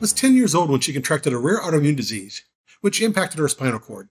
was 0.00 0.12
10 0.12 0.34
years 0.34 0.54
old 0.54 0.70
when 0.70 0.80
she 0.80 0.92
contracted 0.92 1.32
a 1.32 1.38
rare 1.38 1.60
autoimmune 1.60 1.96
disease, 1.96 2.44
which 2.80 3.02
impacted 3.02 3.38
her 3.38 3.48
spinal 3.48 3.78
cord. 3.78 4.08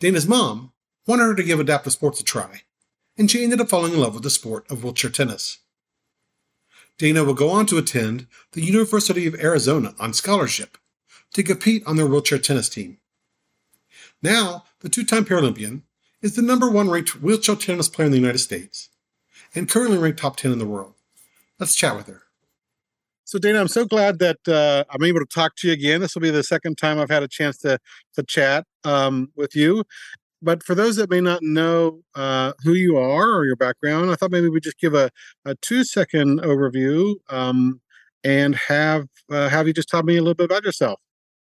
Dana's 0.00 0.26
mom 0.26 0.72
wanted 1.06 1.24
her 1.24 1.34
to 1.34 1.42
give 1.42 1.60
adaptive 1.60 1.92
sports 1.92 2.20
a 2.20 2.24
try, 2.24 2.62
and 3.16 3.30
she 3.30 3.42
ended 3.42 3.60
up 3.60 3.68
falling 3.68 3.92
in 3.92 4.00
love 4.00 4.14
with 4.14 4.22
the 4.22 4.30
sport 4.30 4.68
of 4.70 4.82
wheelchair 4.82 5.10
tennis. 5.10 5.58
Dana 6.98 7.22
will 7.22 7.34
go 7.34 7.50
on 7.50 7.66
to 7.66 7.78
attend 7.78 8.26
the 8.52 8.62
University 8.62 9.26
of 9.26 9.34
Arizona 9.36 9.94
on 10.00 10.12
scholarship 10.12 10.76
to 11.32 11.42
compete 11.42 11.84
on 11.86 11.96
their 11.96 12.06
wheelchair 12.06 12.38
tennis 12.38 12.68
team. 12.68 12.98
Now, 14.22 14.64
the 14.80 14.88
two 14.88 15.04
time 15.04 15.24
Paralympian 15.24 15.82
is 16.20 16.34
the 16.34 16.42
number 16.42 16.68
one 16.68 16.90
ranked 16.90 17.22
wheelchair 17.22 17.54
tennis 17.54 17.88
player 17.88 18.06
in 18.06 18.12
the 18.12 18.18
United 18.18 18.38
States 18.38 18.88
and 19.54 19.68
currently 19.68 19.98
ranked 19.98 20.18
top 20.18 20.36
10 20.36 20.52
in 20.52 20.58
the 20.58 20.66
world. 20.66 20.94
Let's 21.58 21.74
chat 21.74 21.96
with 21.96 22.08
her. 22.08 22.22
So, 23.28 23.38
Dana, 23.38 23.60
I'm 23.60 23.68
so 23.68 23.84
glad 23.84 24.20
that 24.20 24.48
uh, 24.48 24.84
I'm 24.88 25.04
able 25.04 25.20
to 25.20 25.26
talk 25.26 25.54
to 25.56 25.66
you 25.66 25.74
again. 25.74 26.00
This 26.00 26.14
will 26.14 26.22
be 26.22 26.30
the 26.30 26.42
second 26.42 26.78
time 26.78 26.98
I've 26.98 27.10
had 27.10 27.22
a 27.22 27.28
chance 27.28 27.58
to 27.58 27.78
to 28.14 28.22
chat 28.22 28.64
um, 28.84 29.30
with 29.36 29.54
you. 29.54 29.84
But 30.40 30.62
for 30.62 30.74
those 30.74 30.96
that 30.96 31.10
may 31.10 31.20
not 31.20 31.42
know 31.42 32.00
uh, 32.14 32.54
who 32.64 32.72
you 32.72 32.96
are 32.96 33.28
or 33.28 33.44
your 33.44 33.54
background, 33.54 34.10
I 34.10 34.14
thought 34.14 34.30
maybe 34.30 34.48
we'd 34.48 34.62
just 34.62 34.78
give 34.78 34.94
a, 34.94 35.10
a 35.44 35.54
two 35.56 35.84
second 35.84 36.40
overview 36.40 37.16
um, 37.28 37.82
and 38.24 38.54
have 38.54 39.08
uh, 39.30 39.50
have 39.50 39.66
you 39.66 39.74
just 39.74 39.90
tell 39.90 40.02
me 40.02 40.16
a 40.16 40.22
little 40.22 40.32
bit 40.32 40.44
about 40.44 40.64
yourself. 40.64 40.98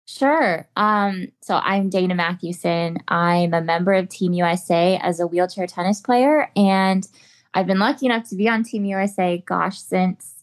Sure. 0.04 0.68
Um, 0.74 1.28
so 1.42 1.60
I'm 1.62 1.90
Dana 1.90 2.16
Mathewson. 2.16 2.98
I'm 3.06 3.54
a 3.54 3.60
member 3.60 3.92
of 3.92 4.08
Team 4.08 4.32
USA 4.32 4.98
as 5.00 5.20
a 5.20 5.28
wheelchair 5.28 5.68
tennis 5.68 6.00
player, 6.00 6.50
and 6.56 7.06
I've 7.54 7.68
been 7.68 7.78
lucky 7.78 8.06
enough 8.06 8.28
to 8.30 8.34
be 8.34 8.48
on 8.48 8.64
Team 8.64 8.84
USA, 8.84 9.38
gosh, 9.46 9.78
since 9.78 10.37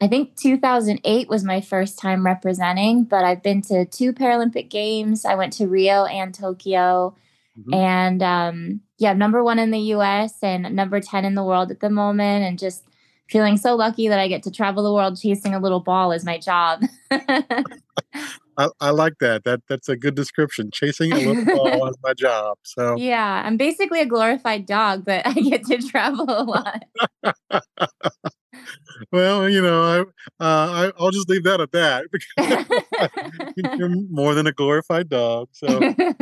I 0.00 0.08
think 0.08 0.36
2008 0.36 1.28
was 1.28 1.44
my 1.44 1.60
first 1.60 1.98
time 1.98 2.24
representing, 2.24 3.04
but 3.04 3.24
I've 3.24 3.42
been 3.42 3.60
to 3.62 3.84
two 3.84 4.12
Paralympic 4.12 4.70
Games. 4.70 5.24
I 5.24 5.34
went 5.34 5.52
to 5.54 5.66
Rio 5.66 6.06
and 6.06 6.34
Tokyo. 6.34 7.14
Mm-hmm. 7.58 7.74
And 7.74 8.22
um, 8.22 8.80
yeah, 8.98 9.12
number 9.12 9.44
one 9.44 9.58
in 9.58 9.70
the 9.70 9.80
US 9.94 10.34
and 10.42 10.74
number 10.74 11.00
10 11.00 11.24
in 11.24 11.34
the 11.34 11.44
world 11.44 11.70
at 11.70 11.80
the 11.80 11.90
moment. 11.90 12.44
And 12.44 12.58
just 12.58 12.84
feeling 13.28 13.56
so 13.56 13.74
lucky 13.76 14.08
that 14.08 14.18
I 14.18 14.26
get 14.26 14.42
to 14.44 14.50
travel 14.50 14.82
the 14.82 14.92
world 14.92 15.20
chasing 15.20 15.54
a 15.54 15.60
little 15.60 15.80
ball 15.80 16.12
is 16.12 16.24
my 16.24 16.38
job. 16.38 16.82
I, 17.10 18.68
I, 18.80 18.90
like 18.90 19.14
that. 19.20 19.44
That 19.44 19.60
that's 19.68 19.88
a 19.88 19.96
good 19.96 20.14
description. 20.14 20.70
Chasing 20.72 21.12
a 21.12 21.16
little 21.16 21.44
ball 21.44 21.88
is 21.88 21.96
my 22.02 22.12
job. 22.14 22.58
So 22.62 22.96
yeah, 22.98 23.42
I'm 23.44 23.56
basically 23.56 24.00
a 24.00 24.06
glorified 24.06 24.66
dog, 24.66 25.04
but 25.04 25.22
I 25.26 25.32
get 25.34 25.64
to 25.66 25.78
travel 25.78 26.26
a 26.28 26.44
lot. 26.44 26.84
Well, 29.12 29.48
you 29.48 29.62
know, 29.62 29.82
I, 30.40 30.44
uh, 30.44 30.90
I 30.98 31.02
will 31.02 31.10
just 31.10 31.28
leave 31.28 31.44
that 31.44 31.60
at 31.60 31.72
that 31.72 32.06
because 33.56 33.78
you're 33.78 33.90
more 34.10 34.34
than 34.34 34.46
a 34.46 34.52
glorified 34.52 35.08
dog. 35.08 35.48
So, 35.52 35.66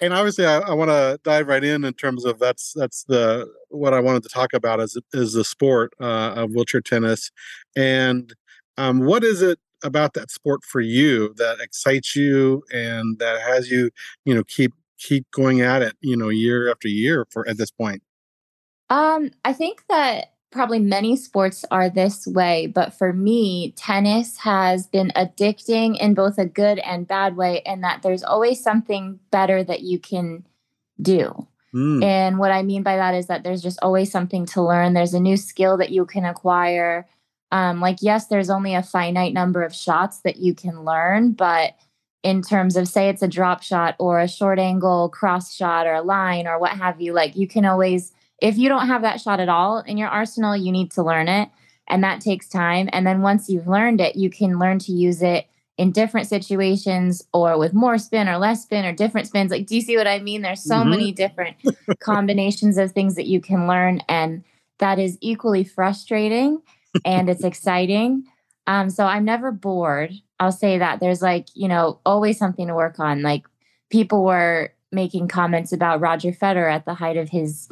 and 0.00 0.12
obviously, 0.12 0.46
I, 0.46 0.58
I 0.58 0.72
want 0.72 0.90
to 0.90 1.18
dive 1.24 1.48
right 1.48 1.64
in 1.64 1.84
in 1.84 1.94
terms 1.94 2.24
of 2.24 2.38
that's 2.38 2.72
that's 2.74 3.04
the 3.04 3.50
what 3.68 3.94
I 3.94 4.00
wanted 4.00 4.22
to 4.24 4.28
talk 4.28 4.52
about 4.52 4.80
is 4.80 4.98
is 5.12 5.32
the 5.32 5.44
sport 5.44 5.92
uh, 6.00 6.34
of 6.36 6.50
wheelchair 6.50 6.80
tennis, 6.80 7.30
and 7.76 8.34
um, 8.76 9.00
what 9.00 9.24
is 9.24 9.42
it 9.42 9.58
about 9.82 10.14
that 10.14 10.30
sport 10.30 10.64
for 10.64 10.80
you 10.80 11.34
that 11.36 11.58
excites 11.60 12.14
you 12.14 12.62
and 12.72 13.18
that 13.18 13.40
has 13.40 13.70
you, 13.70 13.90
you 14.24 14.34
know, 14.34 14.44
keep 14.44 14.72
keep 14.98 15.30
going 15.30 15.60
at 15.62 15.82
it, 15.82 15.96
you 16.00 16.16
know, 16.16 16.28
year 16.28 16.70
after 16.70 16.88
year 16.88 17.26
for 17.30 17.48
at 17.48 17.56
this 17.56 17.70
point? 17.70 18.02
Um, 18.90 19.30
I 19.44 19.52
think 19.52 19.84
that 19.88 20.34
probably 20.50 20.80
many 20.80 21.16
sports 21.16 21.64
are 21.70 21.88
this 21.88 22.26
way, 22.26 22.66
but 22.66 22.92
for 22.92 23.12
me, 23.12 23.72
tennis 23.76 24.38
has 24.38 24.86
been 24.86 25.12
addicting 25.14 25.96
in 25.98 26.14
both 26.14 26.38
a 26.38 26.46
good 26.46 26.78
and 26.80 27.06
bad 27.06 27.36
way, 27.36 27.62
in 27.64 27.82
that 27.82 28.02
there's 28.02 28.24
always 28.24 28.62
something 28.62 29.20
better 29.30 29.62
that 29.62 29.82
you 29.82 29.98
can 29.98 30.44
do. 31.00 31.46
Mm. 31.72 32.02
And 32.02 32.38
what 32.38 32.50
I 32.50 32.62
mean 32.62 32.82
by 32.82 32.96
that 32.96 33.14
is 33.14 33.28
that 33.28 33.44
there's 33.44 33.62
just 33.62 33.78
always 33.80 34.10
something 34.10 34.44
to 34.46 34.62
learn. 34.62 34.92
There's 34.92 35.14
a 35.14 35.20
new 35.20 35.36
skill 35.36 35.76
that 35.76 35.90
you 35.90 36.04
can 36.04 36.24
acquire. 36.24 37.06
Um, 37.52 37.80
like, 37.80 37.98
yes, 38.00 38.26
there's 38.26 38.50
only 38.50 38.74
a 38.74 38.82
finite 38.82 39.32
number 39.32 39.62
of 39.62 39.74
shots 39.74 40.20
that 40.22 40.38
you 40.38 40.54
can 40.54 40.84
learn, 40.84 41.32
but 41.32 41.76
in 42.22 42.42
terms 42.42 42.76
of, 42.76 42.88
say, 42.88 43.08
it's 43.08 43.22
a 43.22 43.28
drop 43.28 43.62
shot 43.62 43.94
or 43.98 44.18
a 44.18 44.28
short 44.28 44.58
angle 44.58 45.08
cross 45.08 45.54
shot 45.54 45.86
or 45.86 45.94
a 45.94 46.02
line 46.02 46.46
or 46.46 46.58
what 46.58 46.72
have 46.72 47.00
you, 47.00 47.12
like, 47.12 47.36
you 47.36 47.46
can 47.46 47.64
always 47.64 48.12
if 48.40 48.56
you 48.56 48.68
don't 48.68 48.86
have 48.86 49.02
that 49.02 49.20
shot 49.20 49.40
at 49.40 49.48
all 49.48 49.78
in 49.78 49.96
your 49.98 50.08
arsenal, 50.08 50.56
you 50.56 50.72
need 50.72 50.90
to 50.92 51.02
learn 51.02 51.28
it. 51.28 51.48
And 51.88 52.04
that 52.04 52.20
takes 52.20 52.48
time. 52.48 52.88
And 52.92 53.06
then 53.06 53.20
once 53.22 53.48
you've 53.48 53.66
learned 53.66 54.00
it, 54.00 54.16
you 54.16 54.30
can 54.30 54.58
learn 54.58 54.78
to 54.80 54.92
use 54.92 55.22
it 55.22 55.46
in 55.76 55.92
different 55.92 56.28
situations 56.28 57.26
or 57.32 57.58
with 57.58 57.72
more 57.72 57.98
spin 57.98 58.28
or 58.28 58.38
less 58.38 58.62
spin 58.62 58.84
or 58.84 58.92
different 58.92 59.26
spins. 59.26 59.50
Like, 59.50 59.66
do 59.66 59.74
you 59.74 59.80
see 59.80 59.96
what 59.96 60.06
I 60.06 60.18
mean? 60.18 60.42
There's 60.42 60.62
so 60.62 60.76
mm-hmm. 60.76 60.90
many 60.90 61.12
different 61.12 61.56
combinations 62.00 62.78
of 62.78 62.92
things 62.92 63.14
that 63.14 63.26
you 63.26 63.40
can 63.40 63.66
learn. 63.66 64.02
And 64.08 64.44
that 64.78 64.98
is 64.98 65.18
equally 65.20 65.64
frustrating 65.64 66.62
and 67.04 67.30
it's 67.30 67.44
exciting. 67.44 68.24
Um, 68.66 68.90
so 68.90 69.04
I'm 69.04 69.24
never 69.24 69.50
bored. 69.50 70.12
I'll 70.38 70.52
say 70.52 70.78
that 70.78 71.00
there's 71.00 71.22
like, 71.22 71.46
you 71.54 71.68
know, 71.68 71.98
always 72.04 72.38
something 72.38 72.66
to 72.66 72.74
work 72.74 73.00
on. 73.00 73.22
Like 73.22 73.46
people 73.90 74.24
were 74.24 74.72
making 74.92 75.28
comments 75.28 75.72
about 75.72 76.00
Roger 76.00 76.30
Federer 76.30 76.72
at 76.72 76.84
the 76.84 76.94
height 76.94 77.16
of 77.16 77.30
his 77.30 77.68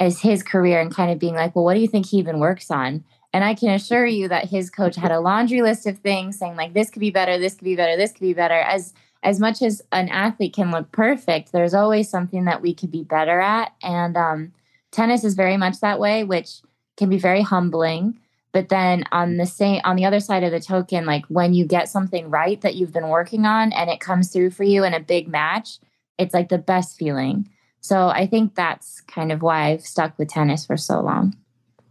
as 0.00 0.20
his 0.20 0.42
career 0.42 0.80
and 0.80 0.94
kind 0.94 1.10
of 1.10 1.18
being 1.18 1.34
like, 1.34 1.54
well, 1.54 1.64
what 1.64 1.74
do 1.74 1.80
you 1.80 1.88
think 1.88 2.06
he 2.06 2.18
even 2.18 2.38
works 2.38 2.70
on? 2.70 3.04
And 3.32 3.44
I 3.44 3.54
can 3.54 3.70
assure 3.70 4.06
you 4.06 4.28
that 4.28 4.48
his 4.48 4.70
coach 4.70 4.96
had 4.96 5.10
a 5.10 5.20
laundry 5.20 5.60
list 5.60 5.86
of 5.86 5.98
things 5.98 6.38
saying 6.38 6.56
like 6.56 6.72
this 6.72 6.90
could 6.90 7.00
be 7.00 7.10
better, 7.10 7.38
this 7.38 7.54
could 7.54 7.64
be 7.64 7.76
better, 7.76 7.96
this 7.96 8.12
could 8.12 8.20
be 8.20 8.34
better. 8.34 8.54
As 8.54 8.94
as 9.22 9.40
much 9.40 9.62
as 9.62 9.82
an 9.90 10.08
athlete 10.10 10.54
can 10.54 10.70
look 10.70 10.92
perfect, 10.92 11.50
there's 11.50 11.74
always 11.74 12.08
something 12.08 12.44
that 12.44 12.62
we 12.62 12.72
could 12.72 12.90
be 12.90 13.02
better 13.02 13.40
at. 13.40 13.72
And 13.82 14.16
um, 14.16 14.52
tennis 14.92 15.24
is 15.24 15.34
very 15.34 15.56
much 15.56 15.80
that 15.80 15.98
way, 15.98 16.22
which 16.22 16.60
can 16.96 17.10
be 17.10 17.18
very 17.18 17.42
humbling. 17.42 18.20
But 18.52 18.68
then 18.68 19.04
on 19.12 19.36
the 19.36 19.46
same 19.46 19.80
on 19.84 19.96
the 19.96 20.04
other 20.04 20.20
side 20.20 20.44
of 20.44 20.52
the 20.52 20.60
token, 20.60 21.04
like 21.04 21.26
when 21.26 21.52
you 21.52 21.66
get 21.66 21.88
something 21.88 22.30
right 22.30 22.60
that 22.62 22.76
you've 22.76 22.92
been 22.92 23.08
working 23.08 23.44
on 23.44 23.72
and 23.72 23.90
it 23.90 24.00
comes 24.00 24.32
through 24.32 24.50
for 24.50 24.64
you 24.64 24.84
in 24.84 24.94
a 24.94 25.00
big 25.00 25.28
match, 25.28 25.78
it's 26.16 26.32
like 26.32 26.48
the 26.48 26.58
best 26.58 26.96
feeling. 26.96 27.48
So 27.80 28.08
I 28.08 28.26
think 28.26 28.54
that's 28.54 29.00
kind 29.02 29.32
of 29.32 29.42
why 29.42 29.68
I've 29.68 29.82
stuck 29.82 30.18
with 30.18 30.28
tennis 30.28 30.66
for 30.66 30.76
so 30.76 31.00
long. 31.00 31.34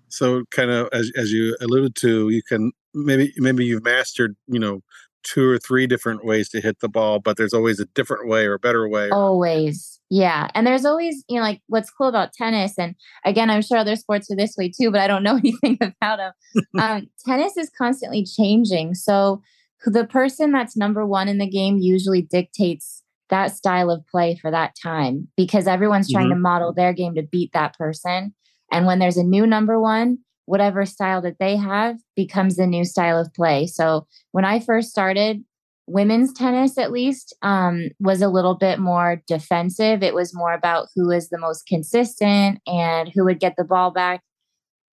So 0.10 0.44
kind 0.52 0.72
of 0.72 0.90
as 0.94 1.12
as 1.16 1.32
you 1.32 1.56
alluded 1.62 1.96
to, 1.98 2.30
you 2.30 2.42
can 2.44 2.72
maybe 2.94 3.34
maybe 3.38 3.66
you've 3.66 3.84
mastered, 3.84 4.36
you 4.48 4.60
know, 4.60 4.82
two 5.24 5.50
or 5.50 5.58
three 5.58 5.88
different 5.88 6.24
ways 6.24 6.50
to 6.50 6.62
hit 6.62 6.80
the 6.80 6.90
ball, 6.90 7.20
but 7.20 7.38
there's 7.38 7.54
always 7.54 7.80
a 7.80 7.86
different 7.86 8.28
way 8.28 8.46
or 8.46 8.54
a 8.54 8.60
better 8.60 8.88
way. 8.88 9.10
Always. 9.10 10.00
Yeah. 10.10 10.48
And 10.56 10.66
there's 10.66 10.86
always, 10.86 11.24
you 11.28 11.36
know, 11.36 11.42
like 11.42 11.62
what's 11.68 11.92
cool 11.92 12.08
about 12.08 12.32
tennis, 12.32 12.76
and 12.78 12.96
again, 13.26 13.50
I'm 13.50 13.62
sure 13.62 13.78
other 13.78 13.98
sports 13.98 14.32
are 14.32 14.38
this 14.38 14.56
way 14.58 14.70
too, 14.72 14.92
but 14.92 15.02
I 15.02 15.08
don't 15.08 15.24
know 15.24 15.38
anything 15.38 15.78
about 15.82 16.18
them. 16.18 16.64
um, 16.80 17.08
tennis 17.26 17.58
is 17.58 17.70
constantly 17.78 18.26
changing. 18.26 18.96
So 18.96 19.42
the 19.86 20.06
person 20.06 20.52
that's 20.52 20.78
number 20.78 21.06
one 21.06 21.28
in 21.28 21.38
the 21.38 21.50
game 21.50 21.78
usually 21.78 22.22
dictates 22.22 23.04
that 23.30 23.56
style 23.56 23.90
of 23.90 24.06
play 24.08 24.38
for 24.42 24.52
that 24.52 24.74
time 24.82 25.28
because 25.36 25.68
everyone's 25.68 26.12
trying 26.12 26.26
mm-hmm. 26.26 26.36
to 26.36 26.40
model 26.40 26.74
their 26.74 26.94
game 26.94 27.16
to 27.16 27.24
beat 27.24 27.52
that 27.54 27.78
person. 27.78 28.34
And 28.72 28.86
when 28.86 29.00
there's 29.00 29.18
a 29.18 29.24
new 29.24 29.46
number 29.46 29.80
one, 29.80 30.20
whatever 30.46 30.86
style 30.86 31.22
that 31.22 31.40
they 31.40 31.58
have 31.58 31.98
becomes 32.16 32.56
the 32.56 32.68
new 32.68 32.86
style 32.86 33.20
of 33.20 33.34
play. 33.34 33.68
So 33.68 34.08
when 34.32 34.46
I 34.46 34.60
first 34.60 34.90
started, 34.90 35.44
women's 35.88 36.34
tennis 36.34 36.78
at 36.78 36.92
least 36.92 37.36
um, 37.42 37.90
was 38.00 38.22
a 38.22 38.30
little 38.30 38.56
bit 38.56 38.80
more 38.80 39.22
defensive. 39.28 40.04
It 40.04 40.14
was 40.14 40.36
more 40.36 40.54
about 40.54 40.88
who 40.96 41.12
is 41.12 41.30
the 41.30 41.38
most 41.38 41.66
consistent 41.68 42.60
and 42.66 43.10
who 43.14 43.26
would 43.26 43.40
get 43.40 43.56
the 43.58 43.64
ball 43.64 43.92
back 43.92 44.22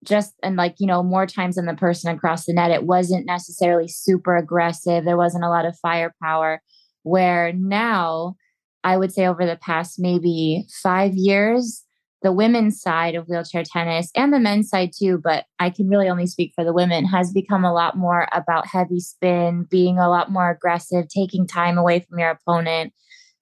just 0.04 0.34
and 0.42 0.56
like 0.56 0.76
you 0.78 0.86
know 0.86 1.02
more 1.02 1.26
times 1.26 1.56
than 1.56 1.66
the 1.66 1.74
person 1.74 2.14
across 2.14 2.44
the 2.44 2.52
net 2.52 2.70
it 2.70 2.84
wasn't 2.84 3.26
necessarily 3.26 3.88
super 3.88 4.36
aggressive 4.36 5.04
there 5.04 5.16
wasn't 5.16 5.42
a 5.42 5.48
lot 5.48 5.64
of 5.64 5.78
firepower 5.80 6.60
where 7.04 7.52
now 7.52 8.34
I 8.82 8.96
would 8.96 9.12
say 9.12 9.26
over 9.26 9.46
the 9.46 9.56
past 9.56 9.94
maybe 9.98 10.66
five 10.82 11.14
years, 11.14 11.84
the 12.22 12.32
women's 12.32 12.80
side 12.80 13.14
of 13.14 13.28
wheelchair 13.28 13.62
tennis 13.64 14.10
and 14.16 14.32
the 14.32 14.40
men's 14.40 14.70
side 14.70 14.90
too, 14.98 15.20
but 15.22 15.44
I 15.58 15.70
can 15.70 15.88
really 15.88 16.08
only 16.08 16.26
speak 16.26 16.52
for 16.54 16.64
the 16.64 16.72
women, 16.72 17.04
has 17.04 17.32
become 17.32 17.64
a 17.64 17.72
lot 17.72 17.96
more 17.96 18.26
about 18.32 18.66
heavy 18.66 19.00
spin, 19.00 19.66
being 19.70 19.98
a 19.98 20.08
lot 20.08 20.32
more 20.32 20.50
aggressive, 20.50 21.06
taking 21.08 21.46
time 21.46 21.78
away 21.78 22.00
from 22.00 22.18
your 22.18 22.30
opponent. 22.30 22.92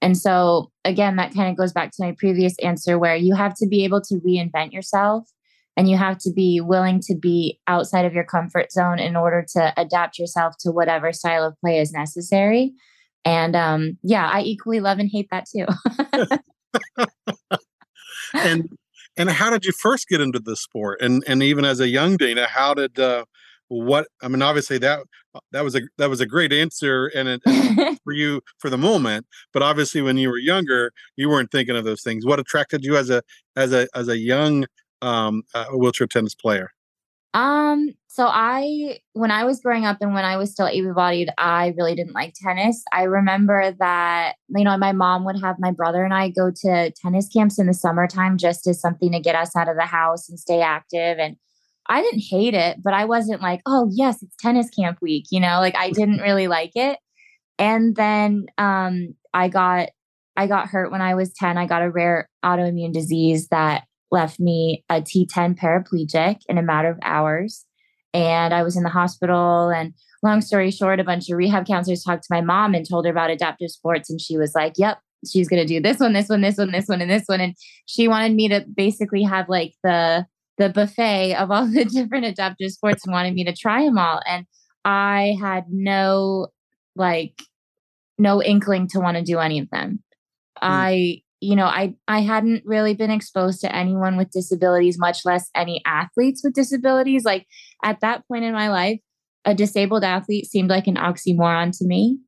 And 0.01 0.19
so, 0.19 0.73
again, 0.85 1.15
that 1.17 1.33
kind 1.33 1.49
of 1.49 1.57
goes 1.57 1.73
back 1.73 1.93
to 1.93 2.05
my 2.05 2.15
previous 2.19 2.59
answer 2.59 2.99
where 2.99 3.15
you 3.15 3.37
have 3.37 3.55
to 3.59 3.69
be 3.69 3.85
able 3.85 4.01
to 4.03 4.17
reinvent 4.17 4.73
yourself 4.73 5.29
and 5.77 5.89
you 5.89 5.97
have 5.97 6.19
to 6.19 6.33
be 6.33 6.61
willing 6.61 7.01
to 7.03 7.15
be 7.15 7.61
outside 7.69 8.05
of 8.05 8.13
your 8.13 8.25
comfort 8.25 8.73
zone 8.73 8.99
in 8.99 9.15
order 9.15 9.47
to 9.55 9.73
adapt 9.77 10.19
yourself 10.19 10.55
to 10.59 10.73
whatever 10.73 11.13
style 11.13 11.45
of 11.45 11.59
play 11.61 11.79
is 11.79 11.93
necessary. 11.93 12.73
And 13.25 13.55
um, 13.55 13.99
yeah, 14.03 14.29
I 14.29 14.41
equally 14.41 14.81
love 14.81 14.99
and 14.99 15.09
hate 15.11 15.29
that 15.31 15.47
too. 15.47 15.67
and 18.35 18.69
and 19.17 19.31
how 19.31 19.51
did 19.51 19.65
you 19.65 19.73
first 19.73 20.09
get 20.09 20.21
into 20.21 20.41
the 20.41 20.57
sport? 20.57 21.01
And 21.01 21.23
and 21.27 21.43
even 21.43 21.65
as 21.65 21.81
a 21.81 21.89
young 21.89 22.17
Dana, 22.17 22.47
how 22.47 22.75
did 22.75 22.99
uh, 22.99 23.25
what 23.69 24.09
I 24.23 24.29
mean? 24.29 24.43
Obviously 24.43 24.79
that 24.79 25.01
that 25.53 25.65
was 25.65 25.75
a 25.75 25.83
that 25.99 26.11
was 26.11 26.21
a 26.21 26.27
great 26.27 26.53
answer 26.53 27.07
and 27.15 27.29
it, 27.29 27.99
for 28.05 28.13
you 28.13 28.41
for 28.59 28.71
the 28.71 28.79
moment. 28.79 29.27
But 29.53 29.63
obviously, 29.63 30.03
when 30.03 30.17
you 30.17 30.29
were 30.29 30.39
younger, 30.39 30.93
you 31.17 31.29
weren't 31.29 31.51
thinking 31.51 31.77
of 31.77 31.85
those 31.85 32.03
things. 32.03 32.27
What 32.27 32.41
attracted 32.41 32.85
you 32.85 32.97
as 32.97 33.11
a 33.11 33.23
as 33.57 33.73
a 33.73 33.89
as 33.95 34.09
a 34.09 34.19
young 34.19 34.67
um, 35.01 35.43
uh, 35.55 35.67
wheelchair 35.67 36.07
tennis 36.07 36.35
player? 36.35 36.71
Um, 37.35 37.91
so 38.09 38.27
I, 38.27 38.99
when 39.15 39.31
I 39.31 39.45
was 39.45 39.61
growing 39.61 39.87
up 39.87 39.99
and 40.03 40.13
when 40.13 40.25
I 40.25 40.37
was 40.37 40.53
still 40.53 40.67
able 40.67 40.93
bodied, 40.93 41.31
I 41.39 41.73
really 41.79 41.95
didn't 41.95 42.13
like 42.13 42.35
tennis. 42.35 42.85
I 42.93 43.05
remember 43.05 43.73
that, 43.79 44.35
you 44.55 44.65
know, 44.65 44.77
my 44.77 44.93
mom 44.93 45.25
would 45.25 45.41
have 45.41 45.57
my 45.59 45.71
brother 45.71 46.05
and 46.05 46.13
I 46.13 46.29
go 46.29 46.51
to 46.51 46.91
tennis 46.91 47.29
camps 47.29 47.59
in 47.59 47.67
the 47.67 47.75
summertime 47.75 48.37
just 48.37 48.67
as 48.67 48.81
something 48.81 49.13
to 49.13 49.21
get 49.21 49.35
us 49.35 49.57
out 49.57 49.69
of 49.69 49.77
the 49.77 49.87
house 49.87 50.29
and 50.29 50.39
stay 50.39 50.61
active. 50.61 51.19
And 51.19 51.37
I 51.89 52.03
didn't 52.03 52.21
hate 52.21 52.55
it, 52.55 52.83
but 52.83 52.93
I 52.93 53.07
wasn't 53.07 53.41
like, 53.41 53.63
oh, 53.65 53.89
yes, 53.91 54.23
it's 54.23 54.37
tennis 54.37 54.69
camp 54.69 54.99
week, 55.01 55.27
you 55.31 55.41
know, 55.41 55.59
like 55.61 55.75
I 55.75 55.91
didn't 55.93 56.21
really 56.21 56.49
like 56.49 56.73
it. 56.75 56.99
And 57.59 57.97
then 57.97 58.47
um, 58.59 59.15
I 59.33 59.49
got, 59.49 59.89
I 60.37 60.47
got 60.47 60.69
hurt 60.69 60.91
when 60.91 61.01
I 61.01 61.15
was 61.15 61.33
10. 61.33 61.57
I 61.57 61.67
got 61.67 61.83
a 61.83 61.91
rare 61.91 62.29
autoimmune 62.45 62.93
disease 62.93 63.49
that 63.49 63.85
left 64.13 64.39
me 64.39 64.85
a 64.89 65.01
T10 65.01 65.59
paraplegic 65.59 66.43
in 66.49 66.59
a 66.59 66.63
matter 66.63 66.91
of 66.91 66.99
hours. 67.03 67.65
And 68.15 68.53
I 68.53 68.63
was 68.63 68.77
in 68.77 68.83
the 68.83 68.91
hospital. 68.91 69.71
And 69.71 69.95
long 70.23 70.43
story 70.43 70.71
short, 70.71 71.01
a 71.01 71.05
bunch 71.05 71.31
of 71.31 71.39
rehab 71.39 71.67
counselors 71.67 72.05
talked 72.05 72.25
to 72.25 72.35
my 72.35 72.43
mom 72.43 72.75
and 72.75 72.89
told 72.89 73.07
her 73.07 73.11
about 73.11 73.31
adaptive 73.31 73.71
sports. 73.71 74.11
And 74.11 74.21
she 74.21 74.37
was 74.37 74.55
like, 74.55 74.75
yep, 74.77 74.99
she's 75.29 75.49
going 75.49 75.63
to 75.63 75.67
do 75.67 75.81
this 75.81 75.99
one, 75.99 76.13
this 76.13 76.29
one, 76.29 76.43
this 76.43 76.59
one, 76.59 76.71
this 76.71 76.87
one, 76.87 77.01
and 77.01 77.11
this 77.11 77.25
one. 77.27 77.41
And 77.41 77.57
she 77.87 78.07
wanted 78.07 78.35
me 78.35 78.49
to 78.49 78.65
basically 78.77 79.23
have 79.23 79.49
like 79.49 79.75
the, 79.83 80.27
the 80.59 80.69
buffet 80.69 81.35
of 81.35 81.51
all 81.51 81.67
the 81.73 81.87
different 81.87 82.27
adaptive 82.27 82.71
sports 82.71 83.05
and 83.05 83.13
wanted 83.13 83.35
me 83.35 83.45
to 83.45 83.57
try 83.57 83.85
them 83.85 83.99
all. 83.99 84.21
And 84.27 84.47
I 84.85 85.37
had 85.41 85.65
no, 85.71 86.49
like, 86.95 87.43
no 88.19 88.43
inkling 88.43 88.89
to 88.89 89.01
want 89.01 89.17
to 89.17 89.23
do 89.23 89.39
any 89.39 89.59
of 89.59 89.71
them. 89.71 90.03
Mm. 90.63 90.69
I 90.69 91.22
you 91.43 91.57
know 91.57 91.67
i 91.67 91.95
i 92.07 92.21
hadn't 92.21 92.63
really 92.65 92.95
been 92.95 93.11
exposed 93.11 93.61
to 93.61 93.75
anyone 93.75 94.17
with 94.17 94.31
disabilities 94.31 94.99
much 94.99 95.25
less 95.25 95.51
any 95.55 95.83
athletes 95.85 96.43
with 96.45 96.55
disabilities. 96.55 97.25
Like 97.25 97.47
at 97.83 98.01
that 98.01 98.27
point 98.29 98.45
in 98.45 98.53
my 98.53 98.69
life 98.69 99.01
a 99.45 99.55
disabled 99.55 100.05
athlete 100.05 100.47
seemed 100.47 100.71
like 100.71 100.87
an 100.87 100.95
oxymoron 100.97 101.77
to 101.77 101.85
me 101.85 102.19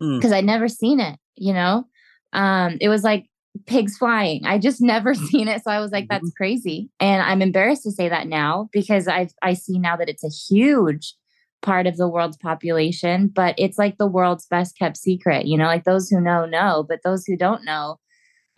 because 0.00 0.32
mm. 0.32 0.34
i'd 0.34 0.44
never 0.44 0.68
seen 0.68 1.00
it 1.00 1.18
you 1.36 1.52
know? 1.52 1.84
Um 2.32 2.78
it 2.80 2.88
was 2.88 3.02
like 3.02 3.26
pigs 3.66 3.96
flying. 3.96 4.44
I 4.44 4.58
just 4.58 4.82
never 4.82 5.14
seen 5.30 5.48
it. 5.48 5.62
So 5.62 5.70
i 5.70 5.80
was 5.80 5.92
like 5.92 6.08
that's 6.08 6.24
mm-hmm. 6.24 6.42
crazy. 6.42 6.90
And 6.98 7.22
i'm 7.22 7.42
embarrassed 7.42 7.84
to 7.84 7.92
say 7.92 8.08
that 8.08 8.26
now 8.26 8.68
because 8.72 9.06
i 9.06 9.28
i 9.42 9.54
see 9.54 9.78
now 9.78 9.96
that 9.96 10.08
it's 10.08 10.24
a 10.24 10.54
huge 10.54 11.14
part 11.62 11.86
of 11.86 11.96
the 11.96 12.08
world's 12.08 12.36
population 12.36 13.28
but 13.28 13.54
it's 13.58 13.78
like 13.78 13.96
the 13.96 14.06
world's 14.06 14.46
best 14.46 14.78
kept 14.78 14.96
secret 14.96 15.46
you 15.46 15.56
know? 15.56 15.66
Like 15.66 15.84
those 15.84 16.08
who 16.08 16.20
know 16.20 16.46
know 16.46 16.84
but 16.88 17.00
those 17.04 17.24
who 17.24 17.36
don't 17.36 17.64
know 17.64 17.98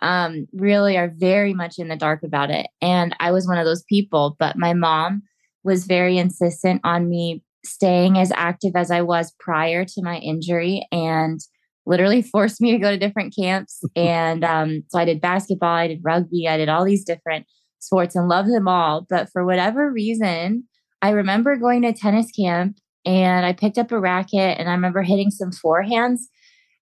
um, 0.00 0.46
really 0.52 0.96
are 0.96 1.12
very 1.16 1.54
much 1.54 1.78
in 1.78 1.88
the 1.88 1.96
dark 1.96 2.22
about 2.22 2.50
it. 2.50 2.66
And 2.80 3.14
I 3.20 3.32
was 3.32 3.46
one 3.46 3.58
of 3.58 3.64
those 3.64 3.82
people, 3.84 4.36
but 4.38 4.56
my 4.56 4.74
mom 4.74 5.22
was 5.64 5.86
very 5.86 6.18
insistent 6.18 6.80
on 6.84 7.08
me 7.08 7.42
staying 7.64 8.18
as 8.18 8.32
active 8.34 8.72
as 8.74 8.90
I 8.90 9.02
was 9.02 9.34
prior 9.40 9.84
to 9.84 10.02
my 10.02 10.18
injury 10.18 10.86
and 10.92 11.40
literally 11.86 12.22
forced 12.32 12.60
me 12.60 12.72
to 12.72 12.78
go 12.78 12.90
to 12.90 12.98
different 12.98 13.34
camps. 13.36 13.82
and 13.96 14.44
um, 14.44 14.84
so 14.88 14.98
I 14.98 15.04
did 15.04 15.20
basketball, 15.20 15.74
I 15.74 15.88
did 15.88 16.00
rugby, 16.02 16.46
I 16.48 16.56
did 16.56 16.68
all 16.68 16.84
these 16.84 17.04
different 17.04 17.46
sports 17.80 18.16
and 18.16 18.28
loved 18.28 18.50
them 18.50 18.68
all. 18.68 19.06
But 19.08 19.28
for 19.32 19.44
whatever 19.44 19.90
reason, 19.90 20.64
I 21.02 21.10
remember 21.10 21.56
going 21.56 21.82
to 21.82 21.92
tennis 21.92 22.30
camp 22.32 22.78
and 23.04 23.46
I 23.46 23.52
picked 23.52 23.78
up 23.78 23.92
a 23.92 24.00
racket 24.00 24.58
and 24.58 24.68
I 24.68 24.72
remember 24.72 25.02
hitting 25.02 25.30
some 25.30 25.50
forehands 25.50 26.20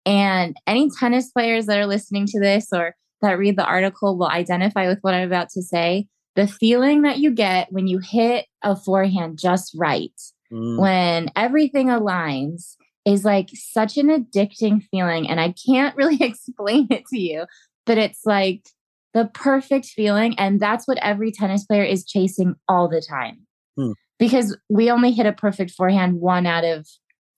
and 0.05 0.55
any 0.67 0.89
tennis 0.89 1.31
players 1.31 1.65
that 1.65 1.77
are 1.77 1.87
listening 1.87 2.25
to 2.27 2.39
this 2.39 2.67
or 2.73 2.95
that 3.21 3.37
read 3.37 3.57
the 3.57 3.65
article 3.65 4.17
will 4.17 4.29
identify 4.29 4.87
with 4.87 4.99
what 5.01 5.13
I'm 5.13 5.27
about 5.27 5.49
to 5.49 5.61
say. 5.61 6.07
The 6.35 6.47
feeling 6.47 7.01
that 7.01 7.19
you 7.19 7.31
get 7.31 7.71
when 7.71 7.87
you 7.87 7.99
hit 7.99 8.45
a 8.63 8.75
forehand 8.75 9.39
just 9.39 9.75
right, 9.77 10.13
mm. 10.51 10.79
when 10.79 11.29
everything 11.35 11.87
aligns, 11.87 12.75
is 13.05 13.25
like 13.25 13.49
such 13.53 13.97
an 13.97 14.07
addicting 14.07 14.83
feeling. 14.91 15.29
And 15.29 15.39
I 15.39 15.53
can't 15.65 15.95
really 15.97 16.21
explain 16.21 16.87
it 16.89 17.05
to 17.07 17.19
you, 17.19 17.45
but 17.85 17.97
it's 17.97 18.21
like 18.25 18.69
the 19.13 19.29
perfect 19.33 19.87
feeling. 19.87 20.37
And 20.37 20.59
that's 20.59 20.87
what 20.87 20.99
every 21.01 21.31
tennis 21.31 21.65
player 21.65 21.83
is 21.83 22.05
chasing 22.05 22.55
all 22.67 22.87
the 22.87 23.01
time. 23.01 23.45
Mm. 23.77 23.93
Because 24.17 24.57
we 24.69 24.91
only 24.91 25.11
hit 25.11 25.25
a 25.25 25.33
perfect 25.33 25.71
forehand 25.71 26.19
one 26.19 26.45
out 26.45 26.65
of 26.65 26.85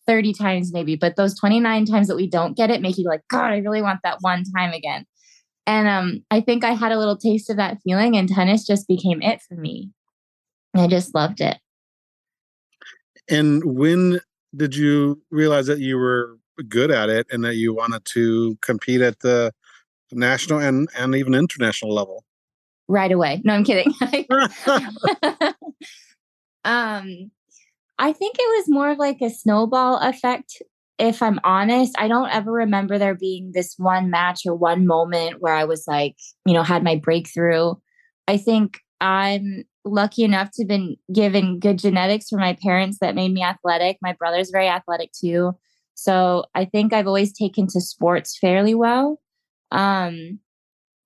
30 0.07 0.33
times 0.33 0.73
maybe, 0.73 0.95
but 0.95 1.15
those 1.15 1.37
29 1.39 1.85
times 1.85 2.07
that 2.07 2.15
we 2.15 2.29
don't 2.29 2.57
get 2.57 2.69
it 2.69 2.81
make 2.81 2.97
you 2.97 3.05
like, 3.05 3.21
God, 3.29 3.51
I 3.51 3.57
really 3.57 3.81
want 3.81 3.99
that 4.03 4.17
one 4.21 4.43
time 4.55 4.73
again. 4.73 5.05
And 5.67 5.87
um, 5.87 6.25
I 6.31 6.41
think 6.41 6.63
I 6.63 6.71
had 6.71 6.91
a 6.91 6.97
little 6.97 7.17
taste 7.17 7.49
of 7.49 7.57
that 7.57 7.77
feeling, 7.83 8.17
and 8.17 8.27
tennis 8.27 8.65
just 8.65 8.87
became 8.87 9.21
it 9.21 9.41
for 9.47 9.55
me. 9.55 9.91
I 10.75 10.87
just 10.87 11.13
loved 11.13 11.39
it. 11.39 11.57
And 13.29 13.63
when 13.63 14.19
did 14.55 14.75
you 14.75 15.21
realize 15.29 15.67
that 15.67 15.79
you 15.79 15.97
were 15.97 16.37
good 16.67 16.91
at 16.91 17.09
it 17.09 17.27
and 17.31 17.43
that 17.45 17.55
you 17.55 17.73
wanted 17.73 18.03
to 18.05 18.57
compete 18.61 19.01
at 19.01 19.19
the 19.19 19.53
national 20.11 20.59
and, 20.59 20.89
and 20.97 21.15
even 21.15 21.33
international 21.33 21.93
level? 21.93 22.23
Right 22.87 23.11
away. 23.11 23.41
No, 23.45 23.53
I'm 23.53 23.63
kidding. 23.63 23.93
um, 26.65 27.31
I 28.01 28.13
think 28.13 28.35
it 28.39 28.57
was 28.57 28.65
more 28.67 28.89
of 28.89 28.97
like 28.97 29.21
a 29.21 29.29
snowball 29.29 29.99
effect. 29.99 30.63
If 30.97 31.21
I'm 31.21 31.39
honest, 31.43 31.93
I 31.99 32.07
don't 32.07 32.31
ever 32.31 32.51
remember 32.51 32.97
there 32.97 33.13
being 33.13 33.51
this 33.53 33.75
one 33.77 34.09
match 34.09 34.41
or 34.43 34.55
one 34.55 34.87
moment 34.87 35.39
where 35.39 35.53
I 35.53 35.65
was 35.65 35.85
like, 35.87 36.15
you 36.47 36.53
know, 36.53 36.63
had 36.63 36.83
my 36.83 36.95
breakthrough. 36.95 37.75
I 38.27 38.37
think 38.37 38.79
I'm 38.99 39.65
lucky 39.85 40.23
enough 40.23 40.49
to 40.53 40.63
have 40.63 40.67
been 40.67 40.95
given 41.13 41.59
good 41.59 41.77
genetics 41.77 42.29
from 42.29 42.39
my 42.39 42.57
parents 42.59 42.97
that 43.01 43.13
made 43.13 43.33
me 43.33 43.43
athletic. 43.43 43.97
My 44.01 44.13
brother's 44.13 44.49
very 44.49 44.67
athletic 44.67 45.11
too. 45.11 45.51
So 45.93 46.45
I 46.55 46.65
think 46.65 46.93
I've 46.93 47.07
always 47.07 47.31
taken 47.31 47.67
to 47.67 47.81
sports 47.81 48.35
fairly 48.35 48.73
well. 48.73 49.19
Um, 49.69 50.39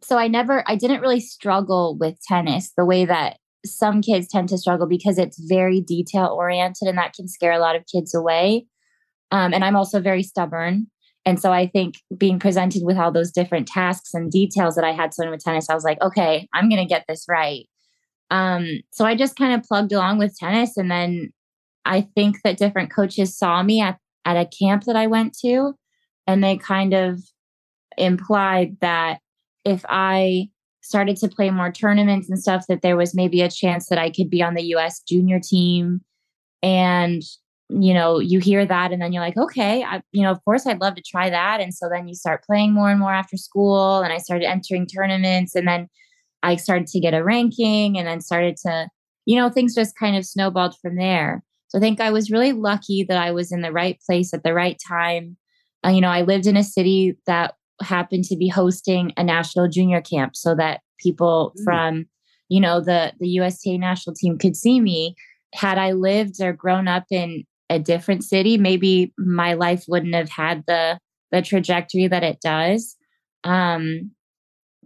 so 0.02 0.18
I 0.18 0.30
never, 0.30 0.64
I 0.66 0.78
didn't 0.78 1.02
really 1.02 1.20
struggle 1.20 1.98
with 2.00 2.22
tennis 2.22 2.72
the 2.78 2.86
way 2.86 3.04
that 3.04 3.40
some 3.66 4.02
kids 4.02 4.28
tend 4.28 4.50
to 4.50 4.58
struggle 4.58 4.88
because 4.88 5.18
it's 5.18 5.40
very 5.40 5.82
detail 5.82 6.28
oriented 6.28 6.88
and 6.88 6.98
that 6.98 7.14
can 7.14 7.28
scare 7.28 7.52
a 7.52 7.60
lot 7.60 7.76
of 7.76 7.86
kids 7.92 8.14
away. 8.14 8.66
Um, 9.32 9.54
and 9.54 9.64
I'm 9.64 9.76
also 9.76 10.00
very 10.00 10.24
stubborn. 10.24 10.88
And 11.26 11.40
so 11.40 11.52
I 11.52 11.68
think 11.68 11.96
being 12.16 12.40
presented 12.40 12.84
with 12.84 12.98
all 12.98 13.12
those 13.12 13.32
different 13.32 13.68
tasks 13.68 14.14
and 14.14 14.32
details 14.32 14.76
that 14.76 14.84
I 14.84 14.92
had 14.92 15.12
learn 15.18 15.32
with 15.32 15.44
tennis, 15.44 15.70
I 15.70 15.74
was 15.74 15.84
like, 15.84 16.00
okay, 16.02 16.48
I'm 16.54 16.70
going 16.70 16.82
to 16.82 16.88
get 16.88 17.06
this 17.08 17.26
right. 17.28 17.68
Um, 18.30 18.82
so 18.92 19.06
I 19.06 19.16
just 19.16 19.36
kind 19.36 19.54
of 19.54 19.66
plugged 19.66 19.92
along 19.92 20.20
with 20.20 20.38
tennis. 20.38 20.78
And 20.78 20.90
then 20.90 21.34
I 21.84 22.02
think 22.02 22.38
that 22.44 22.58
different 22.58 22.94
coaches 22.94 23.38
saw 23.38 23.64
me 23.64 23.82
at, 23.82 23.98
at 24.24 24.38
a 24.38 24.50
camp 24.58 24.84
that 24.84 24.96
I 24.96 25.08
went 25.08 25.36
to, 25.40 25.74
and 26.28 26.44
they 26.44 26.58
kind 26.58 26.94
of 26.94 27.20
implied 27.98 28.78
that 28.82 29.20
if 29.64 29.86
I 29.88 30.50
started 30.86 31.18
to 31.18 31.28
play 31.28 31.50
more 31.50 31.72
tournaments 31.72 32.30
and 32.30 32.40
stuff 32.40 32.68
that 32.68 32.84
there 32.84 32.96
was 32.96 33.16
maybe 33.16 33.42
a 33.42 33.50
chance 33.50 33.88
that 33.88 33.98
I 33.98 34.12
could 34.12 34.30
be 34.30 34.44
on 34.44 34.54
the 34.54 34.64
US 34.76 35.02
junior 35.02 35.40
team. 35.40 36.02
And 36.62 37.24
you 37.68 37.96
know 37.96 38.20
you 38.20 38.40
hear 38.40 38.64
that 38.64 38.92
and 38.92 39.02
then 39.02 39.12
you're 39.12 39.24
like 39.24 39.38
okay 39.38 39.82
I, 39.82 40.04
you 40.12 40.22
know 40.22 40.30
of 40.30 40.40
course 40.46 40.68
I'd 40.68 40.82
love 40.82 40.94
to 40.96 41.02
try 41.02 41.32
that. 41.32 41.62
And 41.62 41.74
so 41.74 41.90
then 41.90 42.08
you 42.08 42.14
start 42.14 42.44
playing 42.44 42.74
more 42.74 42.92
and 42.92 43.00
more 43.00 43.14
after 43.14 43.38
school 43.38 44.02
and 44.02 44.14
I 44.14 44.20
started 44.20 44.46
entering 44.46 44.86
tournaments 44.86 45.56
and 45.56 45.68
then 45.68 45.90
I 46.44 46.58
started 46.58 46.86
to 46.88 47.00
get 47.00 47.16
a 47.16 47.24
ranking 47.24 47.98
and 47.98 48.08
then 48.08 48.22
started 48.22 48.56
to 48.58 48.88
you 49.26 49.36
know 49.36 49.50
things 49.50 49.74
just 49.74 49.98
kind 49.98 50.16
of 50.16 50.26
snowballed 50.26 50.76
from 50.80 50.96
there. 50.96 51.44
So 51.70 51.80
I 51.80 51.82
think 51.82 52.00
I 52.00 52.12
was 52.12 52.30
really 52.30 52.54
lucky 52.54 53.04
that 53.06 53.18
I 53.18 53.32
was 53.32 53.52
in 53.52 53.62
the 53.62 53.72
right 53.72 54.00
place 54.06 54.32
at 54.32 54.44
the 54.44 54.54
right 54.54 54.80
time. 54.88 55.36
Uh, 55.84 55.90
you 55.90 56.02
know 56.02 56.10
I 56.10 56.22
lived 56.22 56.46
in 56.46 56.58
a 56.58 56.64
city 56.64 57.18
that 57.26 57.56
happened 57.82 58.24
to 58.26 58.38
be 58.38 58.48
hosting 58.48 59.12
a 59.18 59.24
national 59.24 59.68
junior 59.68 60.02
camp 60.02 60.36
so 60.36 60.56
that 60.56 60.82
people 61.00 61.54
mm. 61.58 61.64
from, 61.64 62.06
you 62.50 62.62
know, 62.62 62.80
the 62.80 63.14
the 63.20 63.28
USTA 63.40 63.78
national 63.78 64.16
team 64.16 64.38
could 64.38 64.56
see 64.56 64.80
me. 64.80 65.16
Had 65.54 65.78
I 65.78 65.94
lived 65.94 66.42
or 66.42 66.54
grown 66.54 66.88
up 66.88 67.06
in 67.12 67.44
a 67.70 67.80
different 67.80 68.24
city, 68.24 68.58
maybe 68.58 69.14
my 69.18 69.54
life 69.54 69.86
wouldn't 69.88 70.16
have 70.16 70.30
had 70.30 70.64
the 70.68 71.00
the 71.32 71.42
trajectory 71.42 72.08
that 72.08 72.24
it 72.24 72.40
does. 72.42 72.96
Um, 73.44 74.12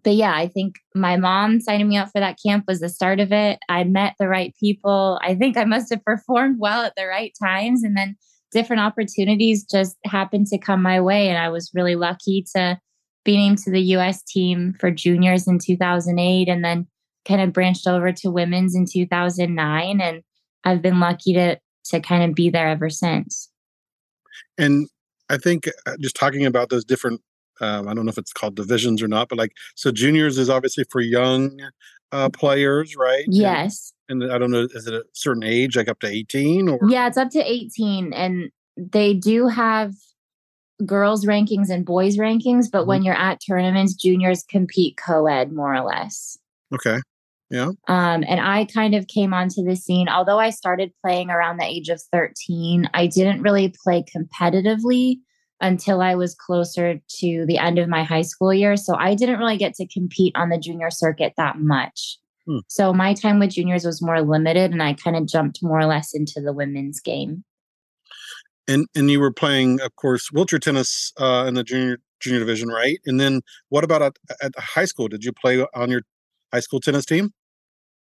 but 0.03 0.15
yeah, 0.15 0.33
I 0.33 0.47
think 0.47 0.75
my 0.95 1.17
mom 1.17 1.59
signing 1.59 1.89
me 1.89 1.97
up 1.97 2.09
for 2.11 2.19
that 2.19 2.37
camp 2.43 2.65
was 2.67 2.79
the 2.79 2.89
start 2.89 3.19
of 3.19 3.31
it. 3.31 3.59
I 3.67 3.83
met 3.83 4.15
the 4.19 4.27
right 4.27 4.53
people. 4.59 5.19
I 5.21 5.35
think 5.35 5.57
I 5.57 5.65
must 5.65 5.91
have 5.91 6.03
performed 6.03 6.57
well 6.59 6.83
at 6.83 6.93
the 6.95 7.05
right 7.05 7.33
times. 7.41 7.83
And 7.83 7.97
then 7.97 8.15
different 8.51 8.81
opportunities 8.81 9.63
just 9.63 9.97
happened 10.05 10.47
to 10.47 10.57
come 10.57 10.81
my 10.81 10.99
way. 10.99 11.29
And 11.29 11.37
I 11.37 11.49
was 11.49 11.71
really 11.73 11.95
lucky 11.95 12.45
to 12.55 12.79
be 13.25 13.37
named 13.37 13.59
to 13.59 13.71
the 13.71 13.81
US 13.95 14.23
team 14.23 14.73
for 14.79 14.91
juniors 14.91 15.47
in 15.47 15.59
2008 15.59 16.47
and 16.47 16.63
then 16.63 16.87
kind 17.27 17.41
of 17.41 17.53
branched 17.53 17.87
over 17.87 18.11
to 18.11 18.31
women's 18.31 18.75
in 18.75 18.85
2009. 18.91 20.01
And 20.01 20.23
I've 20.63 20.81
been 20.81 20.99
lucky 20.99 21.33
to, 21.33 21.59
to 21.85 21.99
kind 21.99 22.23
of 22.23 22.35
be 22.35 22.49
there 22.49 22.67
ever 22.67 22.89
since. 22.89 23.49
And 24.57 24.87
I 25.29 25.37
think 25.37 25.67
uh, 25.85 25.95
just 25.99 26.15
talking 26.15 26.45
about 26.45 26.69
those 26.69 26.85
different, 26.85 27.21
um, 27.61 27.87
I 27.87 27.93
don't 27.93 28.05
know 28.05 28.09
if 28.09 28.17
it's 28.17 28.33
called 28.33 28.55
divisions 28.55 29.01
or 29.01 29.07
not, 29.07 29.29
but 29.29 29.37
like, 29.37 29.53
so 29.75 29.91
juniors 29.91 30.37
is 30.37 30.49
obviously 30.49 30.85
for 30.89 31.01
young 31.01 31.59
uh, 32.11 32.29
players, 32.29 32.95
right? 32.95 33.25
Yes. 33.27 33.93
And, 34.07 34.23
and 34.23 34.31
I 34.31 34.37
don't 34.37 34.51
know, 34.51 34.67
is 34.73 34.87
it 34.87 34.93
a 34.93 35.03
certain 35.13 35.43
age, 35.43 35.75
like 35.75 35.87
up 35.87 35.99
to 35.99 36.07
18 36.07 36.69
or? 36.69 36.79
Yeah, 36.87 37.07
it's 37.07 37.17
up 37.17 37.29
to 37.31 37.39
18. 37.39 38.13
And 38.13 38.51
they 38.77 39.13
do 39.13 39.47
have 39.47 39.93
girls 40.85 41.25
rankings 41.25 41.69
and 41.69 41.85
boys 41.85 42.17
rankings, 42.17 42.71
but 42.71 42.79
mm-hmm. 42.79 42.87
when 42.87 43.03
you're 43.03 43.15
at 43.15 43.39
tournaments, 43.45 43.93
juniors 43.93 44.43
compete 44.43 44.97
co 44.97 45.27
ed 45.27 45.51
more 45.51 45.73
or 45.73 45.81
less. 45.81 46.37
Okay. 46.73 46.99
Yeah. 47.49 47.71
Um, 47.87 48.23
and 48.27 48.39
I 48.39 48.65
kind 48.65 48.93
of 48.93 49.07
came 49.07 49.33
onto 49.33 49.63
the 49.63 49.75
scene, 49.75 50.07
although 50.07 50.39
I 50.39 50.51
started 50.51 50.93
playing 51.03 51.31
around 51.31 51.57
the 51.57 51.65
age 51.65 51.89
of 51.89 51.99
13, 52.11 52.89
I 52.93 53.07
didn't 53.07 53.41
really 53.41 53.73
play 53.83 54.03
competitively 54.15 55.17
until 55.61 56.01
I 56.01 56.15
was 56.15 56.35
closer 56.35 57.01
to 57.19 57.45
the 57.45 57.57
end 57.57 57.79
of 57.79 57.89
my 57.89 58.03
high 58.03 58.21
school 58.21 58.53
year. 58.53 58.77
So 58.77 58.95
I 58.95 59.13
didn't 59.15 59.39
really 59.39 59.57
get 59.57 59.73
to 59.75 59.87
compete 59.87 60.33
on 60.35 60.49
the 60.49 60.57
junior 60.57 60.89
circuit 60.89 61.33
that 61.37 61.59
much. 61.59 62.17
Hmm. 62.47 62.59
So 62.67 62.93
my 62.93 63.13
time 63.13 63.39
with 63.39 63.51
juniors 63.51 63.85
was 63.85 64.01
more 64.01 64.21
limited 64.21 64.71
and 64.71 64.81
I 64.81 64.93
kind 64.93 65.15
of 65.15 65.27
jumped 65.27 65.59
more 65.61 65.79
or 65.79 65.85
less 65.85 66.13
into 66.13 66.41
the 66.41 66.53
women's 66.53 66.99
game. 66.99 67.43
And 68.67 68.85
and 68.95 69.09
you 69.09 69.19
were 69.19 69.33
playing, 69.33 69.81
of 69.81 69.95
course, 69.95 70.31
wheelchair 70.31 70.59
tennis 70.59 71.11
uh, 71.17 71.45
in 71.47 71.55
the 71.55 71.63
junior 71.63 71.97
junior 72.19 72.39
division, 72.39 72.69
right? 72.69 72.99
And 73.05 73.19
then 73.19 73.41
what 73.69 73.83
about 73.83 74.01
at, 74.01 74.17
at 74.41 74.57
high 74.57 74.85
school? 74.85 75.07
Did 75.07 75.23
you 75.23 75.31
play 75.31 75.65
on 75.73 75.89
your 75.89 76.01
high 76.53 76.59
school 76.59 76.79
tennis 76.79 77.05
team? 77.05 77.33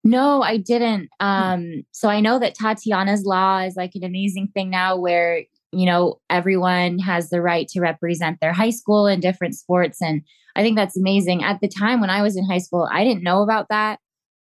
No, 0.05 0.43
I 0.43 0.59
didn't. 0.59 1.09
Hmm. 1.21 1.27
Um, 1.27 1.83
so 1.93 2.09
I 2.09 2.21
know 2.21 2.39
that 2.39 2.57
Tatyana's 2.57 3.25
law 3.25 3.61
is 3.61 3.75
like 3.77 3.93
an 3.95 4.05
amazing 4.05 4.49
thing 4.49 4.71
now 4.71 4.97
where, 4.97 5.45
you 5.79 5.87
know, 5.87 6.21
everyone 6.31 6.99
has 6.99 7.31
the 7.31 7.41
right 7.41 7.69
to 7.69 7.81
represent 7.81 8.39
their 8.41 8.53
high 8.53 8.71
school 8.71 9.07
in 9.07 9.21
different 9.21 9.55
sports. 9.55 10.01
And 10.01 10.23
I 10.57 10.63
think 10.63 10.77
that's 10.77 10.97
amazing. 10.97 11.43
At 11.43 11.61
the 11.61 11.69
time 11.69 12.01
when 12.01 12.11
I 12.11 12.23
was 12.23 12.37
in 12.37 12.47
high 12.47 12.59
school, 12.59 12.89
I 12.91 13.05
didn't 13.05 13.23
know 13.23 13.43
about 13.43 13.69
that. 13.71 13.99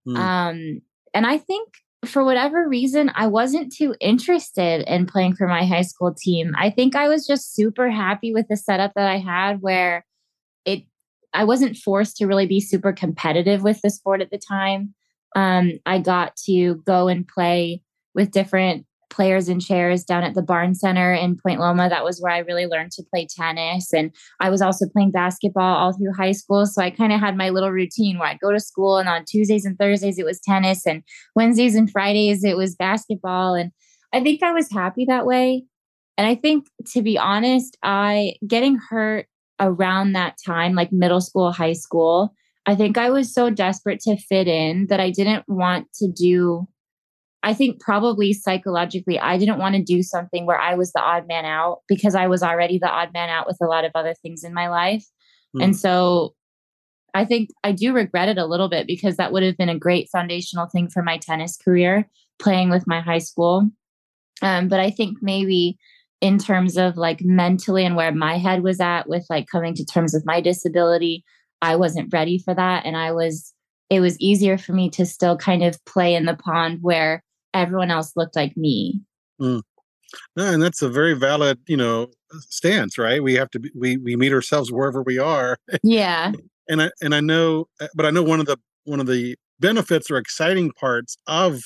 Mm. 0.08 0.18
Um, 0.18 0.82
and 1.14 1.26
I 1.26 1.38
think 1.38 1.70
for 2.06 2.24
whatever 2.24 2.68
reason, 2.68 3.12
I 3.16 3.28
wasn't 3.28 3.74
too 3.74 3.96
interested 4.00 4.84
in 4.88 5.06
playing 5.06 5.36
for 5.36 5.48
my 5.48 5.66
high 5.66 5.84
school 5.84 6.14
team. 6.14 6.54
I 6.58 6.70
think 6.70 6.96
I 6.96 7.08
was 7.08 7.26
just 7.26 7.56
super 7.56 7.90
happy 7.90 8.34
with 8.34 8.48
the 8.50 8.58
setup 8.58 8.94
that 8.96 9.08
I 9.08 9.18
had 9.18 9.62
where 9.62 10.06
it 10.66 10.84
I 11.34 11.46
wasn't 11.46 11.78
forced 11.78 12.18
to 12.18 12.28
really 12.28 12.46
be 12.46 12.60
super 12.60 12.94
competitive 12.94 13.64
with 13.64 13.82
the 13.82 13.90
sport 13.90 14.22
at 14.22 14.30
the 14.30 14.38
time 14.38 14.94
um, 15.36 15.74
I 15.86 16.00
got 16.00 16.36
to 16.46 16.76
go 16.86 17.08
and 17.08 17.28
play 17.28 17.82
with 18.14 18.32
different 18.32 18.86
players 19.14 19.48
and 19.48 19.62
chairs 19.62 20.04
down 20.04 20.24
at 20.24 20.34
the 20.34 20.42
Barnes 20.42 20.80
Center 20.80 21.14
in 21.14 21.38
Point 21.38 21.60
Loma. 21.60 21.88
That 21.88 22.04
was 22.04 22.20
where 22.20 22.32
I 22.32 22.40
really 22.40 22.66
learned 22.66 22.92
to 22.94 23.04
play 23.04 23.28
tennis. 23.30 23.94
And 23.94 24.12
I 24.40 24.50
was 24.50 24.62
also 24.62 24.88
playing 24.90 25.12
basketball 25.12 25.76
all 25.76 25.94
through 25.94 26.14
high 26.14 26.32
school. 26.32 26.66
So 26.66 26.82
I 26.82 26.90
kind 26.90 27.14
of 27.14 27.20
had 27.20 27.38
my 27.38 27.50
little 27.50 27.72
routine 27.72 28.18
where 28.18 28.30
I'd 28.30 28.40
go 28.40 28.52
to 28.52 28.60
school 28.60 28.98
and 28.98 29.08
on 29.08 29.26
Tuesdays 29.26 29.66
and 29.66 29.78
Thursdays 29.78 30.18
it 30.18 30.26
was 30.26 30.42
tennis 30.42 30.86
and 30.86 31.04
Wednesdays 31.36 31.76
and 31.76 31.90
Fridays 31.90 32.44
it 32.44 32.58
was 32.58 32.76
basketball. 32.76 33.54
And 33.54 33.72
I 34.14 34.22
think 34.22 34.44
I 34.44 34.52
was 34.52 34.72
happy 34.72 35.06
that 35.06 35.26
way. 35.26 35.66
And 36.18 36.28
I 36.28 36.36
think 36.36 36.68
to 36.94 37.02
be 37.02 37.18
honest, 37.18 37.78
I 37.84 38.34
getting 38.46 38.78
hurt 38.90 39.28
around 39.60 40.14
that 40.14 40.38
time, 40.46 40.74
like 40.74 40.92
middle 40.92 41.22
school, 41.22 41.52
high 41.52 41.74
school, 41.74 42.34
I 42.66 42.76
think 42.76 42.98
I 42.98 43.10
was 43.10 43.34
so 43.34 43.50
desperate 43.50 44.00
to 44.02 44.18
fit 44.18 44.48
in 44.48 44.88
that 44.88 45.00
I 45.00 45.10
didn't 45.10 45.44
want 45.48 45.92
to 45.96 46.08
do. 46.08 46.68
I 47.44 47.54
think 47.54 47.82
probably 47.82 48.32
psychologically, 48.32 49.20
I 49.20 49.38
didn't 49.38 49.60
want 49.60 49.76
to 49.76 49.84
do 49.84 50.02
something 50.02 50.46
where 50.46 50.60
I 50.60 50.76
was 50.76 50.94
the 50.94 51.02
odd 51.02 51.28
man 51.28 51.44
out 51.44 51.82
because 51.90 52.16
I 52.16 52.28
was 52.28 52.42
already 52.42 52.78
the 52.78 52.90
odd 52.90 53.12
man 53.14 53.30
out 53.30 53.46
with 53.46 53.58
a 53.62 53.66
lot 53.66 53.84
of 53.84 53.92
other 53.96 54.14
things 54.14 54.46
in 54.46 54.54
my 54.54 54.70
life. 54.70 55.06
Mm. 55.56 55.64
And 55.64 55.78
so 55.78 56.36
I 57.14 57.26
think 57.26 57.50
I 57.64 57.74
do 57.74 57.94
regret 57.94 58.30
it 58.30 58.38
a 58.38 58.46
little 58.46 58.70
bit 58.70 58.88
because 58.88 59.18
that 59.18 59.34
would 59.34 59.44
have 59.44 59.58
been 59.58 59.70
a 59.70 59.78
great 59.78 60.10
foundational 60.10 60.68
thing 60.68 60.90
for 60.90 61.04
my 61.04 61.18
tennis 61.18 61.58
career, 61.58 62.10
playing 62.40 62.70
with 62.70 62.88
my 62.88 63.02
high 63.02 63.20
school. 63.20 63.70
Um, 64.42 64.70
but 64.70 64.80
I 64.80 64.90
think 64.90 65.18
maybe 65.22 65.78
in 66.22 66.38
terms 66.38 66.78
of 66.78 66.96
like 66.96 67.22
mentally 67.22 67.86
and 67.86 67.98
where 67.98 68.14
my 68.14 68.38
head 68.38 68.64
was 68.64 68.80
at 68.80 69.10
with 69.10 69.26
like 69.30 69.48
coming 69.48 69.76
to 69.76 69.86
terms 69.86 70.14
with 70.14 70.26
my 70.26 70.40
disability, 70.40 71.26
I 71.62 71.76
wasn't 71.76 72.12
ready 72.14 72.40
for 72.40 72.54
that. 72.54 72.86
And 72.86 72.96
I 72.96 73.12
was, 73.12 73.54
it 73.90 74.00
was 74.00 74.20
easier 74.20 74.58
for 74.58 74.72
me 74.72 74.90
to 74.92 75.06
still 75.06 75.38
kind 75.38 75.64
of 75.64 75.84
play 75.86 76.16
in 76.16 76.26
the 76.26 76.36
pond 76.36 76.80
where 76.82 77.23
everyone 77.54 77.92
else 77.92 78.14
looked 78.16 78.36
like 78.36 78.56
me. 78.58 79.02
Mm. 79.42 79.62
No, 80.36 80.46
and 80.46 80.62
that's 80.62 80.82
a 80.82 80.90
very 80.90 81.14
valid, 81.14 81.60
you 81.68 81.78
know, 81.78 82.08
stance, 82.40 82.98
right? 82.98 83.24
We 83.24 83.34
have 83.36 83.50
to 83.52 83.60
be, 83.60 83.72
we 83.76 83.98
we 83.98 84.16
meet 84.16 84.34
ourselves 84.34 84.72
wherever 84.72 85.02
we 85.02 85.18
are. 85.18 85.58
Yeah. 85.84 86.32
and 86.70 86.82
I 86.82 86.92
and 87.02 87.16
I 87.16 87.20
know, 87.20 87.68
uh, 87.82 87.88
but 87.96 88.06
I 88.06 88.12
know 88.12 88.24
one 88.24 88.40
of 88.40 88.46
the 88.46 88.58
one 88.86 89.00
of 89.00 89.08
the 89.08 89.36
benefits 89.60 90.12
or 90.12 90.18
exciting 90.18 90.72
parts 90.72 91.18
of 91.28 91.60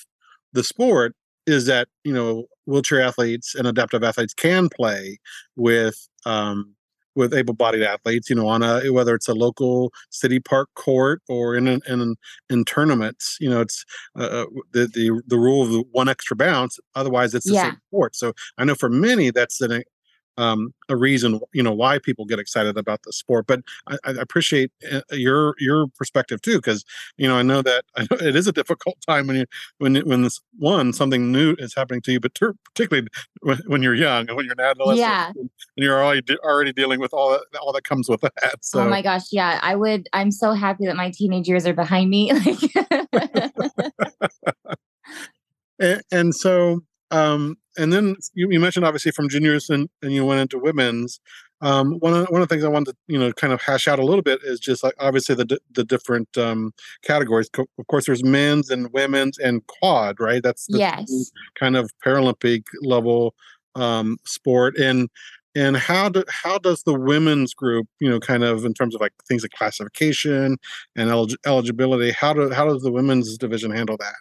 the 0.53 0.63
sport 0.63 1.13
is 1.45 1.65
that 1.65 1.87
you 2.03 2.13
know 2.13 2.45
wheelchair 2.65 3.01
athletes 3.01 3.55
and 3.55 3.67
adaptive 3.67 4.03
athletes 4.03 4.33
can 4.33 4.69
play 4.69 5.17
with 5.55 6.07
um, 6.25 6.75
with 7.17 7.33
able-bodied 7.33 7.81
athletes, 7.81 8.29
you 8.29 8.35
know, 8.35 8.47
on 8.47 8.63
a 8.63 8.89
whether 8.91 9.15
it's 9.15 9.27
a 9.27 9.33
local 9.33 9.91
city 10.11 10.39
park 10.39 10.69
court 10.75 11.21
or 11.27 11.55
in 11.55 11.67
in 11.67 12.15
in 12.49 12.63
tournaments. 12.63 13.37
You 13.41 13.49
know, 13.49 13.59
it's 13.59 13.83
uh, 14.17 14.23
uh, 14.23 14.45
the 14.71 14.87
the 14.87 15.21
the 15.27 15.37
rule 15.37 15.63
of 15.63 15.71
the 15.71 15.83
one 15.91 16.07
extra 16.07 16.37
bounce. 16.37 16.79
Otherwise, 16.95 17.33
it's 17.33 17.47
the 17.47 17.53
yeah. 17.53 17.71
same 17.71 17.81
sport. 17.89 18.15
So 18.15 18.33
I 18.57 18.63
know 18.63 18.75
for 18.75 18.89
many 18.89 19.31
that's 19.31 19.59
an 19.61 19.83
um, 20.37 20.73
a 20.89 20.95
reason 20.95 21.39
you 21.53 21.63
know 21.63 21.73
why 21.73 21.99
people 21.99 22.25
get 22.25 22.39
excited 22.39 22.77
about 22.77 23.03
the 23.03 23.13
sport. 23.13 23.47
But 23.47 23.61
I, 23.87 23.97
I 24.05 24.11
appreciate 24.19 24.71
uh, 24.91 25.01
your 25.11 25.55
your 25.59 25.87
perspective 25.97 26.41
too, 26.41 26.57
because 26.57 26.85
you 27.17 27.27
know 27.27 27.35
I 27.35 27.41
know 27.41 27.61
that 27.61 27.85
it 28.21 28.35
is 28.35 28.47
a 28.47 28.51
difficult 28.51 28.97
time 29.05 29.27
when 29.27 29.37
you 29.37 29.45
when 29.79 29.95
when 30.07 30.21
this 30.23 30.39
one 30.57 30.93
something 30.93 31.31
new 31.31 31.55
is 31.59 31.75
happening 31.75 32.01
to 32.01 32.11
you, 32.11 32.19
but 32.19 32.35
ter- 32.35 32.55
particularly 32.65 33.07
when, 33.41 33.57
when, 33.67 33.81
you're 33.83 33.95
young 33.95 34.27
and 34.27 34.35
when 34.35 34.45
you're 34.45 34.55
an 34.57 34.59
adolescent, 34.59 34.99
yeah. 34.99 35.31
and, 35.35 35.49
you're 35.75 36.03
already 36.03 36.37
already 36.43 36.73
dealing 36.73 36.99
with 36.99 37.13
all 37.13 37.31
that 37.31 37.41
all 37.61 37.73
that 37.73 37.83
comes 37.83 38.09
with 38.09 38.21
that. 38.21 38.57
So. 38.61 38.77
Oh 38.87 38.89
my 38.89 39.01
gosh, 39.01 39.33
yeah, 39.33 39.59
I 39.63 39.75
would. 39.75 40.07
I'm 40.13 40.31
so 40.31 40.53
happy 40.53 40.85
that 40.85 40.95
my 40.95 41.11
teenage 41.11 41.49
years 41.49 41.65
are 41.65 41.73
behind 41.73 42.09
me. 42.09 42.31
and, 45.79 46.01
and 46.09 46.33
so 46.33 46.81
um, 47.11 47.57
and 47.77 47.93
then 47.93 48.15
you, 48.33 48.49
you, 48.51 48.59
mentioned 48.59 48.85
obviously 48.85 49.11
from 49.11 49.29
juniors 49.29 49.69
and, 49.69 49.89
and 50.01 50.11
you 50.11 50.25
went 50.25 50.41
into 50.41 50.59
women's. 50.59 51.19
Um, 51.59 51.93
one 51.99 52.13
of 52.13 52.27
one 52.27 52.41
of 52.41 52.47
the 52.47 52.53
things 52.53 52.63
I 52.63 52.69
wanted 52.69 52.91
to 52.91 52.97
you 53.07 53.17
know 53.17 53.33
kind 53.33 53.51
of 53.51 53.61
hash 53.61 53.87
out 53.87 53.97
a 53.97 54.05
little 54.05 54.21
bit 54.21 54.41
is 54.43 54.59
just 54.59 54.83
like 54.83 54.93
obviously 54.99 55.33
the 55.33 55.59
the 55.73 55.83
different 55.83 56.37
um, 56.37 56.71
categories. 57.03 57.49
Of 57.57 57.87
course, 57.87 58.05
there's 58.05 58.23
men's 58.23 58.69
and 58.69 58.91
women's 58.93 59.39
and 59.39 59.65
quad, 59.65 60.19
right? 60.19 60.43
That's 60.43 60.67
the 60.67 60.79
yes. 60.79 61.31
kind 61.57 61.75
of 61.75 61.89
Paralympic 62.05 62.63
level 62.83 63.33
um, 63.75 64.17
sport. 64.25 64.77
And 64.77 65.09
and 65.55 65.75
how 65.75 66.09
do 66.09 66.23
how 66.29 66.59
does 66.59 66.83
the 66.83 66.93
women's 66.93 67.53
group 67.53 67.87
you 67.99 68.09
know 68.09 68.19
kind 68.19 68.43
of 68.43 68.63
in 68.63 68.73
terms 68.73 68.93
of 68.93 69.01
like 69.01 69.13
things 69.27 69.43
like 69.43 69.51
classification 69.51 70.57
and 70.95 71.09
elig- 71.09 71.37
eligibility 71.45 72.11
how 72.11 72.33
do 72.33 72.49
how 72.51 72.65
does 72.65 72.83
the 72.83 72.91
women's 72.91 73.37
division 73.37 73.71
handle 73.71 73.97
that 73.97 74.15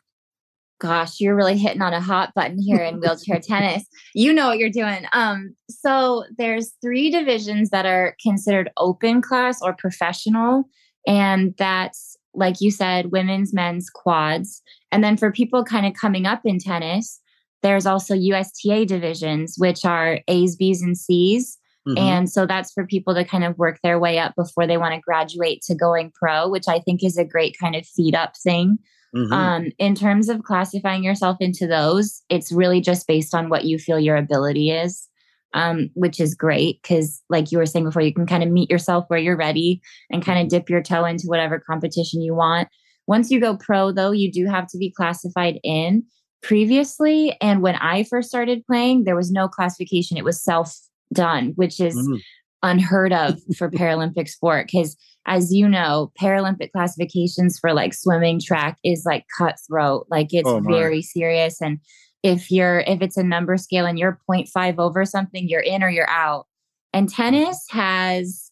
gosh, 0.78 1.21
you're 1.21 1.37
really 1.37 1.56
hitting 1.56 1.83
on 1.83 1.92
a 1.92 2.00
hot 2.00 2.33
button 2.35 2.59
here 2.61 2.83
in 2.83 3.00
wheelchair 3.00 3.40
tennis. 3.42 3.85
You 4.14 4.33
know 4.33 4.49
what 4.49 4.59
you're 4.59 4.71
doing. 4.71 5.06
Um, 5.12 5.54
so 5.71 6.25
there's 6.37 6.75
three 6.83 7.11
divisions 7.11 7.71
that 7.71 7.87
are 7.87 8.16
considered 8.23 8.71
open 8.76 9.23
class 9.23 9.61
or 9.62 9.75
professional, 9.75 10.64
and 11.06 11.54
that's 11.59 12.16
like 12.37 12.61
you 12.61 12.71
said, 12.71 13.12
women's, 13.12 13.52
men's, 13.52 13.90
quads. 13.90 14.62
And 14.92 15.02
then 15.02 15.16
for 15.16 15.33
people 15.33 15.64
kind 15.64 15.87
of 15.87 15.95
coming 15.95 16.26
up 16.26 16.42
in 16.45 16.59
tennis, 16.59 17.21
there's 17.62 17.87
also 17.87 18.14
USTA 18.14 18.85
divisions, 18.85 19.56
which 19.56 19.85
are 19.85 20.21
A's, 20.28 20.54
B's, 20.54 20.83
and 20.83 20.97
C's. 20.97 21.59
Mm-hmm. 21.88 21.99
And 21.99 22.30
so 22.30 22.47
that's 22.47 22.73
for 22.73 22.87
people 22.87 23.14
to 23.14 23.25
kind 23.25 23.45
of 23.45 23.59
work 23.59 23.78
their 23.83 23.99
way 23.99 24.18
up 24.18 24.35
before 24.37 24.66
they 24.66 24.76
want 24.76 24.95
to 24.95 25.00
graduate 25.00 25.62
to 25.62 25.75
going 25.75 26.12
pro, 26.14 26.49
which 26.49 26.68
I 26.68 26.78
think 26.80 27.02
is 27.02 27.16
a 27.16 27.25
great 27.25 27.56
kind 27.59 27.75
of 27.75 27.87
feed 27.87 28.14
up 28.14 28.37
thing. 28.37 28.78
Mm-hmm. 29.14 29.32
Um, 29.32 29.66
in 29.78 29.94
terms 29.94 30.28
of 30.28 30.42
classifying 30.42 31.02
yourself 31.02 31.36
into 31.40 31.66
those, 31.66 32.22
it's 32.28 32.52
really 32.52 32.80
just 32.80 33.06
based 33.06 33.34
on 33.34 33.48
what 33.48 33.64
you 33.64 33.78
feel 33.78 33.98
your 33.98 34.16
ability 34.16 34.70
is, 34.70 35.08
um, 35.54 35.90
which 35.94 36.20
is 36.20 36.34
great 36.34 36.82
because, 36.82 37.22
like 37.30 37.50
you 37.50 37.58
were 37.58 37.66
saying 37.66 37.84
before, 37.84 38.02
you 38.02 38.12
can 38.12 38.26
kind 38.26 38.42
of 38.42 38.50
meet 38.50 38.70
yourself 38.70 39.04
where 39.08 39.18
you're 39.18 39.36
ready 39.36 39.80
and 40.10 40.25
kind 40.25 40.38
of 40.38 40.44
mm-hmm. 40.44 40.56
dip 40.56 40.70
your 40.70 40.82
toe 40.82 41.04
into 41.04 41.26
whatever 41.26 41.58
competition 41.58 42.20
you 42.20 42.34
want. 42.34 42.68
Once 43.06 43.30
you 43.30 43.40
go 43.40 43.56
pro, 43.56 43.92
though, 43.92 44.10
you 44.10 44.30
do 44.30 44.46
have 44.46 44.66
to 44.68 44.78
be 44.78 44.92
classified 44.92 45.58
in 45.62 46.02
previously. 46.42 47.36
And 47.40 47.62
when 47.62 47.76
I 47.76 48.04
first 48.04 48.28
started 48.28 48.64
playing, 48.66 49.04
there 49.04 49.16
was 49.16 49.30
no 49.30 49.48
classification, 49.48 50.16
it 50.16 50.25
was 50.25 50.42
self 50.42 50.76
done, 51.12 51.52
which 51.56 51.80
is 51.80 51.96
mm. 51.96 52.20
unheard 52.62 53.12
of 53.12 53.40
for 53.56 53.70
Paralympic 53.70 54.28
sport. 54.28 54.68
Because 54.70 54.96
as 55.26 55.52
you 55.52 55.68
know, 55.68 56.12
Paralympic 56.21 56.73
classifications 56.73 57.59
for 57.59 57.75
like 57.75 57.92
swimming, 57.92 58.40
track 58.40 58.78
is 58.85 59.04
like 59.04 59.26
cutthroat. 59.37 60.06
Like 60.11 60.28
it's 60.33 60.49
oh 60.49 60.61
very 60.61 61.02
serious. 61.02 61.61
And 61.61 61.78
if 62.23 62.50
you're 62.50 62.80
if 62.80 63.02
it's 63.02 63.16
a 63.16 63.23
number 63.23 63.56
scale 63.56 63.87
and 63.87 63.99
you're 63.99 64.21
0.5 64.30 64.78
over 64.78 65.04
something, 65.04 65.49
you're 65.49 65.61
in 65.61 65.83
or 65.83 65.90
you're 65.90 66.09
out. 66.09 66.47
And 66.92 67.09
tennis 67.09 67.66
has 67.71 68.50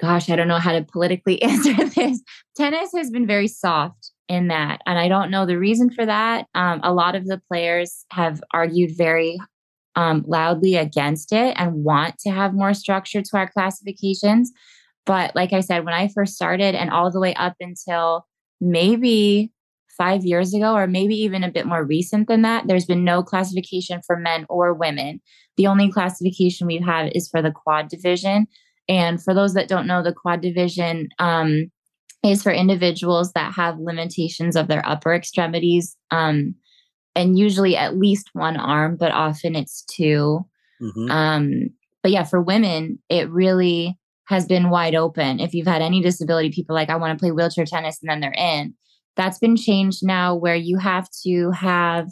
gosh, 0.00 0.28
I 0.28 0.36
don't 0.36 0.48
know 0.48 0.58
how 0.58 0.72
to 0.72 0.82
politically 0.82 1.40
answer 1.42 1.74
this. 1.74 2.20
Tennis 2.56 2.90
has 2.94 3.10
been 3.10 3.26
very 3.26 3.48
soft 3.48 4.10
in 4.28 4.48
that. 4.48 4.80
And 4.86 4.98
I 4.98 5.08
don't 5.08 5.30
know 5.30 5.46
the 5.46 5.58
reason 5.58 5.90
for 5.90 6.04
that. 6.04 6.46
Um, 6.54 6.80
a 6.82 6.92
lot 6.92 7.14
of 7.14 7.26
the 7.26 7.40
players 7.48 8.04
have 8.10 8.42
argued 8.52 8.96
very 8.96 9.38
um, 9.94 10.24
loudly 10.26 10.74
against 10.74 11.32
it 11.32 11.54
and 11.58 11.84
want 11.84 12.18
to 12.20 12.30
have 12.30 12.54
more 12.54 12.74
structure 12.74 13.22
to 13.22 13.36
our 13.36 13.48
classifications. 13.48 14.50
But 15.04 15.34
like 15.34 15.52
I 15.52 15.60
said, 15.60 15.84
when 15.84 15.94
I 15.94 16.08
first 16.08 16.34
started 16.34 16.74
and 16.74 16.90
all 16.90 17.10
the 17.10 17.20
way 17.20 17.34
up 17.34 17.54
until 17.60 18.26
maybe 18.60 19.50
five 19.96 20.24
years 20.24 20.54
ago, 20.54 20.74
or 20.74 20.86
maybe 20.86 21.14
even 21.16 21.44
a 21.44 21.50
bit 21.50 21.66
more 21.66 21.84
recent 21.84 22.28
than 22.28 22.42
that, 22.42 22.66
there's 22.66 22.86
been 22.86 23.04
no 23.04 23.22
classification 23.22 24.00
for 24.06 24.16
men 24.16 24.46
or 24.48 24.72
women. 24.72 25.20
The 25.56 25.66
only 25.66 25.90
classification 25.90 26.66
we've 26.66 26.84
had 26.84 27.12
is 27.14 27.28
for 27.28 27.42
the 27.42 27.52
quad 27.52 27.88
division. 27.88 28.46
And 28.88 29.22
for 29.22 29.34
those 29.34 29.54
that 29.54 29.68
don't 29.68 29.86
know, 29.86 30.02
the 30.02 30.14
quad 30.14 30.40
division 30.40 31.08
um, 31.18 31.70
is 32.24 32.42
for 32.42 32.52
individuals 32.52 33.32
that 33.32 33.52
have 33.54 33.78
limitations 33.78 34.56
of 34.56 34.68
their 34.68 34.86
upper 34.86 35.14
extremities. 35.14 35.96
Um, 36.10 36.54
and 37.14 37.38
usually 37.38 37.76
at 37.76 37.98
least 37.98 38.30
one 38.32 38.56
arm, 38.56 38.96
but 38.96 39.12
often 39.12 39.54
it's 39.54 39.84
2 39.92 40.40
mm-hmm. 40.80 41.10
Um, 41.10 41.70
but 42.02 42.10
yeah, 42.10 42.24
for 42.24 42.40
women, 42.40 42.98
it 43.08 43.30
really 43.30 43.98
has 44.26 44.46
been 44.46 44.70
wide 44.70 44.94
open. 44.94 45.40
If 45.40 45.54
you've 45.54 45.66
had 45.66 45.82
any 45.82 46.00
disability, 46.00 46.50
people 46.50 46.74
like, 46.74 46.90
I 46.90 46.96
want 46.96 47.18
to 47.18 47.20
play 47.20 47.32
wheelchair 47.32 47.64
tennis, 47.64 47.98
and 48.02 48.10
then 48.10 48.20
they're 48.20 48.32
in. 48.32 48.74
That's 49.16 49.38
been 49.38 49.56
changed 49.56 50.00
now 50.02 50.34
where 50.34 50.54
you 50.54 50.78
have 50.78 51.08
to 51.24 51.50
have, 51.50 52.08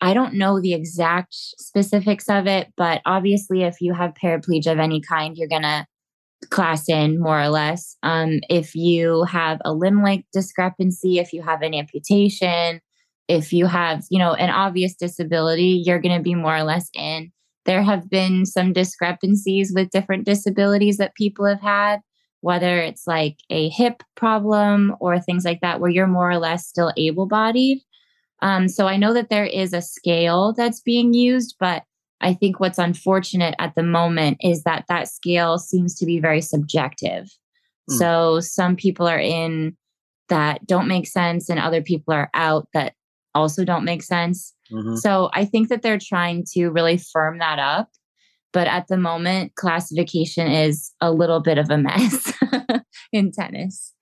I 0.00 0.14
don't 0.14 0.34
know 0.34 0.60
the 0.60 0.74
exact 0.74 1.34
specifics 1.34 2.28
of 2.28 2.46
it, 2.46 2.72
but 2.76 3.02
obviously, 3.04 3.62
if 3.62 3.80
you 3.80 3.94
have 3.94 4.14
paraplegia 4.14 4.72
of 4.72 4.78
any 4.78 5.00
kind, 5.00 5.36
you're 5.36 5.48
going 5.48 5.62
to 5.62 5.86
class 6.50 6.88
in 6.88 7.20
more 7.20 7.40
or 7.40 7.48
less. 7.48 7.96
Um, 8.02 8.40
if 8.48 8.74
you 8.74 9.24
have 9.24 9.60
a 9.64 9.72
limb 9.72 10.02
length 10.02 10.28
discrepancy, 10.32 11.18
if 11.18 11.32
you 11.32 11.42
have 11.42 11.62
an 11.62 11.74
amputation, 11.74 12.80
if 13.28 13.52
you 13.52 13.66
have, 13.66 14.04
you 14.10 14.18
know, 14.18 14.34
an 14.34 14.50
obvious 14.50 14.94
disability, 14.94 15.82
you're 15.84 16.00
going 16.00 16.16
to 16.16 16.22
be 16.22 16.34
more 16.34 16.56
or 16.56 16.62
less 16.62 16.90
in. 16.94 17.32
There 17.64 17.82
have 17.82 18.10
been 18.10 18.46
some 18.46 18.72
discrepancies 18.72 19.72
with 19.74 19.90
different 19.90 20.26
disabilities 20.26 20.98
that 20.98 21.14
people 21.14 21.46
have 21.46 21.60
had, 21.60 22.00
whether 22.40 22.78
it's 22.78 23.06
like 23.06 23.38
a 23.50 23.68
hip 23.70 24.02
problem 24.16 24.94
or 25.00 25.18
things 25.18 25.44
like 25.44 25.60
that, 25.60 25.80
where 25.80 25.90
you're 25.90 26.06
more 26.06 26.30
or 26.30 26.38
less 26.38 26.66
still 26.66 26.92
able 26.96 27.26
bodied. 27.26 27.80
Um, 28.42 28.68
so 28.68 28.86
I 28.86 28.96
know 28.96 29.14
that 29.14 29.30
there 29.30 29.46
is 29.46 29.72
a 29.72 29.80
scale 29.80 30.52
that's 30.52 30.80
being 30.80 31.14
used, 31.14 31.56
but 31.58 31.84
I 32.20 32.34
think 32.34 32.60
what's 32.60 32.78
unfortunate 32.78 33.54
at 33.58 33.74
the 33.74 33.82
moment 33.82 34.38
is 34.40 34.62
that 34.64 34.84
that 34.88 35.08
scale 35.08 35.58
seems 35.58 35.94
to 35.96 36.06
be 36.06 36.20
very 36.20 36.40
subjective. 36.40 37.28
Mm. 37.90 37.98
So 37.98 38.40
some 38.40 38.76
people 38.76 39.06
are 39.06 39.20
in 39.20 39.76
that 40.28 40.66
don't 40.66 40.88
make 40.88 41.06
sense, 41.06 41.50
and 41.50 41.60
other 41.60 41.82
people 41.82 42.14
are 42.14 42.30
out 42.32 42.68
that 42.72 42.94
also 43.34 43.64
don't 43.64 43.84
make 43.84 44.02
sense. 44.02 44.53
Mm-hmm. 44.72 44.96
So 44.96 45.30
I 45.32 45.44
think 45.44 45.68
that 45.68 45.82
they're 45.82 45.98
trying 45.98 46.44
to 46.52 46.68
really 46.68 46.98
firm 46.98 47.38
that 47.38 47.58
up. 47.58 47.88
But 48.52 48.68
at 48.68 48.86
the 48.86 48.96
moment, 48.96 49.56
classification 49.56 50.50
is 50.50 50.92
a 51.00 51.10
little 51.10 51.40
bit 51.40 51.58
of 51.58 51.70
a 51.70 51.78
mess 51.78 52.32
in 53.12 53.32
tennis. 53.32 53.92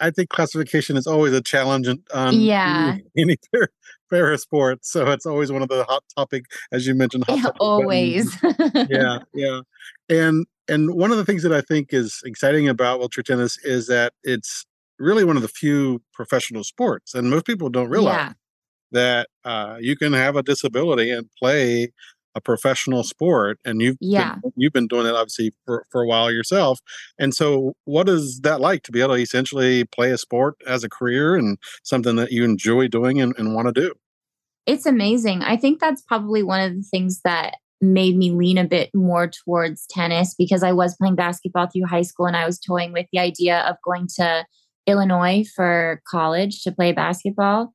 I 0.00 0.10
think 0.10 0.30
classification 0.30 0.96
is 0.96 1.06
always 1.06 1.32
a 1.34 1.42
challenge 1.42 1.88
on 2.14 2.34
yeah. 2.34 2.96
any, 3.16 3.36
any 3.52 3.68
para 4.10 4.38
sport. 4.38 4.84
So 4.84 5.10
it's 5.10 5.26
always 5.26 5.52
one 5.52 5.60
of 5.60 5.68
the 5.68 5.84
hot 5.84 6.04
topic, 6.16 6.46
as 6.72 6.86
you 6.86 6.94
mentioned. 6.94 7.24
Yeah, 7.28 7.50
always. 7.60 8.34
yeah, 8.88 9.18
yeah. 9.34 9.60
And 10.08 10.46
and 10.68 10.94
one 10.94 11.10
of 11.10 11.18
the 11.18 11.24
things 11.24 11.42
that 11.42 11.52
I 11.52 11.60
think 11.60 11.92
is 11.92 12.20
exciting 12.24 12.68
about 12.68 13.00
wheelchair 13.00 13.24
tennis 13.24 13.58
is 13.64 13.88
that 13.88 14.14
it's 14.22 14.64
really 14.98 15.24
one 15.24 15.36
of 15.36 15.42
the 15.42 15.48
few 15.48 16.00
professional 16.14 16.64
sports, 16.64 17.12
and 17.12 17.28
most 17.28 17.44
people 17.44 17.68
don't 17.68 17.90
realize 17.90 18.14
yeah 18.14 18.32
that 18.92 19.28
uh, 19.44 19.76
you 19.80 19.96
can 19.96 20.12
have 20.12 20.36
a 20.36 20.42
disability 20.42 21.10
and 21.10 21.28
play 21.38 21.90
a 22.34 22.40
professional 22.40 23.04
sport 23.04 23.58
and 23.64 23.82
you've 23.82 23.96
yeah. 24.00 24.36
been, 24.42 24.52
you've 24.56 24.72
been 24.72 24.86
doing 24.86 25.06
it 25.06 25.14
obviously 25.14 25.52
for, 25.64 25.84
for 25.90 26.02
a 26.02 26.06
while 26.06 26.30
yourself 26.30 26.80
and 27.18 27.34
so 27.34 27.74
what 27.84 28.08
is 28.08 28.40
that 28.40 28.60
like 28.60 28.82
to 28.82 28.92
be 28.92 29.00
able 29.00 29.14
to 29.14 29.20
essentially 29.20 29.84
play 29.84 30.10
a 30.10 30.18
sport 30.18 30.54
as 30.66 30.82
a 30.84 30.88
career 30.88 31.36
and 31.36 31.58
something 31.82 32.16
that 32.16 32.32
you 32.32 32.44
enjoy 32.44 32.88
doing 32.88 33.20
and, 33.20 33.34
and 33.36 33.54
want 33.54 33.66
to 33.66 33.80
do 33.80 33.92
it's 34.66 34.86
amazing 34.86 35.42
i 35.42 35.56
think 35.56 35.80
that's 35.80 36.02
probably 36.02 36.42
one 36.42 36.60
of 36.60 36.74
the 36.74 36.82
things 36.82 37.20
that 37.24 37.56
made 37.80 38.16
me 38.16 38.30
lean 38.30 38.58
a 38.58 38.64
bit 38.64 38.90
more 38.94 39.28
towards 39.28 39.86
tennis 39.86 40.34
because 40.38 40.62
i 40.62 40.72
was 40.72 40.96
playing 40.96 41.16
basketball 41.16 41.66
through 41.66 41.86
high 41.86 42.02
school 42.02 42.26
and 42.26 42.36
i 42.36 42.46
was 42.46 42.58
toying 42.58 42.92
with 42.92 43.06
the 43.12 43.18
idea 43.18 43.60
of 43.68 43.76
going 43.84 44.06
to 44.06 44.44
illinois 44.86 45.44
for 45.54 46.00
college 46.08 46.62
to 46.62 46.72
play 46.72 46.92
basketball 46.92 47.72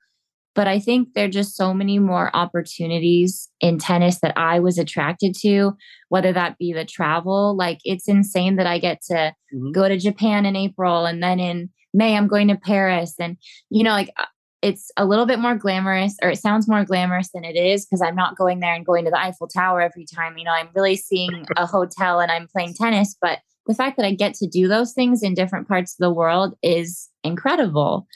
but 0.57 0.67
I 0.67 0.79
think 0.79 1.13
there 1.13 1.25
are 1.25 1.29
just 1.29 1.55
so 1.55 1.71
many 1.71 1.99
more 1.99 2.35
opportunities 2.35 3.47
in 3.61 3.77
tennis 3.77 4.21
that 4.21 4.35
I 4.35 4.59
was 4.59 4.79
attracted 4.79 5.35
to, 5.41 5.73
whether 6.09 6.33
that 6.33 6.57
be 6.57 6.73
the 6.73 6.83
travel. 6.83 7.55
Like 7.55 7.77
it's 7.83 8.07
insane 8.07 8.55
that 8.55 8.65
I 8.65 8.79
get 8.79 9.03
to 9.03 9.35
mm-hmm. 9.53 9.71
go 9.71 9.87
to 9.87 9.99
Japan 9.99 10.47
in 10.47 10.55
April 10.55 11.05
and 11.05 11.21
then 11.21 11.39
in 11.39 11.69
May 11.93 12.17
I'm 12.17 12.27
going 12.27 12.47
to 12.47 12.55
Paris. 12.55 13.13
And, 13.19 13.37
you 13.69 13.83
know, 13.83 13.91
like 13.91 14.11
uh, 14.17 14.25
it's 14.63 14.89
a 14.97 15.05
little 15.05 15.27
bit 15.27 15.37
more 15.37 15.53
glamorous 15.53 16.15
or 16.23 16.31
it 16.31 16.39
sounds 16.39 16.67
more 16.67 16.83
glamorous 16.83 17.29
than 17.35 17.43
it 17.43 17.55
is 17.55 17.85
because 17.85 18.01
I'm 18.01 18.15
not 18.15 18.35
going 18.35 18.59
there 18.59 18.73
and 18.73 18.83
going 18.83 19.05
to 19.05 19.11
the 19.11 19.19
Eiffel 19.19 19.47
Tower 19.47 19.79
every 19.79 20.07
time. 20.11 20.39
You 20.39 20.45
know, 20.45 20.53
I'm 20.53 20.69
really 20.73 20.95
seeing 20.95 21.45
a 21.55 21.67
hotel 21.67 22.19
and 22.19 22.31
I'm 22.31 22.47
playing 22.47 22.73
tennis. 22.73 23.15
But 23.21 23.41
the 23.67 23.75
fact 23.75 23.95
that 23.97 24.07
I 24.07 24.15
get 24.15 24.33
to 24.35 24.47
do 24.47 24.67
those 24.67 24.93
things 24.93 25.21
in 25.21 25.35
different 25.35 25.67
parts 25.67 25.93
of 25.93 25.97
the 25.99 26.11
world 26.11 26.55
is 26.63 27.09
incredible. 27.23 28.07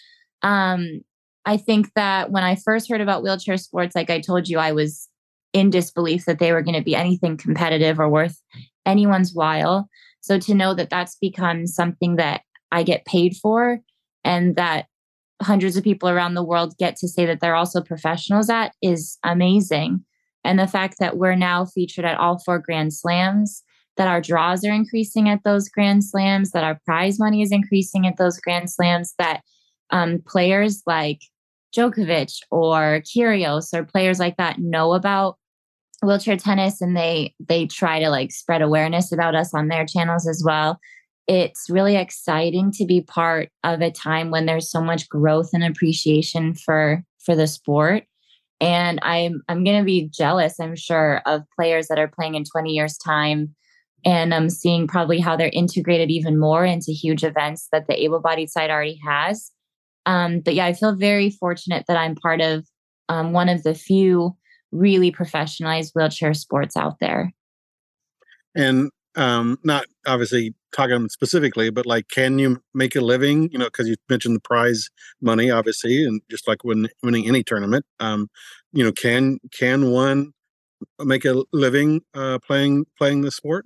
Um, 0.41 1.01
I 1.45 1.57
think 1.57 1.91
that 1.95 2.31
when 2.31 2.43
I 2.43 2.55
first 2.55 2.89
heard 2.89 3.01
about 3.01 3.23
wheelchair 3.23 3.57
sports, 3.57 3.95
like 3.95 4.09
I 4.09 4.19
told 4.19 4.47
you, 4.47 4.59
I 4.59 4.71
was 4.71 5.07
in 5.53 5.69
disbelief 5.69 6.25
that 6.25 6.39
they 6.39 6.51
were 6.51 6.61
going 6.61 6.75
to 6.75 6.83
be 6.83 6.95
anything 6.95 7.37
competitive 7.37 7.99
or 7.99 8.09
worth 8.09 8.41
anyone's 8.85 9.33
while. 9.33 9.89
So 10.21 10.39
to 10.39 10.53
know 10.53 10.73
that 10.75 10.89
that's 10.89 11.15
become 11.15 11.67
something 11.67 12.15
that 12.17 12.41
I 12.71 12.83
get 12.83 13.05
paid 13.05 13.35
for 13.35 13.79
and 14.23 14.55
that 14.55 14.85
hundreds 15.41 15.75
of 15.75 15.83
people 15.83 16.07
around 16.07 16.35
the 16.35 16.43
world 16.43 16.77
get 16.77 16.95
to 16.97 17.07
say 17.07 17.25
that 17.25 17.39
they're 17.41 17.55
also 17.55 17.81
professionals 17.81 18.49
at 18.49 18.73
is 18.81 19.17
amazing. 19.23 20.05
And 20.43 20.59
the 20.59 20.67
fact 20.67 20.97
that 20.99 21.17
we're 21.17 21.35
now 21.35 21.65
featured 21.65 22.05
at 22.05 22.17
all 22.17 22.39
four 22.39 22.59
Grand 22.59 22.93
Slams, 22.93 23.63
that 23.97 24.07
our 24.07 24.21
draws 24.21 24.63
are 24.63 24.71
increasing 24.71 25.27
at 25.29 25.43
those 25.43 25.69
Grand 25.69 26.03
Slams, 26.03 26.51
that 26.51 26.63
our 26.63 26.79
prize 26.85 27.19
money 27.19 27.41
is 27.41 27.51
increasing 27.51 28.07
at 28.07 28.17
those 28.17 28.39
Grand 28.39 28.71
Slams, 28.71 29.13
that 29.17 29.41
um, 29.89 30.19
players 30.25 30.81
like 30.85 31.21
Djokovic 31.75 32.41
or 32.51 33.01
Kyrgios 33.01 33.73
or 33.73 33.83
players 33.83 34.19
like 34.19 34.37
that 34.37 34.59
know 34.59 34.93
about 34.93 35.37
wheelchair 36.03 36.37
tennis 36.37 36.81
and 36.81 36.97
they 36.97 37.33
they 37.39 37.67
try 37.67 37.99
to 37.99 38.09
like 38.09 38.31
spread 38.31 38.61
awareness 38.61 39.11
about 39.11 39.35
us 39.35 39.53
on 39.53 39.67
their 39.67 39.85
channels 39.85 40.27
as 40.27 40.43
well. 40.45 40.79
It's 41.27 41.69
really 41.69 41.95
exciting 41.95 42.71
to 42.73 42.85
be 42.85 43.01
part 43.01 43.49
of 43.63 43.81
a 43.81 43.91
time 43.91 44.31
when 44.31 44.45
there's 44.45 44.69
so 44.69 44.81
much 44.81 45.07
growth 45.07 45.51
and 45.53 45.63
appreciation 45.63 46.55
for 46.55 47.03
for 47.23 47.35
the 47.35 47.47
sport. 47.47 48.03
And 48.59 48.99
i'm 49.03 49.41
i'm 49.47 49.63
going 49.63 49.79
to 49.79 49.85
be 49.85 50.09
jealous 50.09 50.59
i'm 50.59 50.75
sure 50.75 51.21
of 51.25 51.43
players 51.55 51.87
that 51.87 51.99
are 51.99 52.07
playing 52.07 52.35
in 52.35 52.43
20 52.43 52.71
years 52.71 52.97
time. 52.97 53.55
And 54.03 54.33
i'm 54.33 54.49
seeing 54.49 54.87
probably 54.87 55.19
how 55.19 55.35
they're 55.35 55.49
integrated 55.53 56.09
even 56.09 56.39
more 56.39 56.65
into 56.65 56.91
huge 56.91 57.23
events 57.23 57.67
that 57.71 57.87
the 57.87 58.03
able-bodied 58.03 58.49
side 58.49 58.71
already 58.71 58.99
has 59.05 59.51
um, 60.05 60.39
but 60.39 60.55
yeah, 60.55 60.65
I 60.65 60.73
feel 60.73 60.95
very 60.95 61.29
fortunate 61.29 61.85
that 61.87 61.97
I'm 61.97 62.15
part 62.15 62.41
of 62.41 62.65
um, 63.09 63.33
one 63.33 63.49
of 63.49 63.63
the 63.63 63.73
few 63.73 64.35
really 64.71 65.11
professionalized 65.11 65.91
wheelchair 65.93 66.33
sports 66.33 66.77
out 66.77 66.97
there. 66.99 67.33
And 68.55 68.89
um, 69.15 69.57
not 69.63 69.85
obviously 70.07 70.55
talking 70.73 71.09
specifically, 71.09 71.69
but 71.69 71.85
like, 71.85 72.07
can 72.09 72.39
you 72.39 72.61
make 72.73 72.95
a 72.95 73.01
living? 73.01 73.49
You 73.51 73.59
know, 73.59 73.65
because 73.65 73.87
you 73.87 73.95
mentioned 74.09 74.35
the 74.35 74.41
prize 74.41 74.89
money, 75.21 75.51
obviously, 75.51 76.05
and 76.05 76.21
just 76.29 76.47
like 76.47 76.63
when 76.63 76.87
winning 77.03 77.27
any 77.27 77.43
tournament, 77.43 77.85
um, 77.99 78.29
you 78.71 78.83
know, 78.83 78.91
can 78.91 79.39
can 79.53 79.91
one 79.91 80.31
make 80.99 81.25
a 81.25 81.43
living 81.51 82.01
uh, 82.13 82.39
playing 82.39 82.85
playing 82.97 83.21
the 83.21 83.31
sport? 83.31 83.65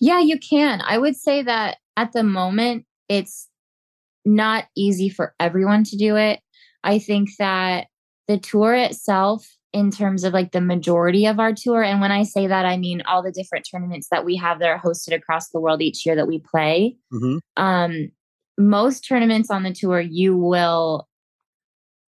Yeah, 0.00 0.20
you 0.20 0.38
can. 0.38 0.82
I 0.82 0.98
would 0.98 1.16
say 1.16 1.42
that 1.42 1.78
at 1.96 2.12
the 2.12 2.22
moment, 2.22 2.84
it's 3.08 3.48
not 4.26 4.66
easy 4.76 5.08
for 5.08 5.34
everyone 5.40 5.84
to 5.84 5.96
do 5.96 6.16
it. 6.16 6.40
I 6.84 6.98
think 6.98 7.30
that 7.38 7.86
the 8.28 8.38
tour 8.38 8.74
itself 8.74 9.48
in 9.72 9.90
terms 9.90 10.24
of 10.24 10.32
like 10.32 10.52
the 10.52 10.60
majority 10.60 11.26
of 11.26 11.38
our 11.38 11.52
tour. 11.52 11.82
And 11.82 12.00
when 12.00 12.10
I 12.10 12.22
say 12.22 12.46
that, 12.46 12.64
I 12.64 12.76
mean 12.76 13.02
all 13.02 13.22
the 13.22 13.32
different 13.32 13.66
tournaments 13.70 14.08
that 14.10 14.24
we 14.24 14.36
have 14.36 14.58
that 14.58 14.68
are 14.68 14.80
hosted 14.80 15.14
across 15.14 15.50
the 15.50 15.60
world 15.60 15.82
each 15.82 16.04
year 16.06 16.16
that 16.16 16.26
we 16.26 16.38
play. 16.38 16.96
Mm-hmm. 17.12 17.62
Um, 17.62 18.10
most 18.58 19.06
tournaments 19.06 19.50
on 19.50 19.62
the 19.62 19.72
tour, 19.72 20.00
you 20.00 20.36
will, 20.36 21.06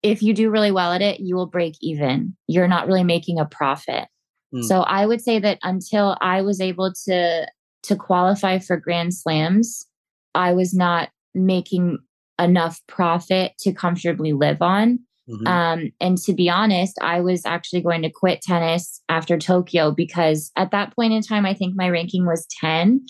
if 0.03 0.21
you 0.21 0.33
do 0.33 0.51
really 0.51 0.71
well 0.71 0.93
at 0.93 1.01
it, 1.01 1.19
you 1.19 1.35
will 1.35 1.47
break 1.47 1.75
even. 1.81 2.37
You're 2.47 2.67
not 2.67 2.87
really 2.87 3.03
making 3.03 3.39
a 3.39 3.45
profit. 3.45 4.07
Mm. 4.53 4.63
So 4.63 4.81
I 4.81 5.05
would 5.05 5.21
say 5.21 5.39
that 5.39 5.57
until 5.63 6.17
I 6.21 6.41
was 6.43 6.61
able 6.61 6.93
to 7.05 7.47
to 7.83 7.95
qualify 7.95 8.57
for 8.59 8.77
Grand 8.77 9.13
Slams, 9.13 9.85
I 10.33 10.53
was 10.53 10.73
not 10.73 11.09
making 11.35 11.99
enough 12.39 12.81
profit 12.87 13.53
to 13.59 13.73
comfortably 13.73 14.33
live 14.33 14.61
on. 14.61 14.99
Mm-hmm. 15.29 15.47
Um, 15.47 15.91
and 15.99 16.17
to 16.19 16.33
be 16.33 16.49
honest, 16.49 16.97
I 17.01 17.19
was 17.21 17.45
actually 17.45 17.81
going 17.81 18.03
to 18.03 18.11
quit 18.11 18.41
tennis 18.41 19.01
after 19.09 19.37
Tokyo 19.37 19.91
because 19.91 20.51
at 20.55 20.71
that 20.71 20.95
point 20.95 21.13
in 21.13 21.21
time, 21.21 21.45
I 21.45 21.53
think 21.53 21.75
my 21.75 21.89
ranking 21.89 22.25
was 22.25 22.45
10. 22.61 23.05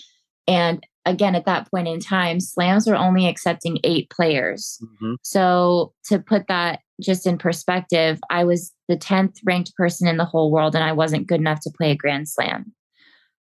And 0.48 0.86
again, 1.04 1.34
at 1.34 1.44
that 1.44 1.70
point 1.70 1.88
in 1.88 2.00
time, 2.00 2.40
slams 2.40 2.86
were 2.86 2.96
only 2.96 3.26
accepting 3.26 3.78
eight 3.84 4.08
players. 4.10 4.78
Mm-hmm. 4.82 5.14
So 5.22 5.92
to 6.06 6.18
put 6.18 6.46
that 6.48 6.80
just 7.02 7.26
in 7.26 7.36
perspective, 7.36 8.18
I 8.30 8.44
was 8.44 8.72
the 8.88 8.96
10th 8.96 9.36
ranked 9.44 9.74
person 9.76 10.08
in 10.08 10.16
the 10.16 10.24
whole 10.24 10.50
world 10.50 10.74
and 10.74 10.84
I 10.84 10.92
wasn't 10.92 11.26
good 11.26 11.40
enough 11.40 11.60
to 11.62 11.70
play 11.76 11.90
a 11.90 11.96
grand 11.96 12.28
slam, 12.28 12.72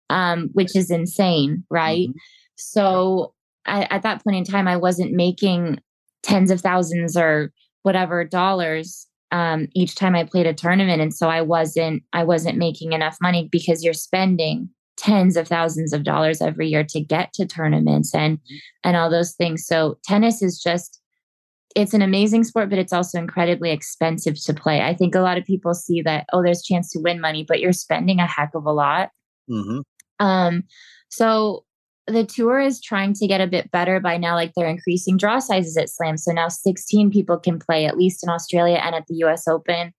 um, 0.09 0.49
which 0.55 0.75
is 0.75 0.91
insane, 0.91 1.65
right? 1.71 2.09
Mm-hmm. 2.09 2.19
So 2.57 3.35
I, 3.67 3.85
at 3.91 4.03
that 4.03 4.23
point 4.25 4.37
in 4.37 4.45
time, 4.45 4.69
I 4.69 4.77
wasn't 4.77 5.13
making 5.13 5.81
tens 6.23 6.51
of 6.51 6.61
thousands 6.61 7.17
or 7.17 7.53
whatever 7.83 8.25
dollars 8.25 9.07
um, 9.33 9.69
each 9.75 9.95
time 9.95 10.15
I 10.15 10.25
played 10.25 10.47
a 10.47 10.55
tournament, 10.55 11.01
and 11.01 11.15
so 11.15 11.29
I 11.29 11.41
wasn't 11.41 12.03
I 12.13 12.23
wasn't 12.23 12.59
making 12.59 12.93
enough 12.93 13.17
money 13.21 13.49
because 13.51 13.83
you're 13.83 13.95
spending 13.95 14.69
tens 14.99 15.37
of 15.37 15.49
thousands 15.49 15.93
of 15.93 16.05
dollars 16.05 16.43
every 16.43 16.69
year 16.69 16.85
to 16.85 17.01
get 17.01 17.33
to 17.33 17.47
tournaments 17.47 18.15
and 18.15 18.39
mm-hmm. 18.39 18.57
and 18.85 18.97
all 18.97 19.11
those 19.11 19.33
things. 19.33 19.67
So 19.67 19.99
tennis 20.05 20.43
is 20.43 20.63
just 20.63 21.01
it's 21.75 21.95
an 21.95 22.03
amazing 22.03 22.45
sport, 22.45 22.69
but 22.69 22.79
it's 22.79 22.93
also 22.93 23.19
incredibly 23.19 23.71
expensive 23.71 24.39
to 24.45 24.53
play. 24.53 24.83
I 24.83 24.95
think 24.95 25.15
a 25.15 25.21
lot 25.21 25.39
of 25.39 25.47
people 25.47 25.73
see 25.73 26.03
that 26.03 26.27
oh, 26.33 26.43
there's 26.43 26.63
chance 26.63 26.91
to 26.91 27.01
win 27.01 27.21
money, 27.21 27.45
but 27.47 27.61
you're 27.61 27.73
spending 27.73 28.21
a 28.21 28.27
heck 28.27 28.55
of 28.55 28.67
a 28.67 28.73
lot. 28.73 29.11
Mm-hmm. 29.51 29.81
Um, 30.25 30.65
so 31.09 31.65
the 32.07 32.25
tour 32.25 32.61
is 32.61 32.81
trying 32.81 33.15
to 33.15 33.27
get 33.27 33.41
a 33.41 33.47
bit 33.47 33.71
better 33.71 34.01
by 34.01 34.17
now 34.17 34.35
like 34.35 34.53
they're 34.55 34.67
increasing 34.67 35.17
draw 35.17 35.39
sizes 35.39 35.77
at 35.77 35.89
slam. 35.89 36.17
So 36.17 36.33
now 36.33 36.49
16 36.49 37.11
people 37.11 37.39
can 37.39 37.59
play 37.59 37.87
at 37.87 37.97
least 37.97 38.25
in 38.25 38.31
australia 38.31 38.81
and 38.83 38.95
at 38.95 39.07
the 39.07 39.15
us 39.17 39.47
open. 39.47 39.93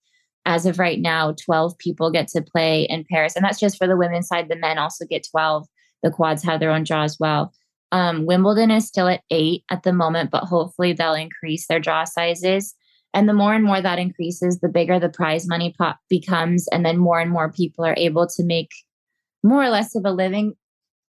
As 0.46 0.66
of 0.66 0.80
right 0.80 1.00
now 1.00 1.34
12 1.46 1.78
people 1.78 2.12
get 2.12 2.28
to 2.30 2.42
play 2.42 2.84
in 2.84 3.06
paris 3.10 3.36
and 3.36 3.46
that's 3.46 3.60
just 3.60 3.78
for 3.78 3.88
the 3.88 3.98
women's 3.98 4.28
side. 4.28 4.50
The 4.50 4.58
men 4.58 4.78
also 4.78 5.06
get 5.06 5.28
12 5.30 5.66
the 6.02 6.12
quads 6.12 6.44
have 6.44 6.60
their 6.60 6.72
own 6.72 6.84
draw 6.84 7.04
as 7.04 7.18
well. 7.18 7.54
Um, 7.94 8.26
wimbledon 8.26 8.72
is 8.72 8.88
still 8.88 9.08
at 9.08 9.22
eight 9.30 9.64
at 9.70 9.84
the 9.84 9.94
moment 9.94 10.32
but 10.32 10.44
hopefully 10.44 10.92
they'll 10.92 11.14
increase 11.14 11.68
their 11.68 11.80
draw 11.80 12.04
sizes. 12.04 12.76
And 13.14 13.30
the 13.30 13.34
more 13.34 13.54
and 13.54 13.64
more 13.64 13.80
that 13.80 14.00
increases 14.00 14.60
the 14.60 14.68
bigger 14.68 15.00
the 15.00 15.08
prize 15.08 15.48
money 15.48 15.74
pot 15.78 16.00
becomes 16.10 16.68
and 16.70 16.86
then 16.86 16.98
more 16.98 17.20
and 17.20 17.32
more 17.32 17.52
people 17.52 17.86
are 17.86 17.96
able 17.96 18.28
to 18.28 18.44
make 18.44 18.72
more 19.44 19.64
or 19.64 19.70
less 19.70 19.96
of 19.96 20.04
a 20.04 20.12
living 20.12 20.56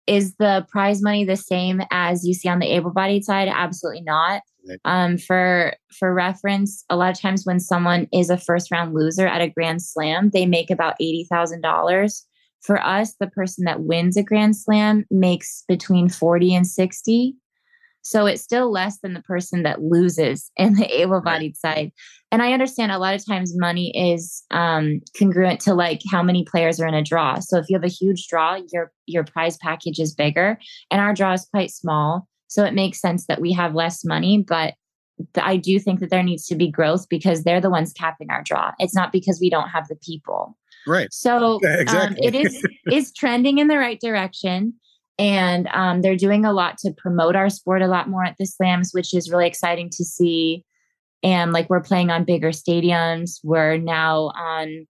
is 0.07 0.35
the 0.35 0.65
prize 0.69 1.01
money 1.01 1.25
the 1.25 1.35
same 1.35 1.81
as 1.91 2.25
you 2.25 2.33
see 2.33 2.49
on 2.49 2.59
the 2.59 2.73
able-bodied 2.73 3.23
side? 3.23 3.47
Absolutely 3.47 4.01
not. 4.01 4.41
Um, 4.85 5.17
for 5.17 5.73
for 5.91 6.13
reference, 6.13 6.85
a 6.89 6.95
lot 6.95 7.11
of 7.11 7.19
times 7.19 7.45
when 7.45 7.59
someone 7.59 8.07
is 8.13 8.29
a 8.29 8.37
first 8.37 8.71
round 8.71 8.93
loser 8.93 9.27
at 9.27 9.41
a 9.41 9.49
grand 9.49 9.81
slam, 9.81 10.29
they 10.33 10.45
make 10.45 10.69
about 10.69 10.95
eighty 11.01 11.27
thousand 11.29 11.61
dollars. 11.61 12.25
For 12.61 12.81
us, 12.81 13.13
the 13.19 13.27
person 13.27 13.65
that 13.65 13.81
wins 13.81 14.15
a 14.15 14.23
grand 14.23 14.55
slam 14.55 15.03
makes 15.11 15.65
between 15.67 16.07
forty 16.07 16.55
and 16.55 16.65
sixty. 16.65 17.35
So 18.03 18.25
it's 18.25 18.41
still 18.41 18.71
less 18.71 18.99
than 18.99 19.13
the 19.13 19.21
person 19.21 19.63
that 19.63 19.81
loses 19.81 20.51
in 20.55 20.75
the 20.75 21.01
able 21.01 21.21
bodied 21.25 21.55
right. 21.63 21.75
side. 21.75 21.91
And 22.31 22.41
I 22.41 22.53
understand 22.53 22.91
a 22.91 22.97
lot 22.97 23.15
of 23.15 23.25
times 23.25 23.53
money 23.55 23.91
is 23.95 24.43
um, 24.51 25.01
congruent 25.17 25.59
to 25.61 25.73
like 25.73 26.01
how 26.11 26.21
many 26.21 26.45
players 26.45 26.79
are 26.79 26.87
in 26.87 26.93
a 26.93 27.03
draw. 27.03 27.39
So 27.39 27.57
if 27.57 27.65
you 27.69 27.75
have 27.75 27.83
a 27.83 27.87
huge 27.87 28.27
draw, 28.27 28.59
your 28.71 28.91
your 29.05 29.23
prize 29.23 29.57
package 29.57 29.99
is 29.99 30.13
bigger, 30.13 30.57
and 30.91 31.01
our 31.01 31.13
draw 31.13 31.33
is 31.33 31.45
quite 31.45 31.71
small. 31.71 32.27
So 32.47 32.63
it 32.65 32.73
makes 32.73 33.01
sense 33.01 33.25
that 33.27 33.41
we 33.41 33.53
have 33.53 33.73
less 33.73 34.05
money, 34.05 34.43
but 34.45 34.75
I 35.35 35.57
do 35.57 35.79
think 35.79 35.99
that 35.99 36.09
there 36.09 36.23
needs 36.23 36.45
to 36.47 36.55
be 36.55 36.69
growth 36.69 37.07
because 37.09 37.43
they're 37.43 37.61
the 37.61 37.69
ones 37.69 37.93
capping 37.93 38.29
our 38.29 38.43
draw. 38.43 38.71
It's 38.79 38.95
not 38.95 39.11
because 39.11 39.39
we 39.39 39.49
don't 39.49 39.69
have 39.69 39.87
the 39.87 39.95
people. 39.95 40.57
Right. 40.87 41.11
So 41.11 41.59
exactly. 41.63 42.27
um, 42.27 42.33
it 42.33 42.35
is 42.35 42.63
is 42.91 43.13
trending 43.13 43.59
in 43.59 43.67
the 43.67 43.77
right 43.77 43.99
direction. 43.99 44.73
And 45.19 45.67
um, 45.67 46.01
they're 46.01 46.15
doing 46.15 46.45
a 46.45 46.53
lot 46.53 46.77
to 46.79 46.91
promote 46.91 47.35
our 47.35 47.49
sport 47.49 47.81
a 47.81 47.87
lot 47.87 48.09
more 48.09 48.23
at 48.23 48.35
the 48.39 48.45
slams, 48.45 48.91
which 48.93 49.13
is 49.13 49.29
really 49.29 49.47
exciting 49.47 49.89
to 49.91 50.03
see. 50.03 50.65
And 51.21 51.53
like 51.53 51.69
we're 51.69 51.81
playing 51.81 52.09
on 52.09 52.25
bigger 52.25 52.49
stadiums. 52.49 53.39
We're 53.43 53.77
now 53.77 54.31
on, 54.35 54.87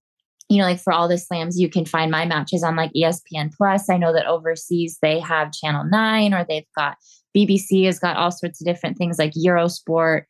you 0.49 0.57
know, 0.57 0.63
like 0.63 0.79
for 0.79 0.93
all 0.93 1.07
the 1.07 1.17
slams, 1.17 1.59
you 1.59 1.69
can 1.69 1.85
find 1.85 2.09
my 2.09 2.25
matches 2.25 2.63
on 2.63 2.75
like 2.75 2.91
ESPN 2.93 3.53
Plus. 3.55 3.89
I 3.89 3.97
know 3.97 4.13
that 4.13 4.25
overseas 4.25 4.97
they 5.01 5.19
have 5.19 5.51
Channel 5.51 5.85
9 5.85 6.33
or 6.33 6.45
they've 6.47 6.63
got 6.75 6.97
BBC 7.35 7.85
has 7.85 7.99
got 7.99 8.17
all 8.17 8.31
sorts 8.31 8.61
of 8.61 8.65
different 8.65 8.97
things 8.97 9.19
like 9.19 9.33
Eurosport. 9.33 10.23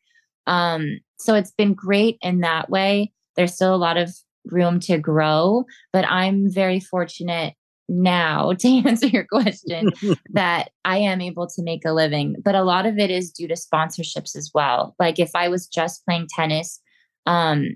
Um, 0.46 1.00
so 1.18 1.34
it's 1.34 1.52
been 1.52 1.74
great 1.74 2.18
in 2.20 2.40
that 2.40 2.68
way. 2.68 3.12
There's 3.36 3.54
still 3.54 3.74
a 3.74 3.76
lot 3.76 3.96
of 3.96 4.14
room 4.46 4.80
to 4.80 4.98
grow, 4.98 5.64
but 5.92 6.04
I'm 6.06 6.50
very 6.50 6.80
fortunate 6.80 7.54
now 7.88 8.52
to 8.58 8.68
answer 8.86 9.06
your 9.06 9.24
question 9.24 9.92
that 10.30 10.70
I 10.84 10.98
am 10.98 11.20
able 11.20 11.46
to 11.48 11.62
make 11.62 11.84
a 11.84 11.92
living. 11.92 12.36
But 12.44 12.54
a 12.54 12.64
lot 12.64 12.86
of 12.86 12.98
it 12.98 13.10
is 13.10 13.30
due 13.30 13.48
to 13.48 13.54
sponsorships 13.54 14.36
as 14.36 14.50
well. 14.54 14.94
Like 14.98 15.18
if 15.18 15.30
I 15.34 15.48
was 15.48 15.66
just 15.66 16.04
playing 16.04 16.28
tennis, 16.34 16.80
um, 17.26 17.68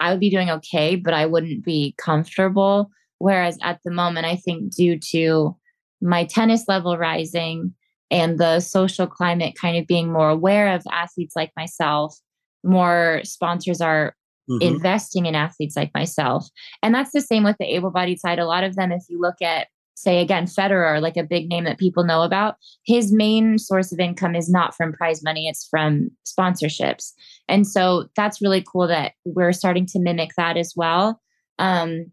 I 0.00 0.10
would 0.10 0.20
be 0.20 0.30
doing 0.30 0.50
okay, 0.50 0.96
but 0.96 1.14
I 1.14 1.26
wouldn't 1.26 1.64
be 1.64 1.94
comfortable. 1.98 2.90
Whereas 3.18 3.58
at 3.62 3.80
the 3.84 3.90
moment, 3.90 4.26
I 4.26 4.36
think 4.36 4.74
due 4.74 4.98
to 5.12 5.56
my 6.02 6.24
tennis 6.24 6.64
level 6.68 6.98
rising 6.98 7.74
and 8.10 8.38
the 8.38 8.60
social 8.60 9.06
climate 9.06 9.54
kind 9.58 9.76
of 9.76 9.86
being 9.86 10.12
more 10.12 10.28
aware 10.28 10.74
of 10.74 10.86
athletes 10.90 11.34
like 11.34 11.50
myself, 11.56 12.16
more 12.62 13.20
sponsors 13.24 13.80
are 13.80 14.14
mm-hmm. 14.48 14.62
investing 14.62 15.26
in 15.26 15.34
athletes 15.34 15.76
like 15.76 15.92
myself. 15.94 16.48
And 16.82 16.94
that's 16.94 17.12
the 17.12 17.20
same 17.20 17.44
with 17.44 17.56
the 17.58 17.74
able 17.74 17.90
bodied 17.90 18.20
side. 18.20 18.38
A 18.38 18.46
lot 18.46 18.64
of 18.64 18.76
them, 18.76 18.92
if 18.92 19.04
you 19.08 19.20
look 19.20 19.40
at, 19.42 19.68
say, 19.94 20.20
again, 20.20 20.44
Federer, 20.44 21.00
like 21.00 21.16
a 21.16 21.24
big 21.24 21.48
name 21.48 21.64
that 21.64 21.78
people 21.78 22.04
know 22.04 22.22
about, 22.22 22.56
his 22.84 23.12
main 23.12 23.58
source 23.58 23.92
of 23.92 23.98
income 23.98 24.34
is 24.34 24.50
not 24.50 24.74
from 24.74 24.92
prize 24.92 25.22
money, 25.22 25.48
it's 25.48 25.66
from 25.68 26.10
sponsorships. 26.26 27.12
And 27.48 27.66
so 27.66 28.08
that's 28.16 28.42
really 28.42 28.62
cool 28.62 28.86
that 28.88 29.12
we're 29.24 29.52
starting 29.52 29.86
to 29.86 29.98
mimic 29.98 30.30
that 30.36 30.56
as 30.56 30.74
well. 30.76 31.20
Um, 31.58 32.12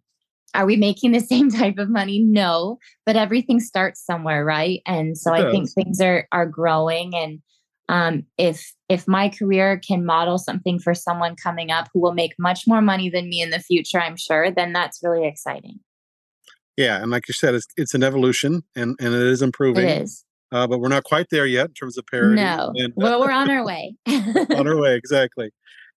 are 0.55 0.65
we 0.65 0.75
making 0.75 1.11
the 1.11 1.19
same 1.33 1.49
type 1.49 1.77
of 1.77 1.89
money 1.89 2.19
no 2.19 2.77
but 3.05 3.15
everything 3.15 3.59
starts 3.59 4.05
somewhere 4.05 4.45
right 4.45 4.81
and 4.85 5.17
so 5.17 5.33
i 5.33 5.49
think 5.51 5.67
things 5.71 5.99
are 5.99 6.27
are 6.31 6.45
growing 6.45 7.15
and 7.15 7.41
um, 7.89 8.25
if 8.37 8.73
if 8.89 9.07
my 9.07 9.29
career 9.29 9.79
can 9.85 10.05
model 10.05 10.37
something 10.37 10.79
for 10.79 10.93
someone 10.93 11.35
coming 11.35 11.71
up 11.71 11.89
who 11.93 11.99
will 11.99 12.13
make 12.13 12.33
much 12.39 12.63
more 12.67 12.81
money 12.81 13.09
than 13.09 13.29
me 13.29 13.41
in 13.41 13.49
the 13.49 13.59
future 13.59 13.99
i'm 13.99 14.17
sure 14.17 14.51
then 14.51 14.73
that's 14.73 14.99
really 15.03 15.27
exciting. 15.27 15.79
Yeah 16.77 17.01
and 17.01 17.11
like 17.11 17.27
you 17.27 17.33
said 17.33 17.53
it's, 17.53 17.67
it's 17.77 17.93
an 17.93 18.03
evolution 18.03 18.63
and 18.75 18.95
and 18.99 19.13
it 19.13 19.21
is 19.21 19.41
improving 19.41 19.87
it 19.87 20.03
is. 20.03 20.25
uh, 20.51 20.65
but 20.65 20.79
we're 20.79 20.87
not 20.87 21.03
quite 21.03 21.27
there 21.29 21.45
yet 21.45 21.67
in 21.67 21.73
terms 21.73 21.97
of 21.97 22.05
parity 22.07 22.35
no 22.35 22.71
and, 22.75 22.93
well 22.95 23.19
we're 23.19 23.31
on 23.31 23.49
our 23.49 23.65
way. 23.65 23.95
on 24.07 24.67
our 24.67 24.77
way 24.77 24.95
exactly. 24.95 25.51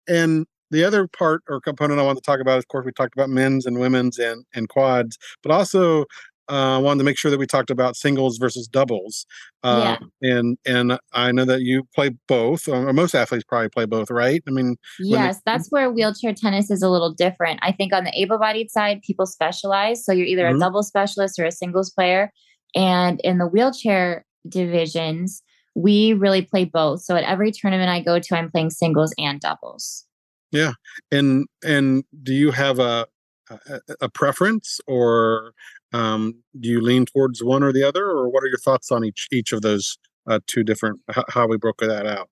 And 0.08 0.46
the 0.70 0.84
other 0.84 1.06
part 1.06 1.42
or 1.48 1.60
component 1.60 2.00
I 2.00 2.02
want 2.02 2.18
to 2.18 2.22
talk 2.22 2.40
about, 2.40 2.58
of 2.58 2.68
course, 2.68 2.84
we 2.84 2.92
talked 2.92 3.14
about 3.14 3.30
men's 3.30 3.66
and 3.66 3.78
women's 3.78 4.18
and, 4.18 4.44
and 4.54 4.68
quads, 4.68 5.16
but 5.42 5.52
also 5.52 6.06
uh, 6.48 6.76
I 6.76 6.78
wanted 6.78 6.98
to 6.98 7.04
make 7.04 7.18
sure 7.18 7.30
that 7.30 7.38
we 7.38 7.46
talked 7.46 7.70
about 7.70 7.96
singles 7.96 8.38
versus 8.38 8.68
doubles. 8.68 9.26
Uh, 9.62 9.96
yeah. 10.22 10.30
And 10.30 10.58
and 10.66 10.98
I 11.12 11.32
know 11.32 11.44
that 11.44 11.62
you 11.62 11.84
play 11.94 12.10
both, 12.28 12.68
or 12.68 12.92
most 12.92 13.14
athletes 13.14 13.44
probably 13.44 13.68
play 13.68 13.86
both, 13.86 14.10
right? 14.10 14.42
I 14.46 14.50
mean, 14.50 14.76
yes, 15.00 15.36
they, 15.36 15.42
that's 15.46 15.68
where 15.70 15.90
wheelchair 15.90 16.34
tennis 16.34 16.70
is 16.70 16.82
a 16.82 16.88
little 16.88 17.12
different. 17.12 17.60
I 17.62 17.72
think 17.72 17.92
on 17.92 18.04
the 18.04 18.12
able-bodied 18.18 18.70
side, 18.70 19.02
people 19.02 19.26
specialize. 19.26 20.04
So 20.04 20.12
you're 20.12 20.26
either 20.26 20.44
mm-hmm. 20.44 20.56
a 20.56 20.60
double 20.60 20.82
specialist 20.82 21.38
or 21.38 21.44
a 21.44 21.52
singles 21.52 21.90
player. 21.90 22.32
And 22.74 23.20
in 23.22 23.38
the 23.38 23.46
wheelchair 23.46 24.24
divisions, 24.48 25.42
we 25.74 26.12
really 26.12 26.42
play 26.42 26.64
both. 26.64 27.02
So 27.02 27.16
at 27.16 27.24
every 27.24 27.52
tournament 27.52 27.90
I 27.90 28.00
go 28.00 28.18
to, 28.18 28.36
I'm 28.36 28.50
playing 28.50 28.70
singles 28.70 29.14
and 29.18 29.40
doubles. 29.40 30.04
Yeah. 30.52 30.72
And 31.10 31.46
and 31.64 32.04
do 32.22 32.32
you 32.32 32.50
have 32.50 32.78
a 32.78 33.06
a, 33.50 33.80
a 34.02 34.08
preference 34.08 34.80
or 34.86 35.52
um, 35.96 36.34
do 36.60 36.68
you 36.68 36.80
lean 36.80 37.06
towards 37.06 37.42
one 37.42 37.62
or 37.62 37.72
the 37.72 37.82
other 37.82 38.04
or 38.04 38.28
what 38.28 38.42
are 38.42 38.48
your 38.48 38.58
thoughts 38.58 38.92
on 38.92 39.04
each 39.04 39.28
each 39.32 39.52
of 39.52 39.62
those 39.62 39.98
uh, 40.28 40.40
two 40.46 40.62
different 40.62 41.00
how 41.28 41.46
we 41.46 41.56
broke 41.56 41.78
that 41.78 42.06
out? 42.06 42.28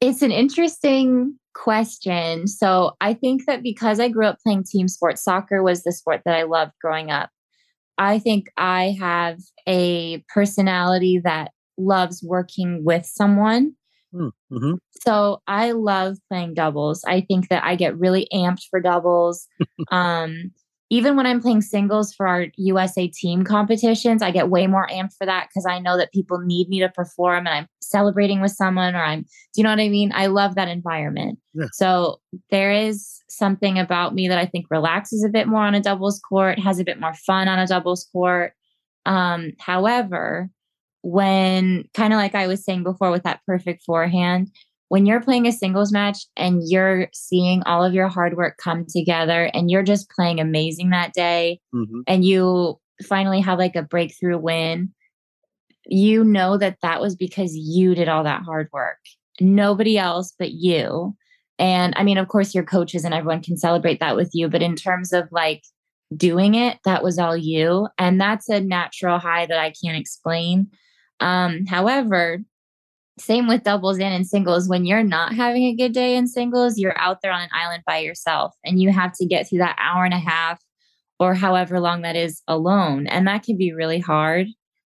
It's 0.00 0.22
an 0.22 0.32
interesting 0.32 1.38
question. 1.54 2.46
So 2.46 2.92
I 3.00 3.12
think 3.12 3.46
that 3.46 3.62
because 3.62 4.00
I 4.00 4.08
grew 4.08 4.26
up 4.26 4.38
playing 4.42 4.64
team 4.64 4.88
sports, 4.88 5.22
soccer 5.22 5.62
was 5.62 5.82
the 5.82 5.92
sport 5.92 6.22
that 6.24 6.34
I 6.34 6.44
loved 6.44 6.72
growing 6.80 7.10
up. 7.10 7.28
I 7.98 8.18
think 8.18 8.46
I 8.56 8.96
have 8.98 9.38
a 9.68 10.24
personality 10.32 11.20
that 11.22 11.52
loves 11.76 12.22
working 12.22 12.82
with 12.82 13.04
someone. 13.04 13.74
Hmm, 14.12 14.28
mm-hmm. 14.50 14.74
So 15.06 15.42
I 15.46 15.72
love 15.72 16.16
playing 16.30 16.54
doubles. 16.54 17.04
I 17.06 17.20
think 17.20 17.48
that 17.48 17.62
I 17.64 17.76
get 17.76 17.98
really 17.98 18.26
amped 18.32 18.64
for 18.70 18.80
doubles. 18.80 19.46
um, 19.90 20.52
even 20.92 21.16
when 21.16 21.24
I'm 21.24 21.40
playing 21.40 21.62
singles 21.62 22.12
for 22.12 22.28
our 22.28 22.48
USA 22.56 23.08
team 23.08 23.44
competitions, 23.44 24.20
I 24.20 24.30
get 24.30 24.50
way 24.50 24.66
more 24.66 24.86
amped 24.88 25.16
for 25.16 25.24
that 25.24 25.48
because 25.48 25.64
I 25.64 25.78
know 25.78 25.96
that 25.96 26.12
people 26.12 26.38
need 26.38 26.68
me 26.68 26.80
to 26.80 26.90
perform 26.90 27.46
and 27.46 27.48
I'm 27.48 27.66
celebrating 27.80 28.42
with 28.42 28.50
someone 28.50 28.94
or 28.94 29.02
I'm, 29.02 29.22
do 29.22 29.26
you 29.56 29.62
know 29.62 29.70
what 29.70 29.80
I 29.80 29.88
mean? 29.88 30.12
I 30.14 30.26
love 30.26 30.54
that 30.54 30.68
environment. 30.68 31.38
Yeah. 31.54 31.68
So 31.72 32.20
there 32.50 32.70
is 32.70 33.22
something 33.30 33.78
about 33.78 34.14
me 34.14 34.28
that 34.28 34.36
I 34.36 34.44
think 34.44 34.66
relaxes 34.68 35.24
a 35.24 35.30
bit 35.30 35.48
more 35.48 35.62
on 35.62 35.74
a 35.74 35.80
doubles 35.80 36.20
court, 36.20 36.58
has 36.58 36.78
a 36.78 36.84
bit 36.84 37.00
more 37.00 37.14
fun 37.14 37.48
on 37.48 37.58
a 37.58 37.66
doubles 37.66 38.06
court. 38.12 38.52
Um, 39.06 39.52
however, 39.58 40.50
when 41.00 41.88
kind 41.94 42.12
of 42.12 42.18
like 42.18 42.34
I 42.34 42.46
was 42.46 42.66
saying 42.66 42.82
before 42.82 43.10
with 43.10 43.22
that 43.22 43.40
perfect 43.46 43.82
forehand, 43.82 44.50
when 44.92 45.06
you're 45.06 45.22
playing 45.22 45.46
a 45.46 45.52
singles 45.52 45.90
match 45.90 46.26
and 46.36 46.60
you're 46.66 47.08
seeing 47.14 47.62
all 47.62 47.82
of 47.82 47.94
your 47.94 48.08
hard 48.08 48.36
work 48.36 48.58
come 48.58 48.84
together 48.84 49.50
and 49.54 49.70
you're 49.70 49.82
just 49.82 50.10
playing 50.10 50.38
amazing 50.38 50.90
that 50.90 51.14
day 51.14 51.58
mm-hmm. 51.74 52.00
and 52.06 52.26
you 52.26 52.78
finally 53.02 53.40
have 53.40 53.58
like 53.58 53.74
a 53.74 53.82
breakthrough 53.82 54.36
win, 54.36 54.92
you 55.86 56.22
know 56.22 56.58
that 56.58 56.76
that 56.82 57.00
was 57.00 57.16
because 57.16 57.56
you 57.56 57.94
did 57.94 58.06
all 58.06 58.22
that 58.24 58.42
hard 58.42 58.68
work. 58.70 58.98
Nobody 59.40 59.96
else 59.96 60.34
but 60.38 60.50
you. 60.52 61.16
And 61.58 61.94
I 61.96 62.02
mean, 62.02 62.18
of 62.18 62.28
course, 62.28 62.54
your 62.54 62.64
coaches 62.64 63.02
and 63.02 63.14
everyone 63.14 63.42
can 63.42 63.56
celebrate 63.56 63.98
that 64.00 64.14
with 64.14 64.28
you, 64.34 64.46
but 64.46 64.60
in 64.60 64.76
terms 64.76 65.14
of 65.14 65.26
like 65.32 65.62
doing 66.14 66.54
it, 66.54 66.76
that 66.84 67.02
was 67.02 67.18
all 67.18 67.34
you. 67.34 67.88
And 67.96 68.20
that's 68.20 68.50
a 68.50 68.60
natural 68.60 69.18
high 69.18 69.46
that 69.46 69.58
I 69.58 69.72
can't 69.82 69.96
explain. 69.96 70.66
Um, 71.18 71.64
however, 71.64 72.40
same 73.18 73.46
with 73.46 73.62
doubles 73.62 73.98
and 73.98 74.14
in 74.14 74.24
singles. 74.24 74.68
When 74.68 74.84
you're 74.84 75.02
not 75.02 75.34
having 75.34 75.64
a 75.64 75.74
good 75.74 75.92
day 75.92 76.16
in 76.16 76.26
singles, 76.26 76.78
you're 76.78 76.98
out 76.98 77.18
there 77.22 77.32
on 77.32 77.42
an 77.42 77.50
island 77.52 77.82
by 77.86 77.98
yourself 77.98 78.54
and 78.64 78.80
you 78.80 78.90
have 78.90 79.12
to 79.18 79.26
get 79.26 79.48
through 79.48 79.58
that 79.58 79.76
hour 79.78 80.04
and 80.04 80.14
a 80.14 80.18
half 80.18 80.60
or 81.18 81.34
however 81.34 81.78
long 81.78 82.02
that 82.02 82.16
is 82.16 82.42
alone. 82.48 83.06
And 83.06 83.26
that 83.26 83.42
can 83.42 83.56
be 83.56 83.72
really 83.72 83.98
hard. 83.98 84.48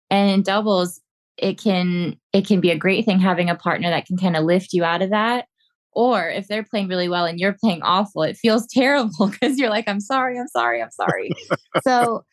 And 0.10 0.32
in 0.32 0.42
doubles, 0.42 1.00
it 1.38 1.62
can 1.62 2.18
it 2.34 2.48
can 2.48 2.60
be 2.60 2.72
a 2.72 2.78
great 2.78 3.06
thing 3.06 3.20
having 3.20 3.50
a 3.50 3.56
partner 3.56 3.90
that 3.90 4.06
can 4.06 4.18
kind 4.18 4.36
of 4.36 4.44
lift 4.44 4.74
you 4.74 4.84
out 4.84 5.02
of 5.02 5.12
that. 5.12 5.46
Or 5.94 6.30
if 6.30 6.48
they're 6.48 6.64
playing 6.64 6.90
really 6.90 7.10
well 7.10 7.26
and 7.26 7.40
you're 7.40 7.58
playing 7.60 7.82
awful, 7.84 8.24
it 8.24 8.38
feels 8.38 8.68
terrible 8.72 9.30
because 9.30 9.58
you're 9.60 9.70
like, 9.70 9.88
I'm 9.88 10.00
sorry, 10.00 10.40
I'm 10.40 10.48
sorry, 10.48 10.82
I'm 10.82 10.92
sorry. 10.92 11.32
so 11.84 12.24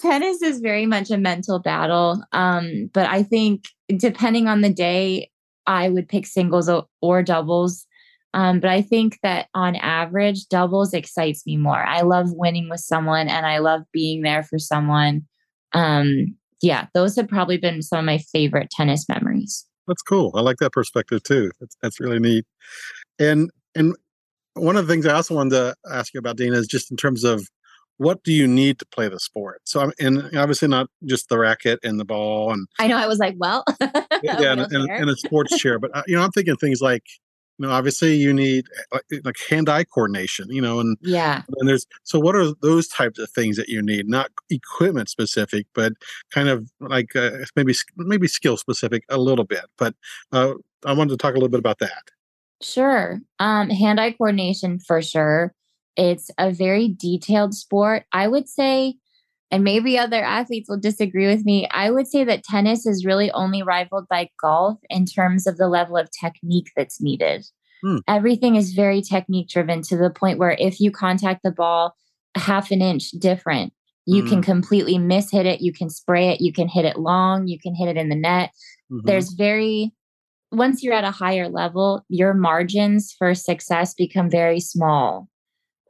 tennis 0.00 0.42
is 0.42 0.60
very 0.60 0.86
much 0.86 1.10
a 1.10 1.18
mental 1.18 1.58
battle. 1.58 2.22
Um, 2.32 2.90
but 2.92 3.08
I 3.08 3.22
think 3.22 3.64
depending 3.96 4.46
on 4.48 4.60
the 4.60 4.72
day, 4.72 5.30
I 5.66 5.88
would 5.88 6.08
pick 6.08 6.26
singles 6.26 6.70
or 7.00 7.22
doubles. 7.22 7.86
Um, 8.32 8.60
but 8.60 8.70
I 8.70 8.82
think 8.82 9.18
that 9.22 9.48
on 9.54 9.76
average, 9.76 10.46
doubles 10.48 10.94
excites 10.94 11.44
me 11.46 11.56
more. 11.56 11.84
I 11.84 12.02
love 12.02 12.32
winning 12.32 12.68
with 12.68 12.80
someone 12.80 13.28
and 13.28 13.44
I 13.44 13.58
love 13.58 13.82
being 13.92 14.22
there 14.22 14.42
for 14.42 14.58
someone. 14.58 15.22
Um, 15.72 16.36
yeah, 16.62 16.86
those 16.94 17.16
have 17.16 17.28
probably 17.28 17.58
been 17.58 17.82
some 17.82 18.00
of 18.00 18.04
my 18.04 18.18
favorite 18.18 18.70
tennis 18.70 19.08
memories. 19.08 19.66
That's 19.88 20.02
cool. 20.02 20.32
I 20.34 20.40
like 20.40 20.58
that 20.58 20.72
perspective 20.72 21.22
too. 21.22 21.50
That's 21.58 21.76
that's 21.82 22.00
really 22.00 22.20
neat. 22.20 22.44
And 23.18 23.50
and 23.74 23.96
one 24.54 24.76
of 24.76 24.86
the 24.86 24.92
things 24.92 25.06
I 25.06 25.14
also 25.14 25.34
wanted 25.34 25.50
to 25.50 25.74
ask 25.90 26.14
you 26.14 26.18
about, 26.18 26.36
Dana, 26.36 26.56
is 26.56 26.66
just 26.66 26.90
in 26.90 26.96
terms 26.96 27.24
of 27.24 27.48
what 28.00 28.24
do 28.24 28.32
you 28.32 28.48
need 28.48 28.78
to 28.78 28.86
play 28.86 29.10
the 29.10 29.20
sport? 29.20 29.60
So 29.64 29.78
I'm 29.80 29.92
and 30.00 30.34
obviously 30.34 30.68
not 30.68 30.88
just 31.04 31.28
the 31.28 31.38
racket 31.38 31.78
and 31.84 32.00
the 32.00 32.04
ball 32.06 32.50
and 32.50 32.66
I 32.78 32.86
know 32.86 32.96
I 32.96 33.06
was 33.06 33.18
like, 33.18 33.34
well, 33.36 33.62
yeah, 34.22 34.52
and, 34.52 34.60
and, 34.62 34.90
and, 34.90 35.10
a 35.10 35.16
sports 35.16 35.58
chair, 35.58 35.78
but 35.78 35.94
uh, 35.94 36.02
you 36.06 36.16
know, 36.16 36.22
I'm 36.22 36.30
thinking 36.30 36.56
things 36.56 36.80
like, 36.80 37.02
you 37.58 37.66
know, 37.66 37.72
obviously 37.72 38.14
you 38.16 38.32
need 38.32 38.64
like, 38.90 39.02
eh, 39.12 39.18
like 39.22 39.36
hand-eye 39.50 39.84
coordination, 39.84 40.46
you 40.48 40.62
know, 40.62 40.80
and 40.80 40.96
yeah, 41.02 41.42
and 41.58 41.68
there's 41.68 41.86
so 42.02 42.18
what 42.18 42.34
are 42.34 42.54
those 42.62 42.88
types 42.88 43.18
of 43.18 43.28
things 43.32 43.58
that 43.58 43.68
you 43.68 43.82
need? 43.82 44.08
Not 44.08 44.30
equipment 44.48 45.10
specific, 45.10 45.66
but 45.74 45.92
kind 46.30 46.48
of 46.48 46.70
like 46.80 47.14
uh, 47.14 47.32
maybe 47.54 47.74
maybe 47.98 48.28
skill 48.28 48.56
specific 48.56 49.04
a 49.10 49.18
little 49.18 49.44
bit. 49.44 49.66
But 49.76 49.94
uh, 50.32 50.54
I 50.86 50.94
wanted 50.94 51.10
to 51.10 51.16
talk 51.18 51.32
a 51.32 51.36
little 51.36 51.50
bit 51.50 51.60
about 51.60 51.80
that. 51.80 52.04
Sure, 52.62 53.20
um, 53.40 53.68
hand-eye 53.68 54.12
coordination 54.12 54.78
for 54.80 55.02
sure 55.02 55.52
it's 55.96 56.30
a 56.38 56.52
very 56.52 56.88
detailed 56.88 57.54
sport. 57.54 58.04
I 58.12 58.28
would 58.28 58.48
say, 58.48 58.96
and 59.50 59.64
maybe 59.64 59.98
other 59.98 60.22
athletes 60.22 60.68
will 60.68 60.78
disagree 60.78 61.26
with 61.26 61.44
me, 61.44 61.68
I 61.70 61.90
would 61.90 62.06
say 62.06 62.24
that 62.24 62.44
tennis 62.44 62.86
is 62.86 63.04
really 63.04 63.30
only 63.32 63.62
rivaled 63.62 64.06
by 64.08 64.30
golf 64.40 64.78
in 64.88 65.06
terms 65.06 65.46
of 65.46 65.56
the 65.56 65.68
level 65.68 65.96
of 65.96 66.08
technique 66.10 66.70
that's 66.76 67.00
needed. 67.00 67.44
Hmm. 67.82 67.98
Everything 68.06 68.56
is 68.56 68.72
very 68.72 69.02
technique 69.02 69.48
driven 69.48 69.82
to 69.82 69.96
the 69.96 70.10
point 70.10 70.38
where 70.38 70.56
if 70.58 70.80
you 70.80 70.90
contact 70.90 71.42
the 71.42 71.50
ball 71.50 71.94
half 72.36 72.70
an 72.70 72.82
inch 72.82 73.10
different, 73.12 73.72
you 74.06 74.22
can 74.24 74.38
hmm. 74.38 74.42
completely 74.42 74.98
miss 74.98 75.30
hit 75.30 75.46
it. 75.46 75.60
You 75.60 75.72
can 75.72 75.90
spray 75.90 76.30
it. 76.30 76.40
You 76.40 76.52
can 76.52 76.68
hit 76.68 76.84
it 76.84 76.98
long. 76.98 77.46
You 77.46 77.58
can 77.58 77.74
hit 77.74 77.88
it 77.88 77.96
in 77.96 78.08
the 78.08 78.16
net. 78.16 78.50
Mm-hmm. 78.90 79.06
There's 79.06 79.32
very, 79.32 79.92
once 80.50 80.82
you're 80.82 80.94
at 80.94 81.04
a 81.04 81.10
higher 81.10 81.48
level, 81.48 82.04
your 82.08 82.34
margins 82.34 83.14
for 83.16 83.34
success 83.34 83.94
become 83.94 84.30
very 84.30 84.58
small. 84.58 85.28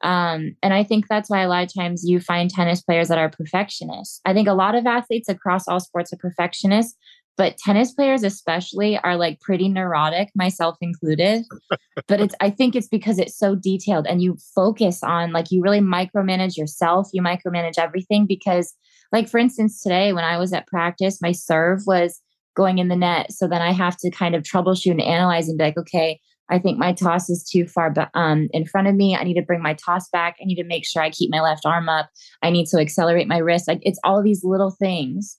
Um, 0.03 0.57
and 0.63 0.73
I 0.73 0.83
think 0.83 1.09
that's 1.09 1.29
why 1.29 1.43
a 1.43 1.49
lot 1.49 1.65
of 1.65 1.75
times 1.75 2.05
you 2.07 2.21
find 2.21 2.51
tennis 2.51 2.83
players 2.83 3.09
that 3.09 3.19
are 3.19 3.31
perfectionists. 3.31 4.21
I 4.25 4.33
think 4.33 4.49
a 4.49 4.55
lot 4.55 4.75
of 4.75 4.87
athletes 4.87 5.29
across 5.29 5.69
all 5.69 5.81
sports 5.81 6.13
are 6.13 6.17
perfectionists, 6.17 6.97
but 7.37 7.59
tennis 7.59 7.93
players 7.93 8.23
especially 8.23 8.99
are 8.99 9.17
like 9.17 9.41
pretty 9.41 9.69
neurotic, 9.69 10.29
myself 10.35 10.77
included. 10.81 11.45
but 12.07 12.21
it's 12.21 12.35
I 12.41 12.51
think 12.51 12.75
it's 12.75 12.89
because 12.89 13.19
it's 13.19 13.37
so 13.37 13.55
detailed 13.55 14.07
and 14.07 14.23
you 14.23 14.37
focus 14.55 15.03
on 15.03 15.33
like 15.33 15.51
you 15.51 15.63
really 15.63 15.81
micromanage 15.81 16.57
yourself, 16.57 17.09
you 17.13 17.23
micromanage 17.23 17.79
everything 17.79 18.27
because 18.27 18.75
like 19.13 19.29
for 19.29 19.39
instance 19.39 19.83
today 19.83 20.13
when 20.13 20.25
I 20.25 20.39
was 20.39 20.53
at 20.53 20.67
practice, 20.67 21.21
my 21.23 21.33
serve 21.33 21.83
was 21.87 22.21
going 22.57 22.79
in 22.79 22.89
the 22.89 22.97
net. 22.97 23.33
So 23.33 23.47
then 23.49 23.63
I 23.63 23.73
have 23.73 23.97
to 23.99 24.11
kind 24.11 24.35
of 24.35 24.43
troubleshoot 24.43 24.91
and 24.91 25.01
analyze 25.01 25.49
and 25.49 25.57
be 25.57 25.65
like, 25.65 25.79
okay, 25.79 26.21
I 26.51 26.59
think 26.59 26.79
my 26.79 26.93
toss 26.93 27.31
is 27.31 27.45
too 27.45 27.67
far 27.67 27.95
um, 28.15 28.49
in 28.53 28.67
front 28.67 28.89
of 28.89 28.95
me. 28.95 29.17
I 29.17 29.25
need 29.25 29.35
to 29.35 29.43
bring 29.43 29.63
my 29.63 29.75
toss 29.75 30.09
back. 30.11 30.37
I 30.41 30.45
need 30.45 30.57
to 30.57 30.65
make 30.65 30.85
sure 30.87 31.03
I 31.03 31.11
keep 31.11 31.31
my 31.31 31.41
left 31.41 31.65
arm 31.65 31.89
up. 31.89 32.11
I 32.43 32.51
need 32.51 32.67
to 32.67 32.79
accelerate 32.79 33.29
my 33.29 33.39
wrist. 33.39 33.69
Like 33.69 33.81
it's 33.83 34.01
all 34.05 34.23
these 34.23 34.45
little 34.45 34.71
things. 34.71 35.39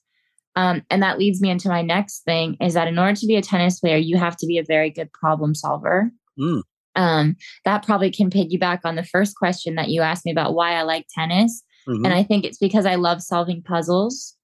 Um, 0.56 0.82
and 0.90 1.02
that 1.02 1.18
leads 1.18 1.42
me 1.42 1.50
into 1.50 1.70
my 1.70 1.82
next 1.82 2.24
thing 2.24 2.58
is 2.60 2.74
that 2.74 2.88
in 2.88 3.00
order 3.00 3.16
to 3.16 3.26
be 3.26 3.36
a 3.36 3.42
tennis 3.42 3.80
player, 3.80 3.98
you 3.98 4.18
have 4.18 4.36
to 4.38 4.48
be 4.48 4.58
a 4.58 4.64
very 4.64 4.90
good 4.90 5.12
problem 5.14 5.56
solver. 5.56 6.12
Mm. 6.40 6.64
Um, 6.96 7.36
that 7.64 7.86
probably 7.86 8.12
can 8.12 8.30
piggyback 8.30 8.80
on 8.84 8.96
the 8.96 9.04
first 9.04 9.38
question 9.38 9.76
that 9.76 9.90
you 9.90 10.02
asked 10.02 10.26
me 10.26 10.32
about 10.32 10.54
why 10.54 10.74
I 10.74 10.82
like 10.82 11.06
tennis. 11.14 11.64
Mm-hmm. 11.88 12.06
And 12.06 12.14
I 12.14 12.24
think 12.24 12.44
it's 12.44 12.58
because 12.58 12.86
I 12.86 12.96
love 12.96 13.22
solving 13.22 13.64
puzzles. 13.64 14.36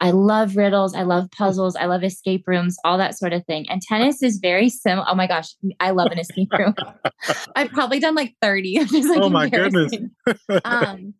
I 0.00 0.10
love 0.10 0.56
riddles. 0.56 0.94
I 0.94 1.02
love 1.02 1.30
puzzles. 1.30 1.74
I 1.74 1.86
love 1.86 2.04
escape 2.04 2.44
rooms, 2.46 2.76
all 2.84 2.98
that 2.98 3.16
sort 3.16 3.32
of 3.32 3.44
thing. 3.46 3.66
And 3.70 3.80
tennis 3.80 4.22
is 4.22 4.38
very 4.38 4.68
similar. 4.68 5.06
Oh 5.08 5.14
my 5.14 5.26
gosh, 5.26 5.54
I 5.80 5.90
love 5.90 6.12
an 6.12 6.18
escape 6.18 6.52
room. 6.52 6.74
I've 7.56 7.70
probably 7.70 7.98
done 7.98 8.14
like 8.14 8.34
30. 8.42 8.80
Like 8.80 9.22
oh 9.22 9.30
my 9.30 9.48
goodness. 9.48 9.92
um, 10.64 11.14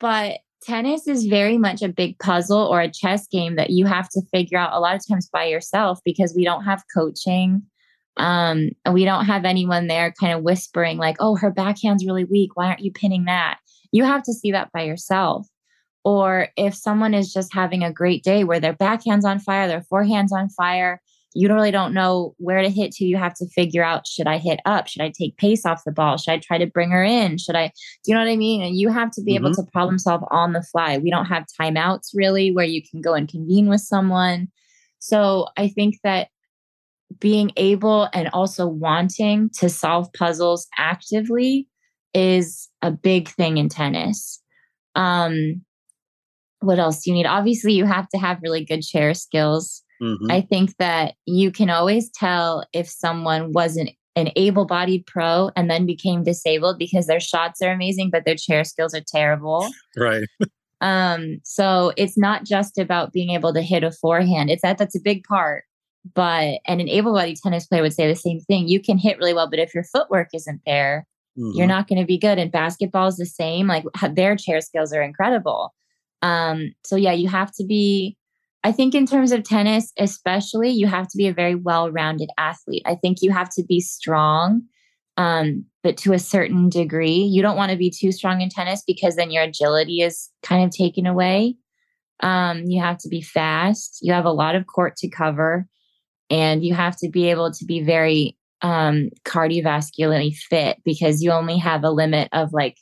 but 0.00 0.38
tennis 0.62 1.06
is 1.06 1.26
very 1.26 1.58
much 1.58 1.82
a 1.82 1.88
big 1.88 2.18
puzzle 2.18 2.58
or 2.58 2.80
a 2.80 2.90
chess 2.90 3.26
game 3.26 3.56
that 3.56 3.70
you 3.70 3.84
have 3.84 4.08
to 4.10 4.22
figure 4.32 4.58
out 4.58 4.72
a 4.72 4.80
lot 4.80 4.94
of 4.94 5.02
times 5.06 5.28
by 5.30 5.44
yourself 5.44 6.00
because 6.04 6.32
we 6.34 6.44
don't 6.44 6.64
have 6.64 6.84
coaching. 6.94 7.62
Um, 8.18 8.70
and 8.84 8.94
we 8.94 9.04
don't 9.04 9.24
have 9.24 9.44
anyone 9.44 9.86
there 9.86 10.12
kind 10.20 10.34
of 10.34 10.42
whispering, 10.42 10.98
like, 10.98 11.16
oh, 11.18 11.34
her 11.36 11.50
backhand's 11.50 12.04
really 12.04 12.24
weak. 12.24 12.50
Why 12.54 12.66
aren't 12.66 12.80
you 12.80 12.92
pinning 12.92 13.24
that? 13.24 13.58
You 13.90 14.04
have 14.04 14.22
to 14.24 14.34
see 14.34 14.52
that 14.52 14.70
by 14.72 14.82
yourself. 14.82 15.46
Or 16.04 16.48
if 16.56 16.74
someone 16.74 17.14
is 17.14 17.32
just 17.32 17.54
having 17.54 17.84
a 17.84 17.92
great 17.92 18.24
day 18.24 18.44
where 18.44 18.60
their 18.60 18.74
backhand's 18.74 19.24
on 19.24 19.38
fire, 19.38 19.68
their 19.68 19.82
forehand's 19.82 20.32
on 20.32 20.48
fire, 20.48 21.00
you 21.34 21.48
really 21.48 21.70
don't 21.70 21.94
know 21.94 22.34
where 22.38 22.60
to 22.60 22.68
hit 22.68 22.92
to. 22.92 23.04
You 23.04 23.16
have 23.16 23.34
to 23.34 23.48
figure 23.48 23.82
out 23.82 24.06
should 24.06 24.26
I 24.26 24.38
hit 24.38 24.60
up? 24.64 24.88
Should 24.88 25.02
I 25.02 25.10
take 25.16 25.36
pace 25.36 25.64
off 25.64 25.84
the 25.84 25.92
ball? 25.92 26.16
Should 26.16 26.32
I 26.32 26.38
try 26.38 26.58
to 26.58 26.66
bring 26.66 26.90
her 26.90 27.02
in? 27.02 27.38
Should 27.38 27.56
I, 27.56 27.68
do 27.68 28.10
you 28.10 28.14
know 28.14 28.20
what 28.20 28.30
I 28.30 28.36
mean? 28.36 28.62
And 28.62 28.76
you 28.76 28.90
have 28.90 29.10
to 29.12 29.22
be 29.22 29.34
mm-hmm. 29.34 29.46
able 29.46 29.54
to 29.54 29.70
problem 29.72 29.98
solve 29.98 30.24
on 30.30 30.52
the 30.52 30.62
fly. 30.62 30.98
We 30.98 31.10
don't 31.10 31.26
have 31.26 31.46
timeouts 31.60 32.10
really 32.14 32.52
where 32.52 32.66
you 32.66 32.82
can 32.82 33.00
go 33.00 33.14
and 33.14 33.28
convene 33.28 33.68
with 33.68 33.80
someone. 33.80 34.48
So 34.98 35.48
I 35.56 35.68
think 35.68 35.96
that 36.04 36.28
being 37.18 37.52
able 37.56 38.08
and 38.12 38.28
also 38.32 38.66
wanting 38.66 39.50
to 39.58 39.68
solve 39.68 40.12
puzzles 40.12 40.66
actively 40.76 41.68
is 42.14 42.68
a 42.82 42.90
big 42.90 43.28
thing 43.28 43.56
in 43.56 43.68
tennis. 43.68 44.40
Um, 44.94 45.62
what 46.62 46.78
else 46.78 47.02
do 47.02 47.10
you 47.10 47.16
need? 47.16 47.26
Obviously, 47.26 47.72
you 47.72 47.84
have 47.86 48.08
to 48.10 48.18
have 48.18 48.42
really 48.42 48.64
good 48.64 48.82
chair 48.82 49.14
skills. 49.14 49.82
Mm-hmm. 50.02 50.30
I 50.30 50.40
think 50.40 50.76
that 50.78 51.14
you 51.26 51.50
can 51.52 51.70
always 51.70 52.10
tell 52.10 52.64
if 52.72 52.88
someone 52.88 53.52
wasn't 53.52 53.90
an 54.16 54.30
able 54.36 54.66
bodied 54.66 55.06
pro 55.06 55.50
and 55.56 55.70
then 55.70 55.86
became 55.86 56.22
disabled 56.22 56.78
because 56.78 57.06
their 57.06 57.20
shots 57.20 57.62
are 57.62 57.72
amazing, 57.72 58.10
but 58.10 58.24
their 58.24 58.34
chair 58.34 58.64
skills 58.64 58.94
are 58.94 59.02
terrible. 59.06 59.68
Right. 59.96 60.26
um, 60.80 61.40
so 61.44 61.92
it's 61.96 62.18
not 62.18 62.44
just 62.44 62.78
about 62.78 63.12
being 63.12 63.30
able 63.30 63.54
to 63.54 63.62
hit 63.62 63.84
a 63.84 63.92
forehand. 63.92 64.50
It's 64.50 64.62
that 64.62 64.78
that's 64.78 64.96
a 64.96 65.00
big 65.00 65.24
part. 65.24 65.64
But 66.14 66.58
and 66.66 66.80
an 66.80 66.88
able 66.88 67.14
bodied 67.14 67.36
tennis 67.36 67.66
player 67.66 67.82
would 67.82 67.92
say 67.92 68.08
the 68.08 68.16
same 68.16 68.40
thing. 68.40 68.66
You 68.66 68.80
can 68.80 68.98
hit 68.98 69.18
really 69.18 69.34
well, 69.34 69.48
but 69.48 69.60
if 69.60 69.72
your 69.72 69.84
footwork 69.84 70.28
isn't 70.34 70.60
there, 70.66 71.06
mm-hmm. 71.38 71.56
you're 71.56 71.68
not 71.68 71.86
going 71.86 72.00
to 72.00 72.06
be 72.06 72.18
good. 72.18 72.38
And 72.38 72.50
basketball 72.50 73.06
is 73.06 73.18
the 73.18 73.26
same. 73.26 73.68
Like 73.68 73.84
their 74.10 74.34
chair 74.34 74.60
skills 74.60 74.92
are 74.92 75.02
incredible. 75.02 75.72
Um, 76.22 76.72
so 76.84 76.96
yeah, 76.96 77.12
you 77.12 77.28
have 77.28 77.52
to 77.56 77.64
be 77.64 78.16
I 78.64 78.72
think 78.72 78.94
in 78.94 79.06
terms 79.06 79.32
of 79.32 79.42
tennis, 79.42 79.92
especially, 79.98 80.70
you 80.70 80.86
have 80.86 81.08
to 81.08 81.16
be 81.16 81.26
a 81.26 81.34
very 81.34 81.56
well-rounded 81.56 82.30
athlete. 82.38 82.82
I 82.86 82.94
think 82.94 83.18
you 83.20 83.32
have 83.32 83.50
to 83.54 83.64
be 83.64 83.80
strong, 83.80 84.62
um, 85.16 85.64
but 85.82 85.96
to 85.98 86.12
a 86.12 86.18
certain 86.18 86.68
degree. 86.68 87.22
You 87.22 87.42
don't 87.42 87.56
want 87.56 87.72
to 87.72 87.78
be 87.78 87.90
too 87.90 88.12
strong 88.12 88.40
in 88.40 88.50
tennis 88.50 88.84
because 88.86 89.16
then 89.16 89.32
your 89.32 89.42
agility 89.42 90.00
is 90.00 90.30
kind 90.44 90.64
of 90.64 90.70
taken 90.70 91.06
away. 91.06 91.56
Um, 92.20 92.62
you 92.66 92.80
have 92.80 92.98
to 92.98 93.08
be 93.08 93.20
fast. 93.20 93.98
You 94.00 94.12
have 94.12 94.26
a 94.26 94.32
lot 94.32 94.54
of 94.54 94.68
court 94.68 94.94
to 94.98 95.08
cover, 95.08 95.66
and 96.30 96.64
you 96.64 96.72
have 96.74 96.96
to 96.98 97.08
be 97.08 97.30
able 97.30 97.50
to 97.50 97.64
be 97.64 97.82
very 97.82 98.38
um, 98.62 99.10
cardiovascularly 99.24 100.36
fit 100.36 100.78
because 100.84 101.20
you 101.20 101.32
only 101.32 101.58
have 101.58 101.82
a 101.82 101.90
limit 101.90 102.28
of 102.32 102.52
like 102.52 102.76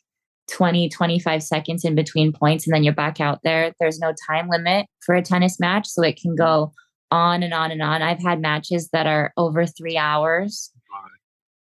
20, 0.53 0.89
25 0.89 1.43
seconds 1.43 1.85
in 1.85 1.95
between 1.95 2.33
points 2.33 2.67
and 2.67 2.75
then 2.75 2.83
you're 2.83 2.95
back 2.95 3.21
out 3.21 3.41
there. 3.43 3.73
There's 3.81 3.99
no 3.99 4.13
time 4.29 4.49
limit 4.49 4.87
for 5.05 5.15
a 5.15 5.23
tennis 5.23 5.59
match. 5.61 5.87
So 5.87 6.03
it 6.03 6.21
can 6.21 6.35
go 6.35 6.73
on 7.11 7.43
and 7.43 7.55
on 7.55 7.71
and 7.71 7.83
on. 7.83 8.03
I've 8.03 8.23
had 8.23 8.41
matches 8.41 8.89
that 8.93 9.07
are 9.07 9.33
over 9.37 9.67
three 9.67 9.97
hours. 9.97 10.71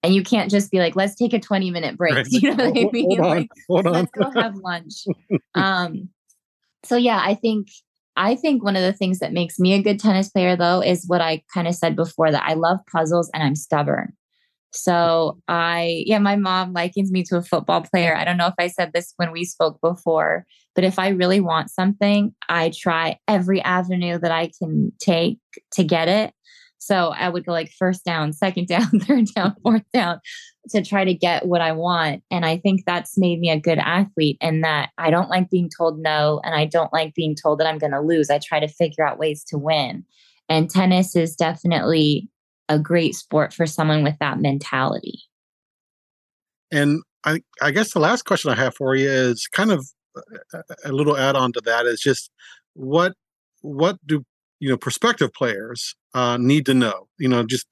And 0.01 0.15
you 0.15 0.23
can't 0.23 0.49
just 0.49 0.71
be 0.71 0.79
like, 0.79 0.95
let's 0.95 1.15
take 1.15 1.33
a 1.33 1.39
20 1.39 1.71
minute 1.71 1.97
break. 1.97 2.15
Right. 2.15 2.27
You 2.31 2.55
know 2.55 2.69
what 2.69 2.77
I 2.77 2.89
mean? 2.91 3.17
Hold 3.17 3.19
on, 3.19 3.37
like, 3.37 3.49
hold 3.67 3.87
on. 3.87 3.93
Let's 3.93 4.11
go 4.11 4.31
have 4.41 4.55
lunch. 4.55 5.05
um, 5.55 6.09
so 6.83 6.95
yeah, 6.95 7.21
I 7.21 7.35
think 7.35 7.67
I 8.15 8.35
think 8.35 8.63
one 8.63 8.75
of 8.75 8.81
the 8.81 8.93
things 8.93 9.19
that 9.19 9.33
makes 9.33 9.59
me 9.59 9.73
a 9.73 9.81
good 9.81 9.99
tennis 9.99 10.29
player 10.29 10.55
though 10.55 10.81
is 10.81 11.05
what 11.07 11.21
I 11.21 11.43
kind 11.53 11.67
of 11.67 11.75
said 11.75 11.95
before 11.95 12.31
that 12.31 12.43
I 12.45 12.53
love 12.53 12.79
puzzles 12.91 13.29
and 13.33 13.43
I'm 13.43 13.55
stubborn. 13.55 14.13
So 14.71 15.39
I, 15.47 16.03
yeah, 16.05 16.19
my 16.19 16.35
mom 16.35 16.73
likens 16.73 17.11
me 17.11 17.23
to 17.23 17.37
a 17.37 17.41
football 17.41 17.81
player. 17.81 18.15
I 18.15 18.23
don't 18.23 18.37
know 18.37 18.47
if 18.47 18.53
I 18.59 18.67
said 18.67 18.91
this 18.93 19.13
when 19.17 19.31
we 19.31 19.43
spoke 19.43 19.79
before, 19.81 20.45
but 20.75 20.83
if 20.83 20.99
I 20.99 21.09
really 21.09 21.39
want 21.39 21.71
something, 21.71 22.33
I 22.47 22.69
try 22.69 23.17
every 23.27 23.61
avenue 23.61 24.19
that 24.19 24.31
I 24.31 24.51
can 24.59 24.91
take 24.99 25.39
to 25.73 25.83
get 25.83 26.07
it. 26.07 26.33
So 26.77 27.09
I 27.09 27.29
would 27.29 27.45
go 27.45 27.51
like 27.51 27.71
first 27.77 28.05
down, 28.05 28.31
second 28.31 28.67
down, 28.69 28.99
third 29.01 29.25
down, 29.35 29.55
fourth 29.63 29.83
down 29.93 30.19
to 30.69 30.83
try 30.83 31.03
to 31.03 31.13
get 31.13 31.45
what 31.45 31.61
I 31.61 31.71
want. 31.71 32.23
And 32.29 32.45
I 32.45 32.57
think 32.57 32.83
that's 32.85 33.17
made 33.17 33.39
me 33.39 33.49
a 33.49 33.59
good 33.59 33.79
athlete 33.79 34.37
in 34.39 34.61
that 34.61 34.89
I 34.97 35.09
don't 35.09 35.29
like 35.29 35.49
being 35.49 35.69
told 35.75 35.99
no 35.99 36.41
and 36.43 36.53
I 36.53 36.65
don't 36.65 36.93
like 36.93 37.13
being 37.15 37.35
told 37.35 37.59
that 37.59 37.67
I'm 37.67 37.79
going 37.79 37.91
to 37.91 38.01
lose. 38.01 38.29
I 38.29 38.39
try 38.39 38.59
to 38.59 38.67
figure 38.67 39.05
out 39.05 39.19
ways 39.19 39.43
to 39.45 39.57
win. 39.57 40.05
And 40.47 40.69
tennis 40.69 41.15
is 41.15 41.35
definitely 41.35 42.29
a 42.69 42.79
great 42.79 43.15
sport 43.15 43.53
for 43.53 43.65
someone 43.65 44.03
with 44.03 44.15
that 44.19 44.39
mentality. 44.39 45.19
And 46.71 47.01
I, 47.25 47.41
I 47.61 47.71
guess 47.71 47.93
the 47.93 47.99
last 47.99 48.23
question 48.23 48.51
I 48.51 48.55
have 48.55 48.75
for 48.75 48.95
you 48.95 49.09
is 49.09 49.47
kind 49.47 49.71
of 49.71 49.85
a 50.85 50.91
little 50.91 51.17
add 51.17 51.35
on 51.35 51.51
to 51.53 51.61
that 51.61 51.85
is 51.85 51.99
just 51.99 52.31
what 52.73 53.13
what 53.61 53.97
do 54.05 54.23
you 54.59 54.69
know 54.69 54.77
prospective 54.77 55.33
players 55.33 55.95
uh, 56.13 56.37
need 56.37 56.65
to 56.67 56.73
know? 56.73 57.07
You 57.17 57.29
know, 57.29 57.43
just 57.43 57.67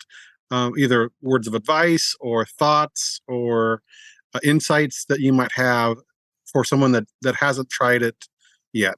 um, 0.51 0.73
either 0.77 1.11
words 1.21 1.47
of 1.47 1.53
advice 1.53 2.15
or 2.19 2.45
thoughts 2.45 3.21
or 3.27 3.81
uh, 4.33 4.39
insights 4.43 5.05
that 5.05 5.19
you 5.19 5.33
might 5.33 5.51
have 5.53 5.97
for 6.51 6.63
someone 6.63 6.91
that 6.93 7.05
that 7.21 7.35
hasn't 7.35 7.69
tried 7.69 8.01
it 8.01 8.25
yet. 8.73 8.97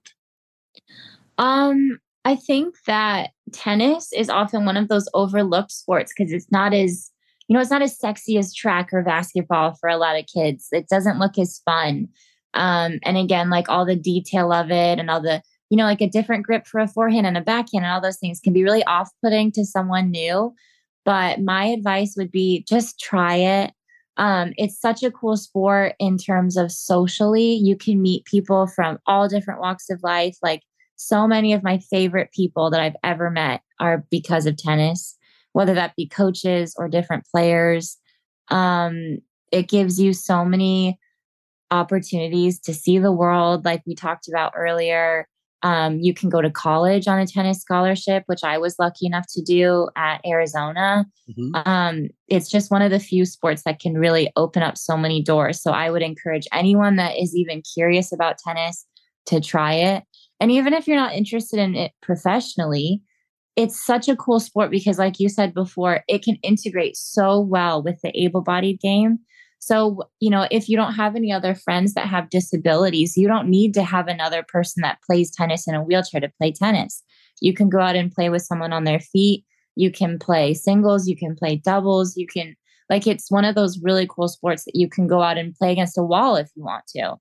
Um, 1.37 1.99
I 2.29 2.35
think 2.35 2.75
that 2.85 3.31
tennis 3.51 4.13
is 4.13 4.29
often 4.29 4.63
one 4.63 4.77
of 4.77 4.87
those 4.87 5.09
overlooked 5.15 5.71
sports 5.71 6.13
because 6.15 6.31
it's 6.31 6.51
not 6.51 6.75
as, 6.75 7.09
you 7.47 7.55
know, 7.55 7.59
it's 7.59 7.71
not 7.71 7.81
as 7.81 7.97
sexy 7.97 8.37
as 8.37 8.53
track 8.53 8.89
or 8.93 9.01
basketball 9.01 9.73
for 9.73 9.89
a 9.89 9.97
lot 9.97 10.15
of 10.15 10.27
kids. 10.31 10.67
It 10.71 10.87
doesn't 10.87 11.17
look 11.17 11.39
as 11.39 11.59
fun. 11.65 12.07
Um, 12.53 12.99
and 13.03 13.17
again, 13.17 13.49
like 13.49 13.67
all 13.67 13.83
the 13.83 13.95
detail 13.95 14.53
of 14.53 14.69
it 14.69 14.99
and 14.99 15.09
all 15.09 15.21
the, 15.21 15.41
you 15.71 15.77
know, 15.77 15.85
like 15.85 16.01
a 16.01 16.07
different 16.07 16.45
grip 16.45 16.67
for 16.67 16.79
a 16.79 16.87
forehand 16.87 17.25
and 17.25 17.35
a 17.35 17.41
backhand 17.41 17.83
and 17.83 17.91
all 17.91 17.99
those 17.99 18.19
things 18.19 18.39
can 18.39 18.53
be 18.53 18.63
really 18.63 18.83
off 18.83 19.09
putting 19.23 19.51
to 19.53 19.65
someone 19.65 20.11
new. 20.11 20.53
But 21.05 21.41
my 21.41 21.65
advice 21.65 22.13
would 22.15 22.31
be 22.31 22.63
just 22.69 22.99
try 22.99 23.37
it. 23.37 23.73
Um, 24.17 24.53
it's 24.55 24.79
such 24.79 25.01
a 25.01 25.09
cool 25.09 25.35
sport 25.35 25.95
in 25.97 26.19
terms 26.19 26.57
of 26.57 26.71
socially. 26.71 27.53
You 27.53 27.75
can 27.75 28.03
meet 28.03 28.25
people 28.25 28.67
from 28.67 28.99
all 29.07 29.27
different 29.27 29.61
walks 29.61 29.89
of 29.89 30.03
life. 30.03 30.37
Like 30.43 30.61
so 30.99 31.25
many 31.25 31.53
of 31.53 31.63
my 31.63 31.77
favorite 31.77 32.29
people 32.33 32.69
that 32.69 32.81
I've 32.81 32.97
ever 33.03 33.29
met 33.31 33.61
are 33.79 34.05
because 34.11 34.45
of 34.45 34.57
tennis, 34.57 35.17
whether 35.53 35.73
that 35.73 35.95
be 35.95 36.05
coaches 36.05 36.75
or 36.77 36.89
different 36.89 37.23
players. 37.33 37.97
Um, 38.49 39.19
it 39.49 39.69
gives 39.69 39.97
you 39.97 40.11
so 40.11 40.43
many 40.43 40.99
opportunities 41.71 42.59
to 42.59 42.73
see 42.73 42.99
the 42.99 43.13
world, 43.13 43.63
like 43.63 43.81
we 43.87 43.95
talked 43.95 44.27
about 44.27 44.51
earlier. 44.57 45.25
Um, 45.63 45.99
you 45.99 46.13
can 46.13 46.29
go 46.29 46.41
to 46.41 46.51
college 46.51 47.07
on 47.07 47.17
a 47.17 47.25
tennis 47.25 47.61
scholarship, 47.61 48.23
which 48.25 48.43
I 48.43 48.57
was 48.57 48.75
lucky 48.77 49.05
enough 49.05 49.25
to 49.35 49.41
do 49.41 49.87
at 49.95 50.19
Arizona. 50.25 51.05
Mm-hmm. 51.29 51.69
Um, 51.69 52.07
it's 52.27 52.49
just 52.49 52.71
one 52.71 52.81
of 52.81 52.91
the 52.91 52.99
few 52.99 53.25
sports 53.25 53.63
that 53.63 53.79
can 53.79 53.97
really 53.97 54.29
open 54.35 54.63
up 54.63 54.77
so 54.77 54.97
many 54.97 55.23
doors. 55.23 55.61
So 55.61 55.71
I 55.71 55.91
would 55.91 56.01
encourage 56.01 56.47
anyone 56.51 56.97
that 56.97 57.17
is 57.17 57.35
even 57.35 57.61
curious 57.73 58.11
about 58.11 58.37
tennis 58.37 58.85
to 59.27 59.39
try 59.39 59.73
it. 59.73 60.03
And 60.39 60.51
even 60.51 60.73
if 60.73 60.87
you're 60.87 60.97
not 60.97 61.13
interested 61.13 61.59
in 61.59 61.75
it 61.75 61.91
professionally, 62.01 63.01
it's 63.55 63.85
such 63.85 64.07
a 64.07 64.15
cool 64.15 64.39
sport 64.39 64.71
because, 64.71 64.97
like 64.97 65.19
you 65.19 65.27
said 65.29 65.53
before, 65.53 66.03
it 66.07 66.23
can 66.23 66.37
integrate 66.43 66.95
so 66.95 67.39
well 67.41 67.83
with 67.83 67.99
the 68.01 68.11
able 68.17 68.41
bodied 68.41 68.79
game. 68.79 69.19
So, 69.59 70.03
you 70.21 70.29
know, 70.29 70.47
if 70.49 70.69
you 70.69 70.77
don't 70.77 70.93
have 70.93 71.17
any 71.17 71.33
other 71.33 71.53
friends 71.53 71.93
that 71.93 72.07
have 72.07 72.29
disabilities, 72.29 73.17
you 73.17 73.27
don't 73.27 73.49
need 73.49 73.73
to 73.73 73.83
have 73.83 74.07
another 74.07 74.45
person 74.47 74.81
that 74.81 74.99
plays 75.05 75.29
tennis 75.29 75.67
in 75.67 75.75
a 75.75 75.83
wheelchair 75.83 76.21
to 76.21 76.31
play 76.37 76.53
tennis. 76.53 77.03
You 77.41 77.53
can 77.53 77.69
go 77.69 77.79
out 77.79 77.97
and 77.97 78.11
play 78.11 78.29
with 78.29 78.41
someone 78.43 78.71
on 78.71 78.85
their 78.85 79.01
feet. 79.01 79.43
You 79.75 79.91
can 79.91 80.19
play 80.19 80.53
singles, 80.53 81.07
you 81.07 81.15
can 81.15 81.35
play 81.35 81.55
doubles, 81.55 82.17
you 82.17 82.27
can, 82.27 82.55
like, 82.89 83.07
it's 83.07 83.31
one 83.31 83.45
of 83.45 83.55
those 83.55 83.79
really 83.81 84.07
cool 84.09 84.27
sports 84.27 84.65
that 84.65 84.75
you 84.75 84.89
can 84.89 85.07
go 85.07 85.21
out 85.21 85.37
and 85.37 85.55
play 85.55 85.71
against 85.71 85.97
a 85.97 86.03
wall 86.03 86.35
if 86.35 86.49
you 86.55 86.63
want 86.63 86.85
to. 86.95 87.15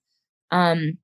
Um, 0.51 0.99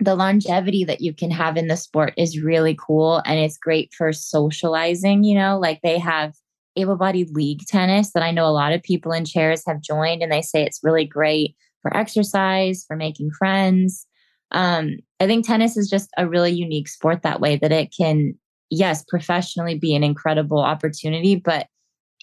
the 0.00 0.14
longevity 0.14 0.84
that 0.84 1.00
you 1.00 1.12
can 1.12 1.30
have 1.30 1.56
in 1.56 1.68
the 1.68 1.76
sport 1.76 2.14
is 2.16 2.40
really 2.40 2.76
cool 2.78 3.22
and 3.24 3.38
it's 3.38 3.58
great 3.58 3.92
for 3.96 4.12
socializing 4.12 5.22
you 5.24 5.34
know 5.34 5.58
like 5.58 5.80
they 5.82 5.98
have 5.98 6.34
able-bodied 6.76 7.30
league 7.30 7.60
tennis 7.66 8.12
that 8.12 8.22
i 8.22 8.30
know 8.30 8.46
a 8.46 8.50
lot 8.50 8.72
of 8.72 8.82
people 8.82 9.12
in 9.12 9.24
chairs 9.24 9.62
have 9.66 9.80
joined 9.80 10.22
and 10.22 10.32
they 10.32 10.42
say 10.42 10.62
it's 10.64 10.80
really 10.82 11.04
great 11.04 11.54
for 11.82 11.94
exercise 11.96 12.84
for 12.86 12.96
making 12.96 13.30
friends. 13.32 14.06
Um, 14.50 14.96
i 15.20 15.26
think 15.26 15.46
tennis 15.46 15.76
is 15.76 15.88
just 15.88 16.10
a 16.18 16.28
really 16.28 16.52
unique 16.52 16.88
sport 16.88 17.22
that 17.22 17.40
way 17.40 17.56
that 17.56 17.72
it 17.72 17.94
can 17.96 18.34
yes 18.70 19.04
professionally 19.08 19.78
be 19.78 19.94
an 19.94 20.04
incredible 20.04 20.60
opportunity 20.60 21.36
but 21.36 21.66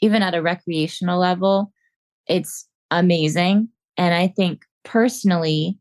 even 0.01 0.21
at 0.21 0.35
a 0.35 0.41
recreational 0.41 1.19
level 1.19 1.71
it's 2.27 2.67
amazing 2.91 3.69
and 3.97 4.13
i 4.13 4.27
think 4.27 4.61
personally 4.83 5.78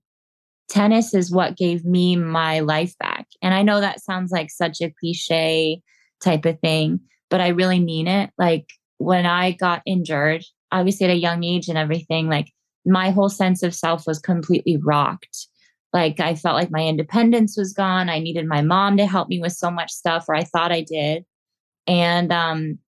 tennis 0.69 1.15
is 1.15 1.31
what 1.31 1.57
gave 1.57 1.85
me 1.85 2.17
my 2.17 2.61
life 2.61 2.97
back. 2.99 3.27
And 3.43 3.55
I 3.55 3.63
know 3.63 3.81
that 3.81 4.01
sounds 4.01 4.31
like 4.31 4.51
such 4.51 4.81
a 4.81 4.93
cliche 5.01 5.83
type 6.23 6.45
of 6.45 6.61
thing, 6.61 7.01
but 7.31 7.41
I 7.41 7.49
really 7.49 7.81
mean 7.81 8.07
it. 8.07 8.31
Like 8.39 8.71
when 8.99 9.27
I 9.27 9.53
got 9.53 9.83
injured, 9.87 10.45
obviously 10.71 11.07
at 11.07 11.13
a 11.13 11.17
young 11.17 11.45
age 11.45 11.69
and 11.69 11.79
everything, 11.79 12.29
like 12.29 12.53
my 12.85 13.11
whole 13.11 13.29
sense 13.29 13.63
of 13.63 13.75
self 13.75 14.07
was 14.07 14.19
completely 14.19 14.77
rocked. 14.77 15.49
Like 15.93 16.21
I 16.21 16.35
felt 16.35 16.57
like 16.57 16.71
my 16.71 16.87
independence 16.87 17.57
was 17.57 17.73
gone. 17.73 18.11
I 18.11 18.19
needed 18.19 18.47
my 18.47 18.61
mom 18.61 18.97
to 18.99 19.07
help 19.07 19.29
me 19.29 19.41
with 19.41 19.53
so 19.53 19.71
much 19.71 19.91
stuff, 19.91 20.27
or 20.29 20.35
I 20.35 20.45
thought 20.45 20.73
I 20.73 20.83
did. 20.83 21.25
And 21.87 22.31
um, 22.31 22.79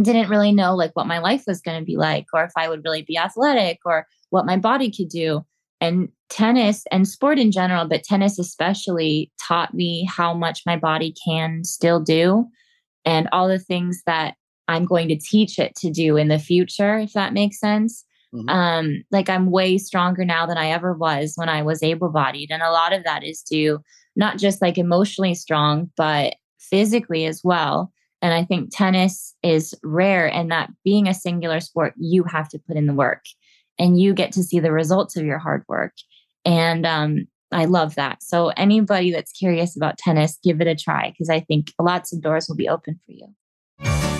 didn't 0.00 0.30
really 0.30 0.52
know 0.52 0.74
like 0.74 0.92
what 0.94 1.06
my 1.06 1.18
life 1.18 1.44
was 1.46 1.60
going 1.60 1.78
to 1.78 1.84
be 1.84 1.96
like 1.96 2.26
or 2.32 2.44
if 2.44 2.52
I 2.56 2.68
would 2.68 2.84
really 2.84 3.02
be 3.02 3.18
athletic 3.18 3.78
or 3.84 4.06
what 4.30 4.46
my 4.46 4.56
body 4.56 4.90
could 4.90 5.08
do. 5.08 5.44
And 5.82 6.08
tennis 6.30 6.84
and 6.92 7.08
sport 7.08 7.40
in 7.40 7.50
general, 7.50 7.88
but 7.88 8.04
tennis 8.04 8.38
especially 8.38 9.32
taught 9.42 9.74
me 9.74 10.08
how 10.08 10.32
much 10.32 10.62
my 10.64 10.76
body 10.76 11.12
can 11.26 11.64
still 11.64 12.00
do 12.00 12.46
and 13.04 13.28
all 13.32 13.48
the 13.48 13.58
things 13.58 14.00
that 14.06 14.36
I'm 14.68 14.84
going 14.84 15.08
to 15.08 15.18
teach 15.18 15.58
it 15.58 15.74
to 15.76 15.90
do 15.90 16.16
in 16.16 16.28
the 16.28 16.38
future, 16.38 16.98
if 16.98 17.14
that 17.14 17.32
makes 17.32 17.58
sense. 17.58 18.04
Mm-hmm. 18.32 18.48
Um, 18.48 19.02
like 19.10 19.28
I'm 19.28 19.50
way 19.50 19.76
stronger 19.76 20.24
now 20.24 20.46
than 20.46 20.56
I 20.56 20.68
ever 20.68 20.94
was 20.94 21.32
when 21.34 21.48
I 21.48 21.62
was 21.62 21.82
able 21.82 22.10
bodied. 22.10 22.52
And 22.52 22.62
a 22.62 22.70
lot 22.70 22.92
of 22.92 23.02
that 23.02 23.24
is 23.24 23.42
due 23.42 23.80
not 24.14 24.38
just 24.38 24.62
like 24.62 24.78
emotionally 24.78 25.34
strong, 25.34 25.90
but 25.96 26.34
physically 26.60 27.26
as 27.26 27.42
well. 27.42 27.92
And 28.22 28.32
I 28.32 28.44
think 28.44 28.70
tennis 28.72 29.34
is 29.42 29.74
rare 29.82 30.30
and 30.30 30.50
that 30.52 30.70
being 30.84 31.08
a 31.08 31.14
singular 31.14 31.58
sport, 31.58 31.94
you 31.98 32.22
have 32.24 32.48
to 32.50 32.58
put 32.60 32.76
in 32.76 32.86
the 32.86 32.94
work 32.94 33.24
and 33.78 34.00
you 34.00 34.14
get 34.14 34.32
to 34.32 34.42
see 34.42 34.60
the 34.60 34.72
results 34.72 35.16
of 35.16 35.24
your 35.24 35.38
hard 35.38 35.64
work. 35.68 35.92
And 36.44 36.86
um, 36.86 37.26
I 37.52 37.66
love 37.66 37.94
that. 37.96 38.22
So, 38.22 38.48
anybody 38.56 39.12
that's 39.12 39.32
curious 39.32 39.76
about 39.76 39.98
tennis, 39.98 40.38
give 40.42 40.60
it 40.60 40.66
a 40.66 40.74
try 40.74 41.10
because 41.10 41.28
I 41.28 41.40
think 41.40 41.72
lots 41.80 42.12
of 42.12 42.20
doors 42.20 42.46
will 42.48 42.56
be 42.56 42.68
open 42.68 42.98
for 43.06 43.12
you. 43.12 44.11